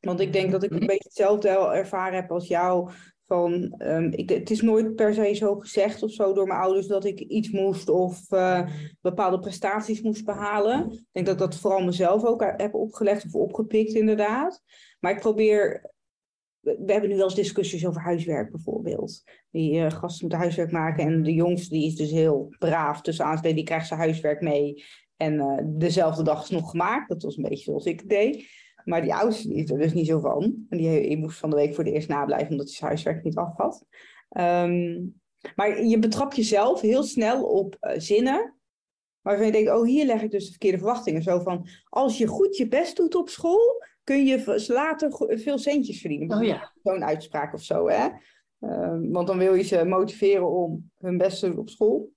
Want 0.00 0.20
ik 0.20 0.32
denk 0.32 0.50
dat 0.50 0.62
ik 0.62 0.70
een 0.70 0.78
beetje 0.78 1.04
hetzelfde 1.04 1.48
ervaren 1.48 2.20
heb 2.20 2.30
als 2.30 2.48
jou. 2.48 2.90
Van, 3.26 3.74
um, 3.78 4.12
ik, 4.12 4.28
het 4.28 4.50
is 4.50 4.60
nooit 4.60 4.94
per 4.94 5.14
se 5.14 5.34
zo 5.34 5.54
gezegd 5.54 6.02
of 6.02 6.10
zo 6.10 6.32
door 6.32 6.46
mijn 6.46 6.60
ouders 6.60 6.86
dat 6.86 7.04
ik 7.04 7.20
iets 7.20 7.50
moest 7.50 7.88
of 7.88 8.32
uh, 8.32 8.68
bepaalde 9.00 9.38
prestaties 9.38 10.02
moest 10.02 10.24
behalen. 10.24 10.92
Ik 10.92 11.06
denk 11.12 11.26
dat 11.26 11.38
dat 11.38 11.56
vooral 11.56 11.84
mezelf 11.84 12.24
ook 12.24 12.54
heb 12.56 12.74
opgelegd 12.74 13.24
of 13.24 13.34
opgepikt, 13.34 13.92
inderdaad. 13.92 14.62
Maar 15.00 15.12
ik 15.12 15.20
probeer. 15.20 15.92
We 16.60 16.92
hebben 16.92 17.10
nu 17.10 17.16
wel 17.16 17.24
eens 17.24 17.34
discussies 17.34 17.86
over 17.86 18.00
huiswerk 18.00 18.50
bijvoorbeeld. 18.50 19.22
Die 19.50 19.74
uh, 19.74 19.90
gasten 19.90 20.20
moeten 20.20 20.38
huiswerk 20.38 20.70
maken 20.70 21.04
en 21.04 21.22
de 21.22 21.34
jongste 21.34 21.74
die 21.74 21.86
is 21.86 21.96
dus 21.96 22.10
heel 22.10 22.54
braaf. 22.58 23.00
Dus 23.00 23.20
aansteen 23.20 23.54
die 23.54 23.64
krijgt 23.64 23.86
zijn 23.86 24.00
huiswerk 24.00 24.40
mee. 24.40 24.84
En 25.16 25.34
uh, 25.34 25.58
dezelfde 25.64 26.22
dag 26.22 26.42
is 26.42 26.50
nog 26.50 26.70
gemaakt. 26.70 27.08
Dat 27.08 27.22
was 27.22 27.36
een 27.36 27.42
beetje 27.42 27.64
zoals 27.64 27.84
ik 27.84 28.08
deed. 28.08 28.46
Maar 28.84 29.02
die 29.02 29.14
oudste 29.14 29.48
die 29.48 29.62
is 29.62 29.70
er 29.70 29.78
dus 29.78 29.92
niet 29.92 30.06
zo 30.06 30.20
van. 30.20 30.66
En 30.68 30.78
die, 30.78 31.00
die 31.00 31.18
moest 31.18 31.38
van 31.38 31.50
de 31.50 31.56
week 31.56 31.74
voor 31.74 31.84
de 31.84 31.92
eerst 31.92 32.08
nablijven 32.08 32.50
omdat 32.50 32.66
hij 32.66 32.74
zijn 32.74 32.90
huiswerk 32.90 33.24
niet 33.24 33.36
af 33.36 33.56
had. 33.56 33.84
Um, 34.38 35.22
maar 35.56 35.84
je 35.84 35.98
betrapt 35.98 36.36
jezelf 36.36 36.80
heel 36.80 37.02
snel 37.02 37.44
op 37.44 37.76
uh, 37.80 37.92
zinnen 37.96 38.54
waarvan 39.20 39.46
je 39.46 39.52
denkt, 39.52 39.70
oh 39.70 39.84
hier 39.84 40.06
leg 40.06 40.22
ik 40.22 40.30
dus 40.30 40.44
de 40.44 40.50
verkeerde 40.50 40.78
verwachtingen. 40.78 41.22
Zo 41.22 41.40
van, 41.40 41.66
als 41.88 42.18
je 42.18 42.26
goed 42.26 42.56
je 42.56 42.68
best 42.68 42.96
doet 42.96 43.14
op 43.14 43.28
school, 43.28 43.82
kun 44.04 44.26
je 44.26 44.64
later 44.66 45.38
veel 45.38 45.58
centjes 45.58 46.00
verdienen. 46.00 46.36
Oh 46.36 46.44
ja. 46.44 46.72
Zo'n 46.82 47.04
uitspraak 47.04 47.54
of 47.54 47.62
zo, 47.62 47.88
hè. 47.88 48.08
Um, 48.60 49.12
want 49.12 49.26
dan 49.26 49.38
wil 49.38 49.54
je 49.54 49.62
ze 49.62 49.84
motiveren 49.84 50.50
om 50.50 50.90
hun 50.98 51.18
best 51.18 51.40
te 51.40 51.48
doen 51.48 51.58
op 51.58 51.68
school. 51.68 52.12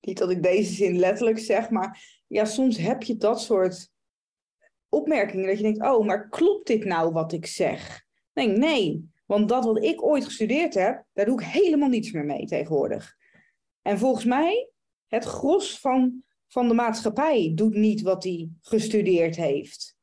Niet 0.00 0.18
dat 0.18 0.30
ik 0.30 0.42
deze 0.42 0.72
zin 0.72 0.98
letterlijk 0.98 1.38
zeg, 1.38 1.70
maar 1.70 2.22
ja, 2.26 2.44
soms 2.44 2.76
heb 2.76 3.02
je 3.02 3.16
dat 3.16 3.40
soort 3.40 3.90
opmerkingen 4.88 5.46
dat 5.46 5.56
je 5.56 5.62
denkt, 5.62 5.82
oh, 5.82 6.06
maar 6.06 6.28
klopt 6.28 6.66
dit 6.66 6.84
nou 6.84 7.12
wat 7.12 7.32
ik 7.32 7.46
zeg? 7.46 8.04
Nee, 8.32 8.48
nee, 8.48 9.10
want 9.26 9.48
dat 9.48 9.64
wat 9.64 9.82
ik 9.82 10.04
ooit 10.04 10.24
gestudeerd 10.24 10.74
heb, 10.74 11.04
daar 11.12 11.26
doe 11.26 11.40
ik 11.40 11.46
helemaal 11.46 11.88
niets 11.88 12.12
meer 12.12 12.24
mee 12.24 12.46
tegenwoordig. 12.46 13.16
En 13.82 13.98
volgens 13.98 14.24
mij, 14.24 14.70
het 15.06 15.24
gros 15.24 15.80
van, 15.80 16.22
van 16.48 16.68
de 16.68 16.74
maatschappij 16.74 17.52
doet 17.54 17.74
niet 17.74 18.02
wat 18.02 18.24
hij 18.24 18.48
gestudeerd 18.60 19.36
heeft. 19.36 19.96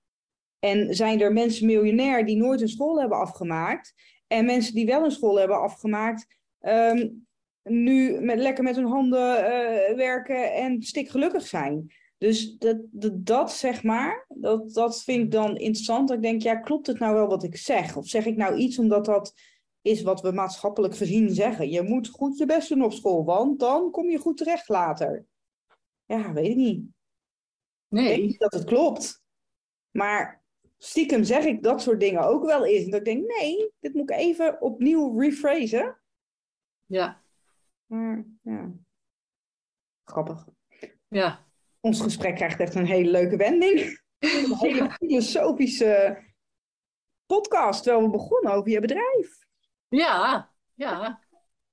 En 0.59 0.95
zijn 0.95 1.21
er 1.21 1.33
mensen 1.33 1.65
miljonair 1.65 2.25
die 2.25 2.37
nooit 2.37 2.61
een 2.61 2.67
school 2.67 2.99
hebben 2.99 3.17
afgemaakt, 3.17 3.93
en 4.27 4.45
mensen 4.45 4.73
die 4.73 4.85
wel 4.85 5.03
een 5.03 5.11
school 5.11 5.39
hebben 5.39 5.61
afgemaakt, 5.61 6.37
um, 6.61 7.27
nu 7.63 8.21
met, 8.21 8.39
lekker 8.39 8.63
met 8.63 8.75
hun 8.75 8.85
handen 8.85 9.37
uh, 9.37 9.95
werken 9.95 10.53
en 10.53 10.81
stikgelukkig 10.81 11.47
zijn. 11.47 11.93
Dus 12.23 12.57
dat, 12.57 12.77
dat, 12.91 13.25
dat, 13.25 13.51
zeg 13.51 13.83
maar, 13.83 14.25
dat, 14.29 14.73
dat 14.73 15.03
vind 15.03 15.23
ik 15.23 15.31
dan 15.31 15.57
interessant. 15.57 16.07
Dat 16.07 16.17
ik 16.17 16.23
denk, 16.23 16.41
ja, 16.41 16.55
klopt 16.55 16.87
het 16.87 16.99
nou 16.99 17.13
wel 17.13 17.27
wat 17.27 17.43
ik 17.43 17.57
zeg? 17.57 17.97
Of 17.97 18.07
zeg 18.07 18.25
ik 18.25 18.35
nou 18.35 18.55
iets 18.55 18.79
omdat 18.79 19.05
dat 19.05 19.33
is 19.81 20.01
wat 20.01 20.21
we 20.21 20.31
maatschappelijk 20.31 20.95
gezien 20.95 21.29
zeggen? 21.29 21.69
Je 21.69 21.81
moet 21.81 22.07
goed 22.07 22.37
je 22.37 22.45
best 22.45 22.69
doen 22.69 22.83
op 22.83 22.93
school, 22.93 23.25
want 23.25 23.59
dan 23.59 23.91
kom 23.91 24.09
je 24.09 24.17
goed 24.17 24.37
terecht 24.37 24.69
later. 24.69 25.25
Ja, 26.05 26.33
weet 26.33 26.49
ik 26.49 26.55
niet. 26.55 26.85
Nee. 27.87 28.03
Ik 28.03 28.09
denk 28.09 28.29
niet 28.29 28.39
dat 28.39 28.53
het 28.53 28.63
klopt. 28.63 29.23
Maar 29.91 30.43
stiekem 30.77 31.23
zeg 31.23 31.45
ik 31.45 31.63
dat 31.63 31.81
soort 31.81 31.99
dingen 31.99 32.23
ook 32.23 32.45
wel 32.45 32.65
eens. 32.65 32.83
En 32.83 32.91
dat 32.91 32.99
ik 32.99 33.05
denk, 33.05 33.27
nee, 33.27 33.71
dit 33.79 33.93
moet 33.93 34.09
ik 34.09 34.17
even 34.17 34.61
opnieuw 34.61 35.19
rephrasen. 35.19 36.01
Ja. 36.85 37.23
Maar, 37.85 38.25
ja. 38.41 38.71
Grappig. 40.03 40.47
Ja, 41.07 41.42
ons 41.83 42.01
gesprek 42.01 42.35
krijgt 42.35 42.59
echt 42.59 42.75
een 42.75 42.85
hele 42.85 43.11
leuke 43.11 43.37
wending. 43.37 43.79
Een 44.23 44.57
hele 44.57 44.89
filosofische 44.91 46.23
podcast, 47.25 47.83
terwijl 47.83 48.05
we 48.05 48.11
begonnen 48.11 48.53
over 48.53 48.71
je 48.71 48.79
bedrijf. 48.79 49.37
Ja, 49.89 50.49
ja. 50.73 51.21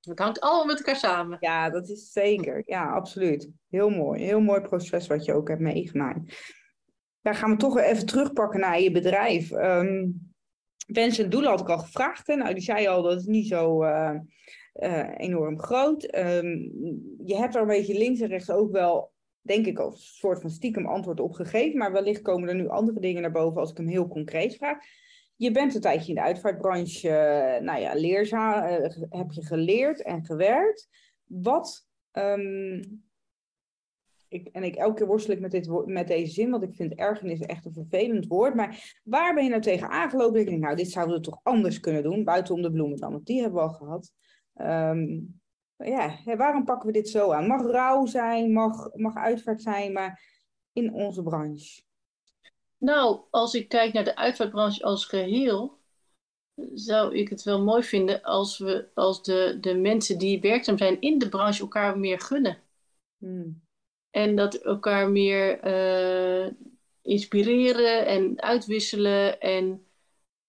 Het 0.01 0.19
hangt 0.19 0.41
allemaal 0.41 0.65
met 0.65 0.77
elkaar 0.77 0.97
samen. 0.97 1.37
Ja, 1.41 1.71
dat 1.71 1.89
is 1.89 2.13
zeker. 2.13 2.63
Ja, 2.67 2.93
absoluut. 2.93 3.51
Heel 3.69 3.91
mooi. 3.91 4.23
Heel 4.23 4.41
mooi 4.41 4.61
proces 4.61 5.07
wat 5.07 5.25
je 5.25 5.35
ook 5.35 5.49
hebt 5.49 5.61
meegemaakt. 5.61 6.53
Dan 7.23 7.35
gaan 7.35 7.51
we 7.51 7.57
toch 7.57 7.79
even 7.79 8.07
terugpakken 8.07 8.61
naar 8.61 8.81
je 8.81 8.91
bedrijf. 8.91 9.51
Um, 9.51 10.33
wensen 10.87 11.25
en 11.25 11.31
doelen 11.31 11.51
had 11.51 11.61
ik 11.61 11.69
al 11.69 11.79
gevraagd. 11.79 12.27
Hè? 12.27 12.35
Nou, 12.35 12.55
die 12.55 12.63
zei 12.63 12.87
al 12.87 13.03
dat 13.03 13.13
het 13.13 13.27
niet 13.27 13.49
zo 13.49 13.85
uh, 13.85 14.19
uh, 14.75 15.09
enorm 15.17 15.61
groot. 15.61 16.17
Um, 16.17 16.73
je 17.25 17.37
hebt 17.37 17.55
er 17.55 17.61
een 17.61 17.67
beetje 17.67 17.99
links 17.99 18.21
en 18.21 18.29
rechts 18.29 18.51
ook 18.51 18.73
wel 18.73 19.13
denk 19.41 19.67
ik, 19.67 19.79
als 19.79 19.95
een 19.95 20.01
soort 20.01 20.41
van 20.41 20.51
stiekem 20.51 20.87
antwoord 20.87 21.21
op 21.21 21.33
gegeven. 21.33 21.79
Maar 21.79 21.93
wellicht 21.93 22.23
komen 22.23 22.49
er 22.49 22.55
nu 22.55 22.69
andere 22.69 23.01
dingen 23.01 23.23
naar 23.23 23.33
boven 23.33 23.61
als 23.61 23.71
ik 23.71 23.77
hem 23.77 23.89
heel 23.89 24.09
concreet 24.09 24.57
vraag. 24.57 24.79
Je 25.37 25.51
bent 25.51 25.75
een 25.75 25.81
tijdje 25.81 26.09
in 26.09 26.15
de 26.15 26.23
uitvaartbranche, 26.23 27.09
uh, 27.09 27.65
nou 27.65 27.81
ja, 27.81 27.95
leerzaam, 27.95 28.65
uh, 28.65 28.89
heb 29.09 29.31
je 29.31 29.45
geleerd 29.45 30.03
en 30.03 30.25
gewerkt. 30.25 30.89
Wat, 31.25 31.89
um, 32.13 33.03
ik, 34.29 34.49
en 34.49 34.63
ik, 34.63 34.75
elke 34.75 34.95
keer 34.95 35.07
worstel 35.07 35.35
ik 35.35 35.41
met, 35.41 35.51
dit, 35.51 35.87
met 35.87 36.09
deze 36.09 36.33
zin, 36.33 36.51
want 36.51 36.63
ik 36.63 36.75
vind 36.75 36.95
ergernis 36.95 37.41
echt 37.41 37.65
een 37.65 37.73
vervelend 37.73 38.27
woord. 38.27 38.55
Maar 38.55 39.01
waar 39.05 39.35
ben 39.35 39.45
je 39.45 39.51
nou 39.51 39.63
tegen 39.63 39.89
aangelopen? 39.89 40.41
Ik 40.41 40.47
denk, 40.47 40.61
nou, 40.61 40.77
dit 40.77 40.91
zouden 40.91 41.17
we 41.17 41.23
toch 41.23 41.41
anders 41.43 41.81
kunnen 41.81 42.03
doen, 42.03 42.25
buiten 42.25 42.55
om 42.55 42.63
de 42.63 42.71
bloemen 42.71 42.99
dan, 42.99 43.13
want 43.13 43.27
die 43.27 43.41
hebben 43.41 43.61
we 43.61 43.69
al 43.69 43.75
gehad. 43.75 44.13
Um, 44.55 45.41
ja, 45.85 46.37
waarom 46.37 46.65
pakken 46.65 46.87
we 46.87 46.93
dit 46.93 47.09
zo 47.09 47.33
aan? 47.33 47.47
Mag 47.47 47.63
rouw 47.63 48.07
zijn, 48.07 48.53
mag, 48.53 48.95
mag 48.95 49.15
uitvaart 49.15 49.63
zijn, 49.63 49.93
maar 49.93 50.23
in 50.73 50.93
onze 50.93 51.23
branche. 51.23 51.83
Nou, 52.79 53.21
als 53.31 53.55
ik 53.55 53.69
kijk 53.69 53.93
naar 53.93 54.05
de 54.05 54.17
uitvaartbranche 54.17 54.83
als 54.83 55.05
geheel, 55.05 55.79
zou 56.75 57.17
ik 57.17 57.29
het 57.29 57.43
wel 57.43 57.63
mooi 57.63 57.83
vinden 57.83 58.23
als, 58.23 58.59
we, 58.59 58.89
als 58.95 59.23
de, 59.23 59.59
de 59.61 59.75
mensen 59.75 60.19
die 60.19 60.41
werkzaam 60.41 60.79
zijn 60.79 61.01
in 61.01 61.19
de 61.19 61.29
branche 61.29 61.61
elkaar 61.61 61.99
meer 61.99 62.21
gunnen. 62.21 62.59
Hmm. 63.19 63.63
En 64.11 64.37
dat 64.37 64.55
elkaar 64.55 65.11
meer 65.11 65.65
uh, 65.65 66.53
inspireren 67.03 68.07
en 68.07 68.43
uitwisselen. 68.43 69.41
En 69.41 69.87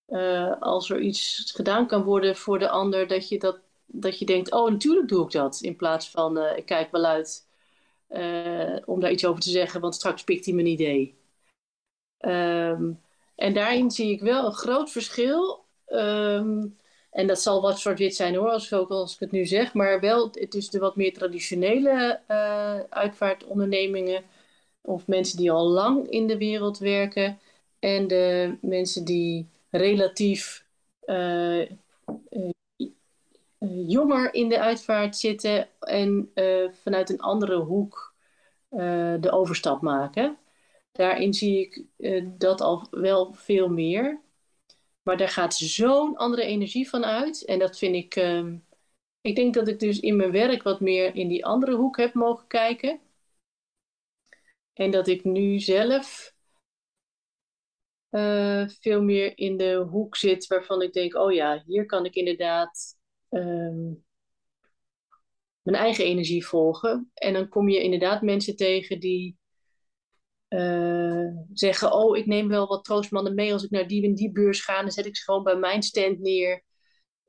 uh, 0.08 0.62
als 0.62 0.90
er 0.90 1.00
iets 1.00 1.52
gedaan 1.56 1.88
kan 1.88 2.04
worden 2.04 2.36
voor 2.36 2.60
de 2.60 2.70
ander, 2.70 3.08
dat 3.08 3.30
je 3.30 3.40
dat 3.40 3.60
dat 3.94 4.20
je 4.20 4.26
denkt, 4.26 4.52
oh 4.52 4.70
natuurlijk 4.70 5.08
doe 5.08 5.26
ik 5.26 5.32
dat. 5.32 5.60
In 5.62 5.76
plaats 5.76 6.10
van, 6.10 6.38
uh, 6.38 6.58
ik 6.58 6.66
kijk 6.66 6.92
wel 6.92 7.06
uit 7.06 7.48
uh, 8.10 8.78
om 8.86 9.00
daar 9.00 9.12
iets 9.12 9.26
over 9.26 9.42
te 9.42 9.50
zeggen, 9.50 9.82
want 9.82 9.96
straks 9.96 10.24
pikt 10.24 10.46
hij 10.46 10.54
mijn 10.54 10.68
idee. 10.68 11.16
Um, 12.26 13.02
en 13.36 13.54
daarin 13.54 13.92
zie 13.92 14.12
ik 14.12 14.22
wel 14.22 14.46
een 14.46 14.54
groot 14.54 14.92
verschil. 14.92 15.66
Um, 15.88 16.78
en 17.12 17.28
dat 17.28 17.42
zal 17.42 17.62
wat 17.62 17.80
zwart-wit 17.80 18.16
zijn 18.16 18.36
hoor, 18.36 18.50
als, 18.50 19.14
ik 19.14 19.20
het 19.20 19.32
nu 19.32 19.46
zeg. 19.46 19.74
Maar 19.74 20.00
wel 20.00 20.30
is 20.32 20.70
de 20.70 20.80
wat 20.80 20.96
meer 20.96 21.14
traditionele 21.14 22.20
uh, 22.28 22.80
uitvaartondernemingen. 22.89 24.24
Of 24.82 25.08
mensen 25.08 25.38
die 25.38 25.52
al 25.52 25.68
lang 25.68 26.10
in 26.10 26.28
de 26.28 26.38
wereld 26.38 26.78
werken. 26.78 27.39
En 27.80 28.08
de 28.08 28.58
mensen 28.62 29.06
die 29.06 29.50
relatief 29.70 30.66
eh, 31.00 31.70
jonger 33.68 34.34
in 34.34 34.49
de 34.49 34.59
uitvaart 34.59 35.18
zitten 35.18 35.70
en 35.80 36.32
eh, 36.34 36.72
vanuit 36.72 37.09
een 37.09 37.20
andere 37.20 37.55
hoek 37.57 38.16
eh, 38.70 39.16
de 39.20 39.32
overstap 39.32 39.82
maken. 39.82 40.38
Daarin 40.91 41.34
zie 41.34 41.59
ik 41.59 41.86
dat 42.39 42.62
al 42.62 42.88
wel 42.91 43.34
veel 43.34 43.70
meer. 43.70 44.22
Maar 45.01 45.18
daar 45.18 45.30
gaat 45.30 45.55
zo'n 45.55 46.18
andere 46.18 46.43
energie 46.43 46.89
van 46.89 47.05
uit. 47.05 47.45
En 47.45 47.59
dat 47.59 47.78
vind 47.78 47.95
ik. 47.95 48.16
Ehm, 48.16 48.57
ik 49.22 49.36
denk 49.36 49.53
dat 49.53 49.68
ik 49.68 49.80
dus 49.80 49.99
in 49.99 50.16
mijn 50.16 50.32
werk 50.32 50.64
wat 50.64 50.80
meer 50.80 51.16
in 51.16 51.28
die 51.28 51.45
andere 51.45 51.76
hoek 51.76 51.97
heb 51.97 52.14
mogen 52.14 52.47
kijken. 52.47 52.99
En 54.74 54.91
dat 54.91 55.07
ik 55.07 55.24
nu 55.24 55.59
zelf 55.59 56.34
veel 58.82 59.01
meer 59.01 59.38
in 59.38 59.57
de 59.57 59.76
hoek 59.76 60.16
zit 60.16 60.47
waarvan 60.47 60.82
ik 60.82 60.93
denk: 60.93 61.16
oh 61.16 61.34
ja, 61.34 61.64
hier 61.66 61.86
kan 61.86 62.05
ik 62.05 62.16
inderdaad 62.16 63.01
Ehm, 63.32 63.94
mijn 65.62 65.78
eigen 65.78 66.06
energie 66.06 66.46
volgen. 66.46 67.12
En 67.14 67.34
dan 67.34 67.50
kom 67.50 67.70
je 67.70 67.84
inderdaad 67.84 68.22
mensen 68.22 68.56
tegen 68.56 69.00
die 69.00 69.38
uh, 70.50 71.28
zeggen: 71.54 71.94
Oh, 71.94 72.18
ik 72.18 72.26
neem 72.26 72.48
wel 72.48 72.68
wat 72.68 72.84
troostmannen 72.84 73.36
mee 73.36 73.54
als 73.54 73.64
ik 73.64 73.70
naar 73.70 73.88
die 73.88 74.04
en 74.04 74.16
die 74.16 74.32
beurs 74.32 74.62
ga. 74.62 74.82
Dan 74.82 74.92
zet 74.92 75.06
ik 75.06 75.18
ze 75.18 75.24
gewoon 75.24 75.44
bij 75.44 75.56
mijn 75.56 75.84
stand 75.84 76.20
neer. 76.20 76.64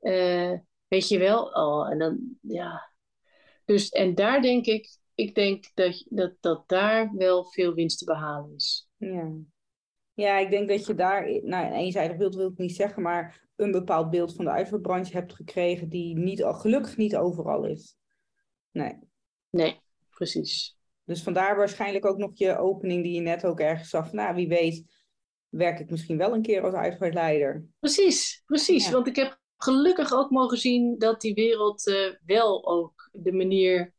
Uh, 0.01 0.59
weet 0.87 1.07
je 1.07 1.19
wel? 1.19 1.43
Oh, 1.45 1.91
en 1.91 1.99
dan, 1.99 2.37
ja. 2.41 2.91
Dus, 3.65 3.89
en 3.89 4.15
daar 4.15 4.41
denk 4.41 4.65
ik, 4.65 4.97
ik 5.15 5.35
denk 5.35 5.71
dat, 5.73 6.05
dat, 6.09 6.33
dat 6.39 6.67
daar 6.67 7.13
wel 7.15 7.45
veel 7.45 7.73
winst 7.73 7.97
te 7.97 8.05
behalen 8.05 8.55
is. 8.55 8.89
Ja. 8.97 9.31
Ja, 10.13 10.37
ik 10.37 10.49
denk 10.49 10.67
dat 10.67 10.85
je 10.85 10.95
daar, 10.95 11.41
nou, 11.43 11.65
een 11.65 11.73
eenzijdig 11.73 12.17
beeld 12.17 12.35
wil 12.35 12.49
ik 12.49 12.57
niet 12.57 12.75
zeggen, 12.75 13.01
maar 13.01 13.47
een 13.55 13.71
bepaald 13.71 14.09
beeld 14.09 14.35
van 14.35 14.45
de 14.45 14.51
uitvaartbranche 14.51 15.13
hebt 15.13 15.35
gekregen 15.35 15.89
die 15.89 16.17
niet, 16.17 16.43
gelukkig 16.43 16.97
niet 16.97 17.15
overal 17.15 17.65
is. 17.65 17.95
Nee. 18.71 18.99
Nee, 19.49 19.79
precies. 20.09 20.77
Dus 21.03 21.23
vandaar 21.23 21.57
waarschijnlijk 21.57 22.05
ook 22.05 22.17
nog 22.17 22.31
je 22.33 22.57
opening 22.57 23.03
die 23.03 23.13
je 23.13 23.21
net 23.21 23.45
ook 23.45 23.59
ergens 23.59 23.89
zag. 23.89 24.11
Nou, 24.11 24.35
wie 24.35 24.47
weet 24.47 24.85
werk 25.49 25.79
ik 25.79 25.89
misschien 25.89 26.17
wel 26.17 26.33
een 26.33 26.41
keer 26.41 26.63
als 26.63 26.73
uitvaartleider. 26.73 27.65
Precies, 27.79 28.41
precies. 28.45 28.89
Want 28.89 29.07
ik 29.07 29.15
heb 29.15 29.39
gelukkig 29.57 30.13
ook 30.13 30.29
mogen 30.29 30.57
zien 30.57 30.97
dat 30.97 31.21
die 31.21 31.33
wereld 31.33 31.87
uh, 31.87 32.13
wel 32.25 32.67
ook 32.67 33.09
de 33.11 33.31
manier 33.31 33.93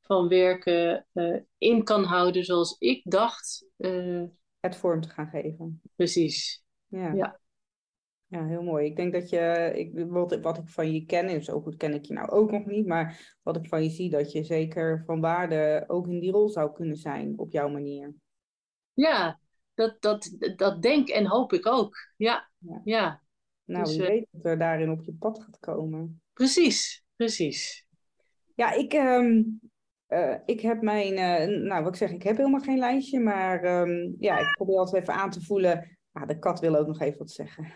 van 0.00 0.28
werken 0.28 1.06
uh, 1.12 1.40
in 1.58 1.84
kan 1.84 2.04
houden 2.04 2.44
zoals 2.44 2.76
ik 2.78 3.00
dacht. 3.04 3.66
Uh, 3.78 4.22
het 4.62 4.76
vorm 4.76 5.00
te 5.00 5.08
gaan 5.08 5.28
geven. 5.28 5.80
Precies. 5.96 6.64
Ja. 6.86 7.12
ja. 7.12 7.40
Ja, 8.26 8.46
heel 8.46 8.62
mooi. 8.62 8.86
Ik 8.86 8.96
denk 8.96 9.12
dat 9.12 9.28
je, 9.28 9.72
ik, 9.74 10.06
wat, 10.08 10.40
wat 10.40 10.58
ik 10.58 10.68
van 10.68 10.92
je 10.92 11.04
ken, 11.04 11.26
en 11.26 11.44
zo 11.44 11.60
goed 11.60 11.76
ken 11.76 11.94
ik 11.94 12.04
je 12.04 12.14
nou 12.14 12.28
ook 12.28 12.50
nog 12.50 12.66
niet, 12.66 12.86
maar 12.86 13.36
wat 13.42 13.56
ik 13.56 13.68
van 13.68 13.82
je 13.82 13.90
zie, 13.90 14.10
dat 14.10 14.32
je 14.32 14.44
zeker 14.44 15.02
van 15.06 15.20
waarde 15.20 15.84
ook 15.86 16.06
in 16.08 16.20
die 16.20 16.30
rol 16.30 16.48
zou 16.48 16.72
kunnen 16.72 16.96
zijn 16.96 17.38
op 17.38 17.52
jouw 17.52 17.68
manier. 17.68 18.14
Ja, 18.92 19.40
dat, 19.74 19.96
dat, 20.02 20.36
dat 20.56 20.82
denk 20.82 21.08
en 21.08 21.26
hoop 21.26 21.52
ik 21.52 21.66
ook. 21.66 21.96
Ja, 22.16 22.50
ja. 22.84 23.22
Nou, 23.64 23.84
dus, 23.84 23.96
wie 23.96 24.02
uh, 24.02 24.08
weet 24.08 24.26
dat 24.30 24.44
er 24.44 24.58
daarin 24.58 24.90
op 24.90 25.02
je 25.02 25.12
pad 25.12 25.42
gaat 25.42 25.58
komen. 25.58 26.22
Precies, 26.32 27.04
precies. 27.16 27.86
Ja, 28.54 28.72
ik, 28.72 28.92
um, 28.92 29.60
uh, 30.12 30.34
ik 30.44 30.60
heb 30.60 30.82
mijn, 30.82 31.12
uh, 31.12 31.60
nou 31.62 31.82
wat 31.82 31.92
ik 31.92 31.98
zeg, 31.98 32.10
ik 32.10 32.22
heb 32.22 32.36
helemaal 32.36 32.60
geen 32.60 32.78
lijstje, 32.78 33.20
maar 33.20 33.80
um, 33.80 34.16
ja, 34.18 34.38
ik 34.38 34.54
probeer 34.56 34.78
altijd 34.78 35.02
even 35.02 35.14
aan 35.14 35.30
te 35.30 35.40
voelen. 35.40 35.98
Ah, 36.12 36.28
de 36.28 36.38
kat 36.38 36.60
wil 36.60 36.76
ook 36.76 36.86
nog 36.86 37.00
even 37.00 37.18
wat 37.18 37.30
zeggen. 37.30 37.74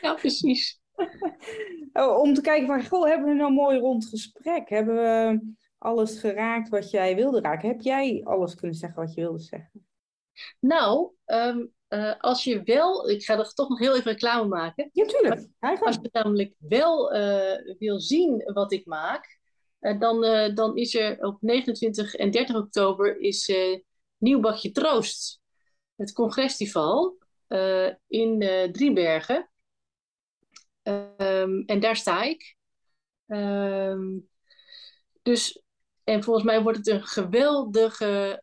Ja, 0.00 0.14
precies. 0.14 0.80
Oh, 1.92 2.18
om 2.18 2.34
te 2.34 2.40
kijken 2.40 2.66
van, 2.66 2.84
goh, 2.84 3.08
hebben 3.08 3.28
we 3.28 3.34
nou 3.34 3.52
mooi 3.52 3.78
rond 3.78 4.06
gesprek? 4.06 4.68
Hebben 4.68 4.94
we 4.94 5.40
alles 5.78 6.18
geraakt 6.18 6.68
wat 6.68 6.90
jij 6.90 7.14
wilde 7.14 7.40
raken? 7.40 7.68
Heb 7.68 7.80
jij 7.80 8.20
alles 8.24 8.54
kunnen 8.54 8.76
zeggen 8.76 9.00
wat 9.02 9.14
je 9.14 9.20
wilde 9.20 9.38
zeggen? 9.38 9.86
Nou, 10.60 11.12
um, 11.26 11.72
uh, 11.88 12.14
als 12.18 12.44
je 12.44 12.62
wel, 12.62 13.08
ik 13.08 13.24
ga 13.24 13.38
er 13.38 13.52
toch 13.52 13.68
nog 13.68 13.78
heel 13.78 13.96
even 13.96 14.10
reclame 14.10 14.48
maken. 14.48 14.88
Ja, 14.92 15.04
tuurlijk. 15.04 15.48
Als 15.58 15.98
je 16.02 16.08
namelijk 16.12 16.54
wel 16.58 17.10
wil 17.78 18.00
zien 18.00 18.50
wat 18.52 18.72
ik 18.72 18.86
maak, 18.86 19.38
dan, 19.94 20.20
dan 20.54 20.76
is 20.76 20.94
er 20.94 21.18
op 21.20 21.36
29 21.40 22.14
en 22.14 22.30
30 22.30 22.56
oktober 22.56 23.20
is 23.20 23.52
Bakje 24.18 24.70
Troost, 24.70 25.40
het 25.96 26.12
congresfestival 26.12 27.18
in 28.06 28.38
Driebergen. 28.72 29.50
Um, 30.82 31.62
en 31.66 31.80
daar 31.80 31.96
sta 31.96 32.22
ik. 32.22 32.56
Um, 33.26 34.28
dus, 35.22 35.62
en 36.04 36.22
volgens 36.22 36.44
mij 36.44 36.62
wordt 36.62 36.78
het 36.78 36.86
een, 36.86 37.04
geweldige, 37.04 38.40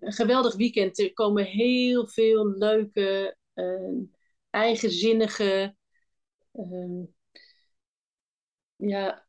een 0.00 0.12
geweldig 0.12 0.56
weekend. 0.56 0.98
Er 0.98 1.12
komen 1.12 1.44
heel 1.44 2.08
veel 2.08 2.46
leuke, 2.46 3.36
uh, 3.54 4.02
eigenzinnige, 4.50 5.76
ehm, 6.52 7.04
ja, 8.76 9.27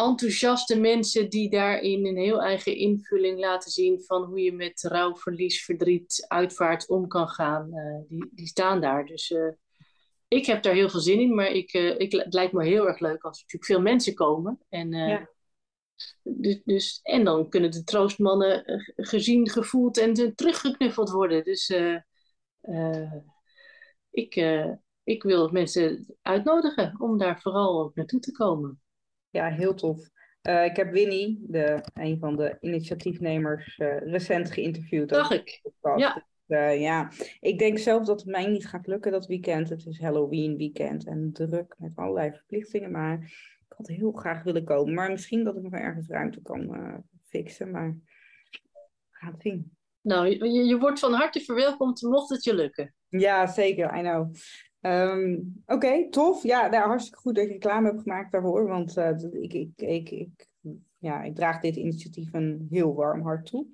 enthousiaste 0.00 0.80
mensen 0.80 1.30
die 1.30 1.50
daarin 1.50 2.06
een 2.06 2.16
heel 2.16 2.42
eigen 2.42 2.76
invulling 2.76 3.38
laten 3.38 3.70
zien 3.70 4.02
van 4.02 4.22
hoe 4.22 4.40
je 4.40 4.52
met 4.52 4.82
rouw, 4.82 5.16
verlies, 5.16 5.64
verdriet, 5.64 6.24
uitvaart 6.28 6.88
om 6.88 7.08
kan 7.08 7.28
gaan. 7.28 7.70
die, 8.08 8.28
die 8.30 8.46
staan 8.46 8.80
daar. 8.80 9.06
Dus 9.06 9.34
ik 10.28 10.46
heb 10.46 10.62
daar 10.62 10.74
heel 10.74 10.88
veel 10.88 11.00
zin 11.00 11.20
in, 11.20 11.34
maar 11.34 11.50
ik, 11.50 11.74
uh, 11.74 11.98
ik, 11.98 12.12
het 12.12 12.34
lijkt 12.34 12.52
me 12.52 12.64
heel 12.64 12.88
erg 12.88 12.98
leuk 12.98 13.22
als 13.22 13.36
er 13.36 13.42
natuurlijk 13.42 13.64
veel 13.64 13.80
mensen 13.80 14.14
komen. 14.14 14.58
En, 14.68 14.90
ja. 14.90 15.30
dus, 16.22 16.60
dus, 16.64 17.00
en 17.02 17.24
dan 17.24 17.48
kunnen 17.48 17.70
de 17.70 17.84
troostmannen 17.84 18.82
gezien, 18.96 19.48
gevoeld 19.48 19.98
en 19.98 20.34
teruggeknuffeld 20.34 21.10
worden. 21.10 21.44
Dus 21.44 21.74
ik, 24.10 24.34
ik 25.04 25.22
wil 25.22 25.48
mensen 25.48 26.16
uitnodigen 26.22 26.94
om 27.00 27.18
daar 27.18 27.40
vooral 27.40 27.82
ook 27.82 27.94
naartoe 27.94 28.20
te 28.20 28.32
komen. 28.32 28.80
Ja, 29.30 29.48
heel 29.48 29.74
tof. 29.74 29.98
ik 30.42 30.76
heb 30.76 30.92
Winnie, 30.92 31.44
de, 31.48 31.84
een 31.94 32.18
van 32.18 32.36
de 32.36 32.56
initiatiefnemers, 32.60 33.76
recent 34.04 34.50
geïnterviewd. 34.50 35.08
Dacht 35.08 35.32
ik. 35.32 35.60
Ja 35.96 36.28
uh, 36.50 36.80
ja, 36.80 37.10
ik 37.40 37.58
denk 37.58 37.78
zelf 37.78 38.06
dat 38.06 38.20
het 38.20 38.30
mij 38.30 38.46
niet 38.46 38.66
gaat 38.66 38.86
lukken 38.86 39.12
dat 39.12 39.26
weekend. 39.26 39.68
Het 39.68 39.86
is 39.86 40.00
Halloween 40.00 40.56
weekend 40.56 41.06
en 41.06 41.32
druk 41.32 41.74
met 41.78 41.96
allerlei 41.96 42.32
verplichtingen. 42.32 42.90
Maar 42.90 43.18
ik 43.68 43.74
had 43.76 43.86
heel 43.86 44.12
graag 44.12 44.42
willen 44.42 44.64
komen. 44.64 44.94
Maar 44.94 45.10
misschien 45.10 45.44
dat 45.44 45.56
ik 45.56 45.62
nog 45.62 45.72
ergens 45.72 46.08
ruimte 46.08 46.42
kan 46.42 47.02
fixen. 47.24 47.70
Maar 47.70 47.98
we 48.50 48.88
gaan 49.10 49.32
het 49.32 49.42
zien. 49.42 49.76
Nou, 50.00 50.28
je, 50.28 50.64
je 50.64 50.78
wordt 50.78 50.98
van 50.98 51.12
harte 51.12 51.40
verwelkomd 51.40 52.02
mocht 52.02 52.30
het 52.30 52.44
je 52.44 52.54
lukken. 52.54 52.94
Ja, 53.08 53.46
zeker. 53.46 53.98
I 53.98 54.00
know. 54.00 54.34
Um, 54.80 55.62
Oké, 55.66 56.08
tof. 56.08 56.42
Ja, 56.42 56.68
nou, 56.68 56.86
hartstikke 56.88 57.18
goed 57.18 57.34
dat 57.34 57.44
je 57.44 57.52
reclame 57.52 57.88
hebt 57.88 58.02
gemaakt 58.02 58.32
daarvoor. 58.32 58.66
Want 58.66 58.96
uh, 58.96 59.10
ik, 59.30 59.52
ik, 59.52 59.70
ik, 59.76 60.10
ik, 60.10 60.48
ja, 60.98 61.22
ik 61.22 61.34
draag 61.34 61.60
dit 61.60 61.76
initiatief 61.76 62.32
een 62.32 62.66
heel 62.70 62.94
warm 62.94 63.22
hart 63.22 63.46
toe. 63.46 63.66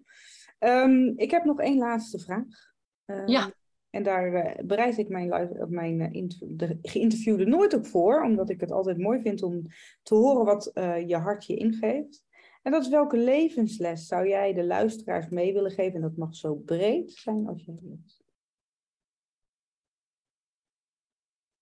Um, 0.58 1.12
ik 1.16 1.30
heb 1.30 1.44
nog 1.44 1.60
één 1.60 1.78
laatste 1.78 2.18
vraag. 2.18 2.74
Uh, 3.06 3.26
ja. 3.26 3.52
En 3.90 4.02
daar 4.02 4.32
uh, 4.32 4.64
bereid 4.64 4.98
ik 4.98 5.08
mijn, 5.08 5.28
mijn 5.68 6.16
uh, 6.16 6.32
de 6.40 6.78
geïnterviewde 6.82 7.46
nooit 7.46 7.74
op 7.74 7.86
voor, 7.86 8.22
omdat 8.22 8.50
ik 8.50 8.60
het 8.60 8.72
altijd 8.72 8.98
mooi 8.98 9.20
vind 9.20 9.42
om 9.42 9.62
te 10.02 10.14
horen 10.14 10.44
wat 10.44 10.66
eh, 10.66 11.08
je 11.08 11.16
hart 11.16 11.46
je 11.46 11.56
ingeeft. 11.56 12.24
En 12.62 12.72
dat 12.72 12.82
is 12.82 12.88
welke 12.88 13.16
levensles 13.16 14.06
zou 14.06 14.28
jij 14.28 14.52
de 14.52 14.64
luisteraars 14.64 15.28
mee 15.28 15.52
willen 15.52 15.70
geven? 15.70 15.94
En 15.94 16.00
dat 16.00 16.16
mag 16.16 16.34
zo 16.34 16.54
breed 16.54 17.12
zijn 17.12 17.46
als 17.46 17.64
je 17.64 17.74
wilt. 17.82 18.24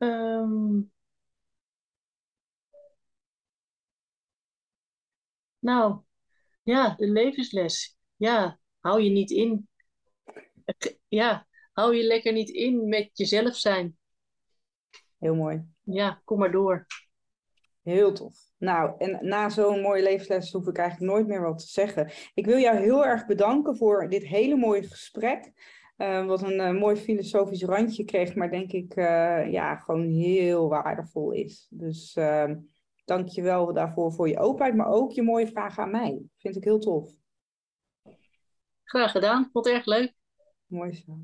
Um, 0.04 0.90
nou, 5.58 6.00
ja, 6.62 6.94
de 6.94 7.06
levensles. 7.06 7.96
Ja, 8.16 8.58
hou 8.80 9.02
je 9.02 9.10
niet 9.10 9.30
in. 9.30 9.68
Ja, 11.08 11.46
hou 11.72 11.96
je 11.96 12.02
lekker 12.02 12.32
niet 12.32 12.48
in 12.48 12.88
met 12.88 13.10
jezelf 13.12 13.56
zijn. 13.56 13.96
Heel 15.18 15.34
mooi. 15.34 15.64
Ja, 15.82 16.20
kom 16.24 16.38
maar 16.38 16.50
door. 16.50 16.86
Heel 17.82 18.12
tof. 18.12 18.36
Nou, 18.58 18.94
en 18.98 19.18
na 19.28 19.48
zo'n 19.48 19.80
mooie 19.80 20.02
levensles 20.02 20.52
hoef 20.52 20.66
ik 20.66 20.78
eigenlijk 20.78 21.12
nooit 21.12 21.26
meer 21.26 21.42
wat 21.42 21.58
te 21.58 21.66
zeggen. 21.66 22.10
Ik 22.34 22.46
wil 22.46 22.58
jou 22.58 22.76
heel 22.76 23.04
erg 23.06 23.26
bedanken 23.26 23.76
voor 23.76 24.08
dit 24.08 24.22
hele 24.22 24.56
mooie 24.56 24.82
gesprek. 24.82 25.52
Uh, 25.96 26.26
wat 26.26 26.42
een 26.42 26.74
uh, 26.74 26.80
mooi 26.80 26.96
filosofisch 26.96 27.62
randje 27.62 28.04
kreeg, 28.04 28.34
maar 28.34 28.50
denk 28.50 28.72
ik 28.72 28.96
uh, 28.96 29.52
ja, 29.52 29.76
gewoon 29.76 30.02
heel 30.02 30.68
waardevol 30.68 31.32
is. 31.32 31.66
Dus 31.70 32.14
ehm, 32.14 32.60
dank 33.04 33.28
je 33.28 33.42
wel 33.42 33.72
daarvoor 33.72 34.12
voor 34.12 34.28
je 34.28 34.38
openheid, 34.38 34.74
maar 34.74 34.88
ook 34.88 35.12
je 35.12 35.22
mooie 35.22 35.46
vragen 35.46 35.82
aan 35.82 35.90
mij. 35.90 36.22
Vind 36.36 36.56
ik 36.56 36.64
heel 36.64 36.78
tof. 36.78 37.10
Graag 38.84 39.10
gedaan, 39.10 39.48
vond 39.52 39.64
het 39.64 39.74
erg 39.74 39.86
leuk. 39.86 40.14
Mooi 40.66 40.92
zo. 40.92 41.18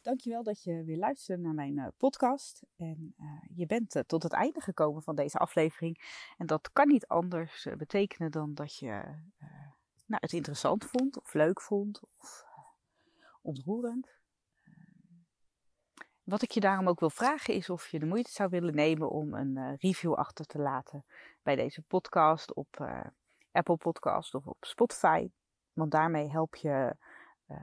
dankjewel 0.00 0.42
dat 0.42 0.62
je 0.62 0.84
weer 0.84 0.98
luistert 0.98 1.40
naar 1.40 1.54
mijn 1.54 1.92
podcast. 1.96 2.62
En 2.76 3.14
je 3.54 3.66
bent 3.66 4.02
tot 4.06 4.22
het 4.22 4.32
einde 4.32 4.60
gekomen 4.60 5.02
van 5.02 5.14
deze 5.14 5.38
aflevering. 5.38 6.24
En 6.36 6.46
dat 6.46 6.72
kan 6.72 6.88
niet 6.88 7.06
anders 7.06 7.66
betekenen 7.76 8.30
dan 8.30 8.54
dat 8.54 8.76
je 8.76 8.88
nou, 10.06 10.20
het 10.20 10.32
interessant 10.32 10.84
vond, 10.84 11.20
of 11.20 11.34
leuk 11.34 11.60
vond, 11.60 12.00
of 12.18 12.44
ontroerend. 13.44 14.08
Wat 16.22 16.42
ik 16.42 16.50
je 16.50 16.60
daarom 16.60 16.88
ook 16.88 17.00
wil 17.00 17.10
vragen 17.10 17.54
is 17.54 17.70
of 17.70 17.88
je 17.88 17.98
de 17.98 18.06
moeite 18.06 18.30
zou 18.30 18.50
willen 18.50 18.74
nemen 18.74 19.10
om 19.10 19.34
een 19.34 19.56
uh, 19.56 19.72
review 19.78 20.12
achter 20.12 20.46
te 20.46 20.58
laten 20.58 21.04
bij 21.42 21.56
deze 21.56 21.82
podcast 21.82 22.54
op 22.54 22.78
uh, 22.80 23.00
Apple 23.52 23.76
Podcast 23.76 24.34
of 24.34 24.46
op 24.46 24.56
Spotify. 24.60 25.30
Want 25.72 25.90
daarmee 25.90 26.30
help 26.30 26.54
je 26.54 26.96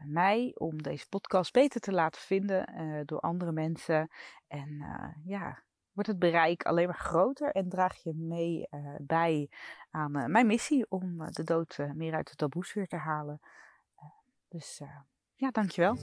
mij 0.05 0.55
om 0.57 0.81
deze 0.81 1.09
podcast 1.09 1.53
beter 1.53 1.81
te 1.81 1.91
laten 1.91 2.21
vinden 2.21 2.65
door 3.05 3.19
andere 3.19 3.51
mensen. 3.51 4.09
En 4.47 4.85
ja, 5.23 5.63
wordt 5.91 6.09
het 6.09 6.19
bereik 6.19 6.63
alleen 6.63 6.85
maar 6.85 6.99
groter 6.99 7.51
en 7.51 7.69
draag 7.69 8.03
je 8.03 8.13
mee 8.13 8.67
bij 8.97 9.49
aan 9.89 10.31
mijn 10.31 10.47
missie 10.47 10.85
om 10.89 11.31
de 11.31 11.43
dood 11.43 11.77
meer 11.93 12.13
uit 12.13 12.29
de 12.29 12.35
taboesfeer 12.35 12.87
te 12.87 12.95
halen. 12.95 13.39
dus 14.47 14.81
ja, 15.41 15.51
dankjewel. 15.51 15.97